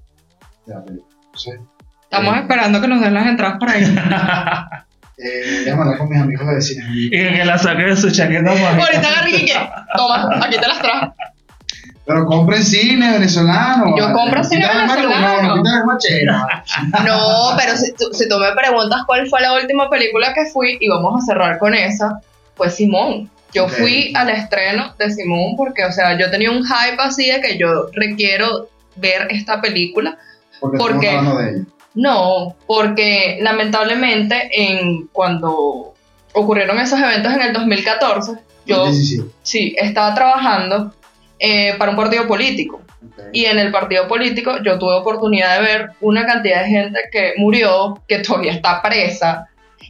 de 0.65 0.73
la 0.73 0.85
película. 0.85 1.15
Entonces, 1.25 1.59
Estamos 2.09 2.35
eh, 2.35 2.39
esperando 2.39 2.81
que 2.81 2.87
nos 2.87 3.01
den 3.01 3.13
las 3.13 3.27
entradas 3.27 3.57
para 3.59 3.77
ir. 3.77 3.87
eh, 5.17 5.61
voy 5.63 5.71
a 5.71 5.75
mandar 5.75 5.97
con 5.97 6.09
mis 6.09 6.21
amigos 6.21 6.47
de 6.47 6.61
cine. 6.61 6.85
Y 6.89 7.09
que 7.09 7.43
la 7.43 7.57
saque 7.57 7.83
de 7.83 7.97
su 7.97 8.09
chaqueta 8.11 8.43
mágica. 8.43 8.69
Ahorita 8.69 9.07
agarré 9.09 9.31
que, 9.31 9.53
toma, 9.95 10.39
aquí 10.41 10.57
te 10.57 10.67
las 10.67 10.79
trajo. 10.79 11.13
Pero 12.05 12.25
compren 12.25 12.63
cine 12.63 13.11
venezolano. 13.11 13.93
Yo 13.97 14.13
compro 14.13 14.41
cine 14.41 14.65
venezolano. 14.65 15.57
no, 17.05 17.57
pero 17.57 17.75
si 17.75 17.87
si 18.13 18.29
tú 18.29 18.37
me 18.39 18.53
preguntas 18.55 19.01
cuál 19.05 19.27
fue 19.27 19.41
la 19.41 19.55
última 19.55 19.89
película 19.89 20.33
que 20.33 20.45
fui, 20.45 20.77
y 20.79 20.87
vamos 20.87 21.21
a 21.21 21.25
cerrar 21.25 21.59
con 21.59 21.73
esa, 21.73 22.21
fue 22.57 22.69
Simón. 22.69 23.29
Yo 23.53 23.69
fui 23.69 24.11
al 24.13 24.29
estreno 24.29 24.93
de 24.99 25.09
Simón 25.09 25.55
porque, 25.55 25.85
o 25.85 25.91
sea, 25.91 26.17
yo 26.17 26.29
tenía 26.29 26.51
un 26.51 26.63
hype 26.63 26.99
así 26.99 27.29
de 27.29 27.39
que 27.39 27.57
yo 27.57 27.87
requiero 27.93 28.67
ver 28.97 29.27
esta 29.29 29.61
película. 29.61 30.17
Porque 30.59 30.77
¿Por 30.77 30.91
estamos 30.91 31.03
qué? 31.03 31.09
hablando 31.09 31.37
de 31.37 31.49
ella. 31.51 31.65
No, 31.95 32.55
porque 32.67 33.39
lamentablemente 33.41 34.49
en 34.51 35.07
cuando 35.07 35.95
ocurrieron 36.33 36.77
esos 36.79 36.99
eventos 36.99 37.33
en 37.33 37.41
el 37.41 37.53
2014, 37.53 38.33
yo 38.65 38.83
17. 38.83 39.29
sí 39.41 39.75
estaba 39.79 40.13
trabajando 40.13 40.93
eh, 41.39 41.73
para 41.77 41.91
un 41.91 41.97
partido 41.97 42.27
político. 42.27 42.81
Y 43.33 43.45
en 43.45 43.57
el 43.57 43.71
partido 43.71 44.07
político 44.07 44.61
yo 44.63 44.77
tuve 44.77 44.93
oportunidad 44.93 45.57
de 45.59 45.65
ver 45.65 45.89
una 46.01 46.25
cantidad 46.25 46.63
de 46.63 46.69
gente 46.69 46.99
que 47.11 47.33
murió, 47.37 47.99
que 48.07 48.19
todavía 48.19 48.53
está 48.53 48.81
presa, 48.81 49.47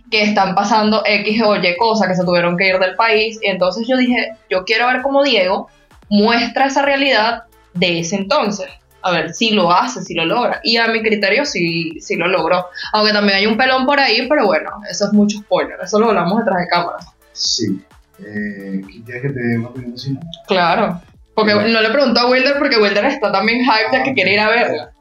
que 0.10 0.24
están 0.24 0.56
pasando 0.56 1.04
X 1.06 1.42
o 1.44 1.56
Y 1.56 1.76
cosas, 1.78 2.08
que 2.08 2.16
se 2.16 2.24
tuvieron 2.24 2.58
que 2.58 2.68
ir 2.68 2.80
del 2.80 2.96
país. 2.96 3.40
Y 3.42 3.48
entonces 3.48 3.88
yo 3.88 3.98
dije, 3.98 4.34
yo 4.50 4.64
quiero 4.64 4.88
ver 4.88 5.02
cómo 5.02 5.24
Diego 5.24 5.70
muestra 6.10 6.68
esa 6.68 6.84
realidad 6.84 7.44
de 7.74 8.00
ese 8.00 8.16
entonces. 8.16 8.68
A 9.02 9.12
ver 9.12 9.34
si 9.34 9.52
lo 9.52 9.72
hace, 9.72 10.02
si 10.02 10.14
lo 10.14 10.26
logra. 10.26 10.60
Y 10.64 10.78
a 10.78 10.88
mi 10.88 11.02
criterio 11.02 11.46
sí, 11.46 12.00
sí 12.02 12.16
lo 12.16 12.28
logró. 12.28 12.66
Aunque 12.94 13.14
también 13.14 13.38
hay 13.38 13.46
un 13.46 13.58
pelón 13.58 13.86
por 13.86 14.00
ahí, 14.00 14.28
pero 14.28 14.46
bueno, 14.46 14.72
eso 14.90 15.06
es 15.06 15.14
mucho 15.14 15.38
spoiler. 15.40 15.78
Eso 15.82 16.00
lo 16.00 16.08
hablamos 16.08 16.40
detrás 16.40 16.60
de 16.60 16.68
cámara. 16.68 16.98
Sí. 17.32 17.82
Eh, 18.20 18.82
¿Quieres 19.06 19.22
que 19.22 19.30
te 19.30 19.40
dé 19.40 19.60
una 19.60 19.70
opinión 19.70 19.98
cine? 19.98 20.20
Claro. 20.48 21.02
Porque 21.36 21.54
no 21.54 21.82
le 21.82 21.90
pregunto 21.92 22.20
a 22.20 22.30
Wilder 22.30 22.58
porque 22.58 22.78
Wilder 22.78 23.06
está 23.06 23.32
también 23.32 23.62
hyped 23.62 24.00
de 24.00 24.04
que 24.04 24.14
quiere 24.14 24.34
ir 24.34 24.40
a 24.40 24.50
verla. 24.50 24.92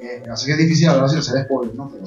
Eh, 0.00 0.22
así 0.30 0.46
que 0.46 0.52
es 0.52 0.58
difícil 0.58 0.88
hablar 0.88 1.08
sin 1.08 1.20
hacer 1.20 1.44
spoiler, 1.44 1.74
¿no? 1.76 1.88
Pero 1.88 2.04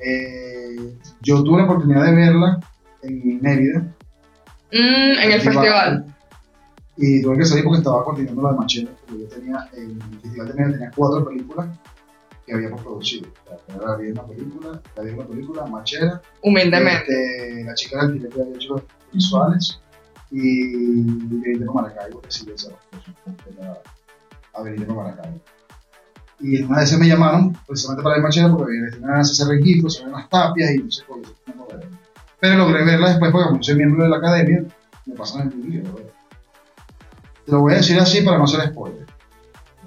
eh, 0.00 0.96
yo 1.22 1.42
tuve 1.42 1.58
la 1.58 1.64
oportunidad 1.64 2.04
de 2.04 2.14
verla 2.14 2.60
en 3.02 3.40
Mérida. 3.40 3.80
Mm, 4.72 5.18
en 5.22 5.32
el 5.32 5.40
festival. 5.40 6.06
Y 6.96 7.22
tuve 7.22 7.38
que 7.38 7.44
salir 7.44 7.64
porque 7.64 7.78
estaba 7.78 8.04
coordinando 8.04 8.42
la 8.42 8.52
de 8.52 8.58
Machete, 8.58 8.92
porque 9.06 9.22
yo 9.22 9.28
tenía, 9.28 9.68
en 9.74 9.90
el 9.90 10.20
festival 10.20 10.48
de 10.48 10.54
Mérida 10.54 10.72
tenía 10.72 10.90
cuatro 10.94 11.24
películas 11.26 11.68
que 12.46 12.54
habíamos 12.54 12.80
producido. 12.80 13.28
Primero 13.66 13.92
había 13.92 14.12
una 14.12 14.26
película, 14.26 14.82
la 14.94 15.02
había 15.02 15.14
una 15.14 15.26
película, 15.26 15.66
Machera, 15.66 16.22
Humildemente. 16.42 17.04
Este, 17.12 17.64
la 17.64 17.74
chica 17.74 18.06
del 18.06 18.20
que 18.20 18.40
había 18.40 18.54
hecho 18.54 18.74
los 18.74 18.82
visuales 19.12 19.80
y 20.30 21.02
Benito 21.40 21.72
Maracaibo, 21.72 22.20
que 22.20 22.30
sí, 22.30 22.48
esa 22.54 22.70
era 23.58 23.82
Avenida 24.54 24.92
Maracaibo. 24.92 25.40
Y 26.40 26.56
en 26.58 26.68
una 26.68 26.82
esas 26.82 26.98
me 26.98 27.08
llamaron 27.08 27.56
precisamente 27.66 28.02
para 28.02 28.16
el 28.16 28.22
machete 28.22 28.50
porque 28.50 28.74
tenían 28.92 29.24
César 29.24 29.48
Rengifo, 29.48 29.88
se 29.88 30.04
ven 30.04 30.12
las 30.12 30.28
tapias 30.28 30.70
y 30.74 30.78
no 30.78 30.90
sé 30.90 31.04
cómo. 31.06 31.22
no. 31.22 31.66
Pero 32.38 32.56
logré 32.58 32.84
verla 32.84 33.10
después 33.10 33.32
porque 33.32 33.48
como 33.48 33.62
soy 33.62 33.76
miembro 33.76 34.04
de 34.04 34.10
la 34.10 34.18
academia, 34.18 34.64
me 35.06 35.14
pasan 35.14 35.50
el 35.50 35.58
vídeo. 35.58 35.82
Te 37.46 37.52
lo 37.52 37.60
voy 37.60 37.74
a 37.74 37.76
decir 37.76 37.98
así 37.98 38.20
para 38.22 38.38
no 38.38 38.44
hacer 38.44 38.68
spoiler. 38.68 39.06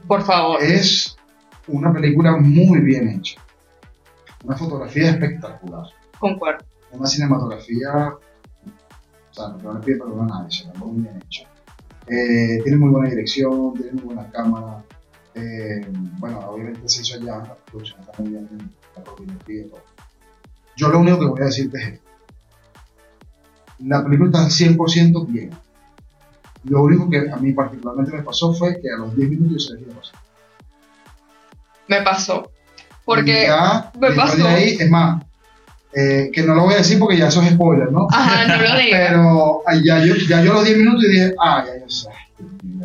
Por 0.08 0.24
favor. 0.24 0.62
Es 0.64 1.16
una 1.68 1.93
película 1.93 2.36
muy 2.38 2.80
bien 2.80 3.10
hecha. 3.10 3.39
Una 4.43 4.56
fotografía 4.56 5.12
espectacular 5.12 5.86
Concuerdo. 6.18 6.66
una 6.91 7.08
cinematografía, 7.08 8.14
o 8.14 9.34
sea, 9.34 9.50
no 9.62 9.74
le 9.74 9.80
pido 9.82 10.06
perdón 10.06 10.32
a 10.32 10.39
nadie, 10.39 10.52
se 10.52 10.78
muy 10.80 11.02
bien 11.02 11.22
hecho. 11.24 11.43
Eh, 12.08 12.60
tiene 12.64 12.78
muy 12.78 12.89
buena 12.89 13.10
dirección, 13.10 13.74
tiene 13.74 13.91
muy 13.91 14.16
buena 14.16 14.32
cámara, 14.32 14.84
Eh, 15.36 15.86
bueno, 16.18 16.40
obviamente 16.40 16.88
se 16.90 17.02
hizo 17.02 17.16
allá, 17.16 17.38
la 17.38 17.56
producción 17.56 18.02
está 18.02 18.14
muy 18.22 18.32
bien, 18.32 18.50
la 18.96 19.54
y 19.54 19.64
todo. 19.70 19.84
Yo 20.76 20.90
lo 20.90 21.00
único 21.00 21.20
que 21.20 21.26
voy 21.26 21.42
a 21.42 21.46
decirte 21.46 21.78
es 21.78 21.88
esto. 21.94 22.10
La 23.80 24.04
película 24.04 24.30
está 24.30 24.50
100% 24.50 25.28
bien. 25.28 25.52
Lo 26.66 26.84
único 26.84 27.10
que 27.10 27.30
a 27.32 27.38
mí 27.38 27.54
particularmente 27.54 28.12
me 28.12 28.24
pasó 28.24 28.54
fue 28.54 28.80
que 28.82 28.90
a 28.90 28.98
los 28.98 29.16
10 29.16 29.30
minutos 29.30 29.64
yo 29.64 29.70
sabía 29.70 29.94
a 29.94 30.00
pasar. 30.00 30.20
Me 31.88 32.02
pasó. 32.02 32.52
Porque, 33.06 33.44
ya, 33.44 33.92
me 34.00 34.08
después 34.08 34.38
de 34.38 34.44
pasó. 34.44 34.48
ahí, 34.48 34.78
es 34.80 34.90
más, 34.90 35.24
eh, 35.94 36.30
que 36.32 36.44
no 36.44 36.54
lo 36.54 36.64
voy 36.64 36.76
a 36.76 36.78
decir 36.78 37.00
porque 37.00 37.18
ya 37.18 37.30
eso 37.30 37.42
es 37.42 37.54
spoiler, 37.54 37.92
¿no? 37.92 38.08
ajá, 38.12 38.46
no 38.46 38.62
lo 38.62 38.78
digas. 38.78 39.02
Pero 39.10 39.64
ya 39.84 40.06
yo, 40.06 40.16
ya 40.16 40.44
yo 40.44 40.54
los 40.54 40.66
10 40.66 40.78
minutos 40.78 41.04
y 41.06 41.08
dije, 41.10 41.34
ah, 41.42 41.66
ya 41.66 41.80
yo 41.80 41.90
sé. 41.90 42.10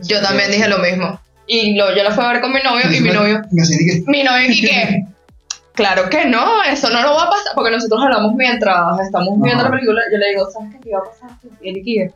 Yo 0.03 0.23
también 0.23 0.51
dije 0.51 0.69
lo 0.69 0.79
mismo. 0.79 1.21
Y 1.47 1.77
lo, 1.77 1.95
yo 1.95 2.03
la 2.03 2.11
fui 2.13 2.25
a 2.25 2.33
ver 2.33 2.41
con 2.41 2.53
mi 2.53 2.61
novio 2.63 2.91
y 2.91 3.01
mi 3.01 3.11
novio, 3.11 3.43
mi 4.07 4.23
novio 4.23 4.51
y 4.51 4.61
que, 4.63 5.07
claro 5.75 6.09
que 6.09 6.25
no, 6.25 6.63
eso 6.63 6.89
no 6.91 7.03
lo 7.03 7.15
va 7.15 7.25
a 7.25 7.31
pasar, 7.31 7.53
porque 7.55 7.71
nosotros 7.71 8.01
hablamos 8.03 8.35
mientras 8.35 8.99
estamos 9.01 9.41
viendo 9.43 9.63
la 9.63 9.71
película, 9.71 10.01
yo 10.11 10.19
le 10.19 10.31
digo, 10.31 10.51
¿sabes 10.51 10.75
qué 10.83 10.89
iba 10.89 11.01
a 11.01 11.05
pasar? 11.05 11.31
Y 11.61 12.09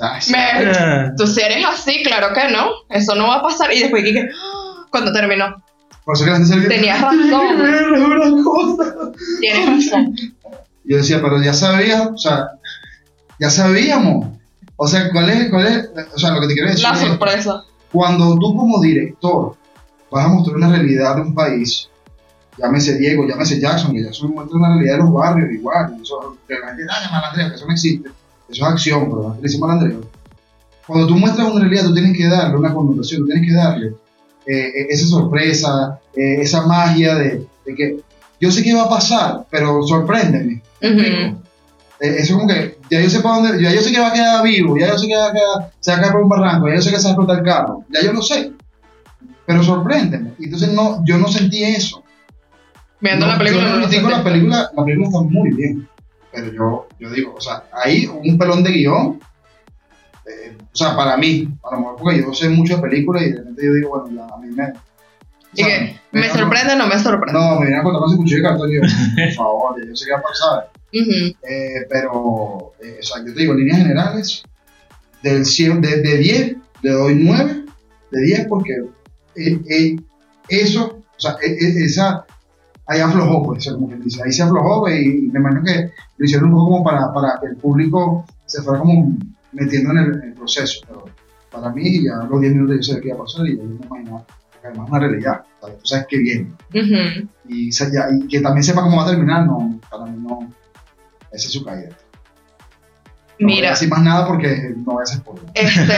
Eh, 0.00 1.10
tú 1.16 1.26
si 1.26 1.40
eres 1.40 1.64
así, 1.66 2.02
claro 2.04 2.32
que 2.32 2.48
no, 2.52 2.70
eso 2.90 3.14
no 3.14 3.28
va 3.28 3.36
a 3.36 3.42
pasar. 3.42 3.72
Y 3.72 3.80
después 3.80 4.04
que, 4.04 4.20
¡ah! 4.20 4.86
cuando 4.90 5.12
terminó, 5.12 5.62
Por 6.04 6.14
eso 6.14 6.24
que 6.24 6.30
la 6.30 6.36
gente 6.36 6.52
se 6.52 6.54
olvida. 6.54 6.68
tenías 6.68 7.00
razón, 7.00 9.14
tienes 9.40 9.90
razón. 9.92 10.14
Yo 10.84 10.96
decía, 10.96 11.20
pero 11.20 11.42
ya 11.42 11.52
sabías, 11.52 12.06
o 12.06 12.16
sea, 12.16 12.46
ya 13.38 13.50
sabíamos. 13.50 14.28
O 14.76 14.86
sea, 14.86 15.10
¿cuál 15.10 15.28
es, 15.30 15.50
cuál 15.50 15.66
es, 15.66 15.90
o 16.14 16.18
sea, 16.18 16.30
lo 16.30 16.40
que 16.40 16.48
te 16.48 16.54
quiero 16.54 16.70
decir 16.70 16.84
La 16.84 16.92
es, 16.92 17.00
sorpresa. 17.00 17.64
Cuando 17.92 18.38
tú 18.38 18.56
como 18.56 18.80
director 18.80 19.54
vas 20.10 20.24
a 20.24 20.28
mostrar 20.28 20.56
una 20.56 20.70
realidad 20.70 21.16
de 21.16 21.22
un 21.22 21.34
país, 21.34 21.88
llámese 22.56 22.98
Diego, 22.98 23.26
llámese 23.26 23.60
Jackson, 23.60 23.92
que 23.92 24.02
Jackson 24.02 24.32
muestra 24.32 24.56
una 24.56 24.74
realidad 24.74 24.96
de 24.96 25.02
los 25.02 25.12
barrios 25.12 25.52
igual, 25.52 25.96
eso, 26.02 26.36
que 26.46 26.54
la 26.54 26.68
gente, 26.68 26.84
ah, 26.90 27.08
malandreo, 27.10 27.48
que 27.50 27.54
eso 27.56 27.66
no 27.66 27.72
existe, 27.72 28.08
eso 28.48 28.66
es 28.66 28.72
acción, 28.72 29.04
pero 29.04 29.22
la 29.22 29.30
gente 29.34 29.46
dice 29.48 29.58
malandreo. 29.58 30.00
Cuando 30.86 31.06
tú 31.06 31.16
muestras 31.16 31.48
una 31.50 31.60
realidad, 31.60 31.84
tú 31.84 31.94
tienes 31.94 32.16
que 32.16 32.26
darle 32.26 32.56
una 32.56 32.72
connotación, 32.72 33.22
tú 33.22 33.26
tienes 33.26 33.46
que 33.46 33.54
darle 33.54 33.86
eh, 34.46 34.68
eh, 34.68 34.86
esa 34.88 35.06
sorpresa, 35.06 36.00
eh, 36.14 36.40
esa 36.40 36.66
magia 36.66 37.14
de, 37.14 37.46
de 37.66 37.74
que 37.74 38.00
yo 38.40 38.50
sé 38.50 38.62
qué 38.62 38.74
va 38.74 38.84
a 38.84 38.88
pasar, 38.88 39.46
pero 39.50 39.82
sorpréndeme. 39.82 40.62
Eh, 42.00 42.16
eso 42.18 42.36
como 42.36 42.48
que 42.48 42.77
ya 42.90 43.00
yo 43.00 43.10
sé 43.10 43.20
para 43.20 43.36
dónde, 43.36 43.62
ya 43.62 43.72
yo 43.72 43.80
sé 43.80 43.92
que 43.92 44.00
va 44.00 44.08
a 44.08 44.12
quedar 44.12 44.42
vivo, 44.42 44.76
ya 44.78 44.88
yo 44.88 44.98
sé 44.98 45.06
que 45.06 45.16
va 45.16 45.26
a 45.28 45.32
quedar, 45.32 45.72
se 45.80 45.90
va 45.90 45.96
a 45.96 46.00
caer 46.00 46.12
por 46.12 46.22
un 46.22 46.28
barranco, 46.28 46.68
ya 46.68 46.76
yo 46.76 46.82
sé 46.82 46.90
que 46.90 46.98
se 46.98 47.04
va 47.04 47.08
a 47.08 47.12
explotar 47.12 47.38
el 47.38 47.44
carro, 47.44 47.84
ya 47.90 48.02
yo 48.02 48.12
lo 48.12 48.22
sé. 48.22 48.52
Pero 49.46 49.62
sorpréndeme. 49.62 50.32
Entonces 50.38 50.72
no, 50.72 51.02
yo 51.06 51.16
no 51.18 51.26
sentí 51.28 51.64
eso. 51.64 52.02
Viendo 53.00 53.26
No, 53.26 53.32
la 53.32 53.38
película, 53.38 53.64
yo 53.68 53.76
no 53.76 53.86
critico 53.86 54.10
la 54.10 54.24
película, 54.24 54.70
la 54.76 54.84
película 54.84 55.08
está 55.08 55.20
muy 55.20 55.50
bien. 55.54 55.88
Pero 56.32 56.52
yo, 56.52 56.88
yo 57.00 57.10
digo, 57.10 57.34
o 57.36 57.40
sea, 57.40 57.64
hay 57.72 58.06
un 58.06 58.36
pelón 58.36 58.62
de 58.62 58.72
guion. 58.72 59.20
eh, 60.26 60.56
o 60.60 60.76
sea, 60.76 60.94
para 60.94 61.16
mí, 61.16 61.48
a 61.64 61.74
lo 61.74 61.80
mejor 61.80 61.96
porque 61.96 62.20
yo 62.20 62.34
sé 62.34 62.48
mucho 62.50 62.76
de 62.76 62.82
películas 62.82 63.22
y 63.22 63.30
de 63.30 63.38
repente 63.38 63.64
yo 63.64 63.72
digo, 63.72 63.88
bueno, 63.90 64.14
ya, 64.14 64.34
a 64.34 64.38
mí 64.38 64.48
me. 64.54 64.72
Y 65.54 65.64
que, 65.64 65.98
¿me 66.12 66.28
sorprende 66.28 66.74
o 66.74 66.76
no 66.76 66.86
me 66.86 66.98
sorprende? 66.98 67.32
No, 67.40 67.58
me 67.58 67.66
viene 67.66 67.80
a 67.80 67.82
contar 67.82 68.00
con 68.02 68.10
ese 68.10 68.18
cuchillo 68.18 68.42
de 68.42 68.48
cartón 68.48 68.70
yo, 68.70 68.80
por 68.80 69.32
favor, 69.34 69.86
yo 69.86 69.96
sé 69.96 70.04
qué 70.04 70.12
va 70.12 70.18
a 70.18 70.22
pasar. 70.22 70.70
Ujú. 70.92 71.36
Eh, 71.48 71.86
pero, 71.90 72.72
eh, 72.82 72.98
o 73.00 73.02
sea, 73.02 73.18
yo 73.24 73.32
te 73.34 73.40
digo, 73.40 73.52
en 73.52 73.58
líneas 73.60 73.78
generales, 73.78 74.42
del 75.22 75.44
100, 75.44 75.80
de, 75.80 75.96
de 76.02 76.16
10, 76.18 76.56
le 76.82 76.90
doy 76.92 77.14
9 77.16 77.64
de 78.10 78.20
10 78.22 78.46
porque 78.48 78.72
eh, 79.36 79.60
eh, 79.68 79.96
eso, 80.48 80.86
o 80.86 81.20
sea, 81.20 81.32
eh, 81.44 81.56
eh, 81.60 81.84
esa, 81.84 82.24
ahí 82.86 83.00
aflojó, 83.00 83.42
pues, 83.44 83.58
o 83.58 83.60
sea, 83.62 83.72
como 83.74 83.88
que 83.88 83.96
dice, 83.96 84.22
ahí 84.24 84.32
se 84.32 84.42
aflojó 84.42 84.88
y, 84.88 85.28
me 85.32 85.40
imagino 85.40 85.62
que 85.64 85.90
lo 86.16 86.24
hicieron 86.24 86.48
un 86.48 86.54
poco 86.54 86.70
como 86.70 86.84
para, 86.84 87.12
para 87.12 87.38
que 87.40 87.48
el 87.48 87.56
público 87.56 88.24
se 88.46 88.62
fuera 88.62 88.78
como 88.80 89.16
metiendo 89.52 89.90
en 89.92 89.98
el, 89.98 90.14
en 90.14 90.22
el 90.28 90.34
proceso, 90.34 90.80
pero 90.86 91.04
para 91.50 91.70
mí 91.72 92.04
ya 92.04 92.26
los 92.30 92.40
10 92.40 92.54
minutos 92.54 92.76
yo 92.76 92.82
sabía 92.82 93.00
qué 93.02 93.08
iba 93.08 93.16
a 93.16 93.20
pasar 93.20 93.46
y 93.46 93.56
yo 93.56 93.64
me 93.64 93.84
imaginaba, 93.86 94.26
además 94.62 94.86
es 94.86 94.90
una 94.90 94.98
realidad, 95.00 95.40
¿sabes? 95.60 95.78
tú 95.78 95.86
sabes 95.86 96.06
que 96.08 96.18
viene 96.18 96.52
Ujú. 96.74 97.28
y, 97.48 97.72
se- 97.72 97.90
ya- 97.92 98.08
y 98.16 98.26
que 98.28 98.40
también 98.40 98.62
sepa 98.62 98.82
cómo 98.82 98.96
va 98.98 99.04
a 99.04 99.10
terminar, 99.10 99.46
no, 99.46 99.80
para 99.90 100.04
mí 100.06 100.18
no, 100.22 100.50
esa 101.32 101.46
es 101.46 101.52
su 101.52 101.64
caída. 101.64 101.90
No 103.38 103.46
Mira, 103.46 103.70
decir 103.70 103.88
más 103.88 104.00
nada 104.02 104.26
porque 104.26 104.72
no 104.76 104.92
voy 104.94 105.00
a 105.00 105.04
hacer 105.04 105.18
spoiler. 105.18 105.44
este, 105.54 105.94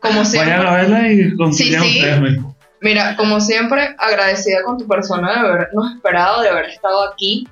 como 0.00 0.24
siempre, 0.24 0.52
Vayan 0.54 0.66
a 0.66 0.72
verla 0.76 1.08
y 1.12 1.36
concluyan 1.36 1.52
Sí, 1.82 1.90
sí. 1.90 1.98
ustedes 1.98 2.20
mismos. 2.20 2.54
mira, 2.80 3.16
como 3.16 3.40
siempre, 3.40 3.94
agradecida 3.98 4.62
con 4.64 4.78
tu 4.78 4.86
persona 4.86 5.32
de 5.32 5.38
habernos 5.40 5.94
esperado, 5.96 6.42
de 6.42 6.48
haber 6.48 6.66
estado 6.66 7.10
aquí. 7.12 7.48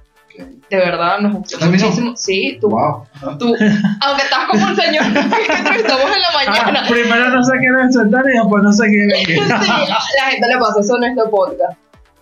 De 0.70 0.76
verdad, 0.76 1.18
nos 1.18 1.32
gustó 1.32 1.66
muchísimo. 1.66 2.16
Sí, 2.16 2.58
tú, 2.60 2.68
Wow. 2.70 3.02
tú, 3.40 3.46
aunque 3.56 4.22
estás 4.22 4.44
como 4.48 4.66
un 4.66 4.76
señor 4.76 5.02
que 5.12 5.52
entrevistamos 5.52 6.04
en 6.04 6.22
la 6.22 6.32
mañana. 6.52 6.82
Ah, 6.84 6.88
primero 6.88 7.28
no 7.30 7.42
se 7.42 7.58
quieren 7.58 7.92
sentar 7.92 8.24
y 8.32 8.34
después 8.38 8.62
no 8.62 8.72
se 8.72 8.86
quieren 8.86 9.10
Sí, 9.26 9.34
la 9.36 10.30
gente 10.30 10.46
le 10.48 10.58
pasa 10.58 10.80
eso 10.80 10.96
en 10.98 11.04
este 11.10 11.22
podcast. 11.28 11.76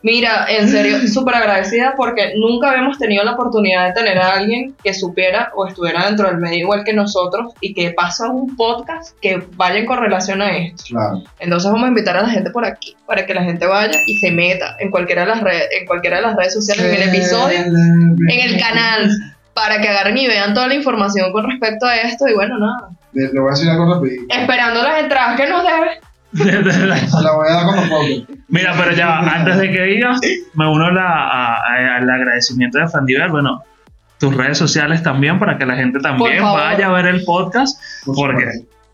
Mira, 0.07 0.47
en 0.49 0.69
serio, 0.69 0.99
súper 1.13 1.35
agradecida 1.35 1.95
porque 1.97 2.35
nunca 2.37 2.71
habíamos 2.71 2.97
tenido 2.97 3.25
la 3.25 3.33
oportunidad 3.33 3.89
de 3.89 3.93
tener 3.93 4.19
a 4.19 4.35
alguien 4.35 4.73
que 4.85 4.95
supiera 4.95 5.51
o 5.57 5.67
estuviera 5.67 6.07
dentro 6.07 6.29
del 6.29 6.37
medio 6.37 6.59
igual 6.59 6.85
que 6.85 6.93
nosotros 6.93 7.53
y 7.61 7.75
que 7.75 7.91
pasa 7.91 8.31
un 8.31 8.55
podcast 8.55 9.19
que 9.21 9.43
vaya 9.57 9.81
en 9.81 9.85
correlación 9.85 10.43
a 10.43 10.59
esto. 10.59 10.85
Claro. 10.91 11.25
Entonces 11.41 11.73
vamos 11.73 11.87
a 11.87 11.89
invitar 11.89 12.17
a 12.17 12.23
la 12.23 12.29
gente 12.29 12.51
por 12.51 12.65
aquí 12.65 12.95
para 13.05 13.27
que 13.27 13.35
la 13.35 13.43
gente 13.43 13.67
vaya 13.67 13.99
y 14.07 14.17
se 14.19 14.31
meta 14.31 14.77
en 14.79 14.93
cualquiera 14.93 15.23
de 15.23 15.27
las 15.27 15.41
redes, 15.41 15.69
en 15.73 15.87
cualquiera 15.89 16.19
de 16.19 16.23
las 16.23 16.37
redes 16.37 16.55
sociales, 16.55 16.85
en 16.85 17.03
el 17.03 17.09
episodio, 17.09 17.59
en 17.59 18.41
el 18.41 18.61
canal, 18.61 19.11
para 19.55 19.81
que 19.81 19.89
agarren 19.89 20.17
y 20.19 20.29
vean 20.29 20.55
toda 20.55 20.69
la 20.69 20.77
información 20.77 21.33
con 21.33 21.51
respecto 21.51 21.85
a 21.85 21.97
esto 21.97 22.29
y 22.29 22.35
bueno, 22.35 22.61
nada. 22.61 22.91
Le, 23.13 23.33
le 23.33 23.41
voy 23.41 23.49
a 23.49 23.55
decir 23.55 23.69
algo 23.69 23.93
rapidito. 23.93 24.23
Esperando 24.29 24.85
las 24.85 25.03
entradas 25.03 25.41
que 25.41 25.49
nos 25.49 25.65
debe. 25.65 25.99
Desde 26.65 26.87
la- 26.87 27.33
voy 27.33 27.49
a 27.49 27.53
dar 27.53 27.65
con 27.67 27.77
los 27.77 27.89
podcasts. 27.89 28.25
Mira, 28.49 28.75
pero 28.79 28.93
ya, 28.97 29.07
va, 29.07 29.19
antes 29.21 29.59
de 29.59 29.71
que 29.71 29.83
digas, 29.83 30.21
me 30.55 30.69
uno 30.71 30.91
la- 30.91 31.03
a- 31.29 31.57
a- 31.57 31.97
al 31.97 32.09
agradecimiento 32.11 32.79
de 32.79 32.89
Fandiver. 32.89 33.31
Bueno, 33.31 33.63
tus 34.19 34.35
redes 34.35 34.59
sociales 34.59 35.03
también 35.03 35.39
para 35.39 35.59
que 35.59 35.67
la 35.67 35.77
gente 35.77 35.99
también 36.01 36.43
vaya 36.43 36.87
a 36.89 36.93
ver 36.93 37.07
el 37.07 37.25
podcast, 37.25 37.81
Por 38.05 38.15
porque 38.17 38.45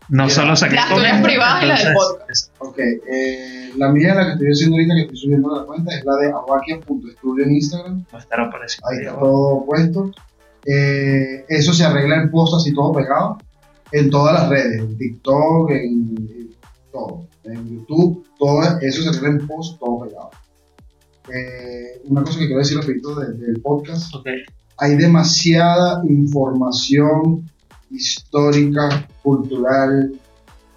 no 0.09 0.23
Mira, 0.23 0.35
solo 0.35 0.55
saqué 0.55 0.75
Las 0.75 0.89
tuyas 0.89 1.21
privadas 1.21 1.63
y 1.63 1.67
la 1.67 1.75
del 1.77 1.93
podcast. 1.93 2.51
Ok, 2.59 2.77
eh, 2.79 3.71
la 3.77 3.89
mía, 3.89 4.13
la 4.13 4.25
que 4.25 4.31
estoy 4.33 4.47
haciendo 4.51 4.75
ahorita, 4.75 4.95
que 4.95 5.01
estoy 5.01 5.17
subiendo 5.17 5.55
a 5.55 5.59
la 5.61 5.65
cuenta, 5.65 5.95
es 5.95 6.03
la 6.03 6.15
de 6.17 6.31
awakia.studio 6.31 7.45
en 7.45 7.51
Instagram. 7.53 8.05
Va 8.13 8.17
a 8.19 8.21
estar 8.21 8.39
apareciendo 8.41 8.89
Ahí 8.89 8.97
está 9.05 9.19
todo 9.19 9.65
puesto. 9.65 10.11
Eh, 10.65 11.45
eso 11.47 11.73
se 11.73 11.85
arregla 11.85 12.21
en 12.21 12.31
post 12.31 12.53
así 12.55 12.73
todo 12.73 12.91
pegado. 12.93 13.37
En 13.91 14.09
todas 14.09 14.33
las 14.33 14.49
redes, 14.49 14.79
en 14.79 14.97
TikTok, 14.97 15.69
en, 15.71 15.77
en 16.17 16.49
todo. 16.91 17.27
En 17.45 17.69
YouTube, 17.69 18.25
todo 18.39 18.61
eso 18.81 19.13
se 19.13 19.25
en 19.25 19.45
post 19.47 19.79
todo 19.79 20.01
pegado. 20.05 20.29
Eh, 21.33 22.01
una 22.05 22.23
cosa 22.23 22.39
que 22.39 22.45
quiero 22.45 22.59
decir 22.59 22.77
rapidito 22.77 23.15
de- 23.15 23.33
del 23.33 23.61
podcast. 23.61 24.13
Ok. 24.15 24.27
Hay 24.77 24.95
demasiada 24.95 26.01
información 26.07 27.49
histórica, 27.91 29.07
cultural, 29.21 30.13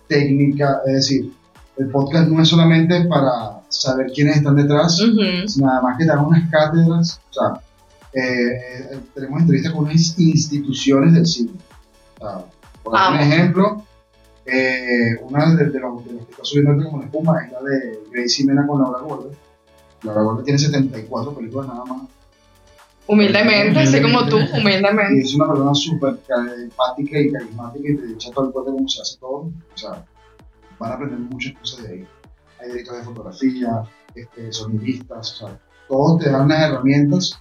técnica. 0.09 0.81
Es 0.87 0.95
decir, 0.95 1.33
el 1.79 1.89
podcast 1.89 2.29
no 2.29 2.41
es 2.43 2.49
solamente 2.49 3.05
para 3.07 3.61
saber 3.69 4.07
quiénes 4.14 4.37
están 4.37 4.57
detrás, 4.57 5.01
Ujú. 5.01 5.47
sino 5.49 5.71
además 5.71 5.97
que 5.99 6.05
te 6.07 6.17
unas 6.17 6.51
cátedras, 6.51 7.21
o 7.31 7.33
sea, 7.33 7.61
eh, 8.14 8.99
tenemos 9.14 9.41
entrevistas 9.43 9.73
con 9.73 9.85
unas 9.85 10.19
instituciones 10.19 11.12
del 11.14 11.27
cine. 11.27 11.51
O 12.19 12.21
sea, 12.21 12.45
por 12.83 12.95
ejemplo, 13.21 13.85
eh, 14.47 15.17
una 15.23 15.55
de, 15.57 15.65
de 15.71 15.81
los, 15.81 16.05
de 16.05 16.13
los 16.13 16.25
que 16.27 16.31
está 16.33 16.45
subiendo 16.45 16.85
como 16.85 16.99
la 16.99 17.05
espuma 17.07 17.45
es 17.45 17.53
la 17.53 17.61
de 17.63 18.01
Gracie 18.13 18.47
Mena 18.47 18.67
con 18.67 18.81
Laura 18.83 19.01
Gorda. 19.01 19.31
Laura 20.03 20.23
Gorda 20.23 20.45
tiene 20.45 20.59
74 20.59 21.35
películas 21.35 21.69
nada 21.69 21.85
más. 21.85 22.03
Humildemente, 23.09 23.79
así 23.79 24.03
como 24.03 24.27
tú, 24.27 24.37
Y 24.39 24.61
humildemente. 24.61 25.21
es 25.21 25.35
una 25.37 25.47
persona 25.49 25.75
súper 25.75 26.19
ca- 26.27 26.53
empática 26.61 27.21
y 27.21 27.31
carismática 27.31 27.89
y 27.89 27.97
te 27.97 28.13
echa 28.13 28.31
todo 28.33 28.47
el 28.47 28.53
cuento 28.53 28.71
de 28.73 28.77
cómo 28.79 28.89
se 28.89 29.01
hace 29.03 29.19
todo. 29.19 29.37
O 29.37 29.77
sea, 29.77 30.05
van 30.79 30.91
a 30.91 30.95
aprender 30.97 31.19
muchas 31.21 31.53
cosas 31.59 31.85
de 31.87 31.93
ahí. 31.95 32.07
Hay 32.61 32.69
directores 32.69 33.01
de 33.03 33.07
fotografía, 33.07 33.83
este, 34.15 34.53
sonidistas, 34.53 35.33
o 35.41 35.47
sea, 35.47 35.61
todos 35.89 36.19
te 36.21 36.31
dan 36.31 36.47
unas 36.47 36.69
herramientas 36.69 37.41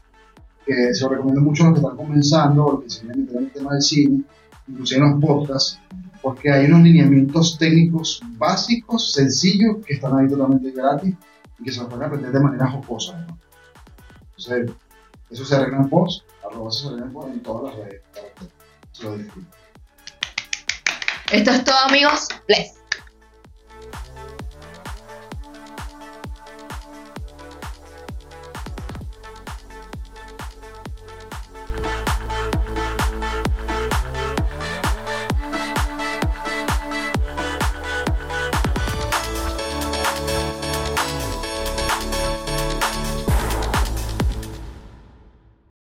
que 0.66 0.94
se 0.94 1.04
lo 1.04 1.10
recomiendo 1.10 1.42
mucho 1.42 1.64
a 1.64 1.68
los 1.68 1.76
que 1.80 1.82
están 1.82 1.98
comenzando 1.98 2.66
o 2.66 2.72
los 2.74 2.84
que 2.84 2.90
se 2.90 3.02
quieren 3.02 3.22
meter 3.26 3.38
en 3.38 3.44
el 3.46 3.52
tema 3.52 3.74
del 3.74 3.82
cine, 3.82 4.24
inclusive 4.68 5.02
en 5.04 5.12
los 5.12 5.22
podcasts, 5.22 5.80
porque 6.26 6.52
hay 6.52 6.66
unos 6.66 6.82
lineamientos 6.82 7.56
técnicos 7.60 8.20
básicos, 8.30 9.14
sencillos, 9.14 9.78
que 9.86 9.94
están 9.94 10.18
ahí 10.18 10.28
totalmente 10.28 10.72
gratis 10.72 11.14
y 11.60 11.64
que 11.64 11.72
se 11.72 11.82
los 11.82 11.88
pueden 11.88 12.08
aprender 12.08 12.32
de 12.32 12.40
manera 12.40 12.68
jocosa. 12.68 13.16
¿no? 13.28 13.38
Entonces, 14.36 14.72
eso 15.30 15.46
se 15.46 15.56
arregla 15.56 15.82
en 15.82 15.90
post, 15.90 16.28
arroba 16.44 16.72
se 16.72 16.88
arregla 16.88 17.06
en 17.06 17.14
post 17.14 17.28
en 17.28 17.44
todas 17.44 17.64
las 17.66 17.86
redes. 17.86 18.02
Esto 21.32 21.52
es 21.52 21.64
todo, 21.64 21.78
amigos. 21.88 22.28
Bless. 22.48 22.85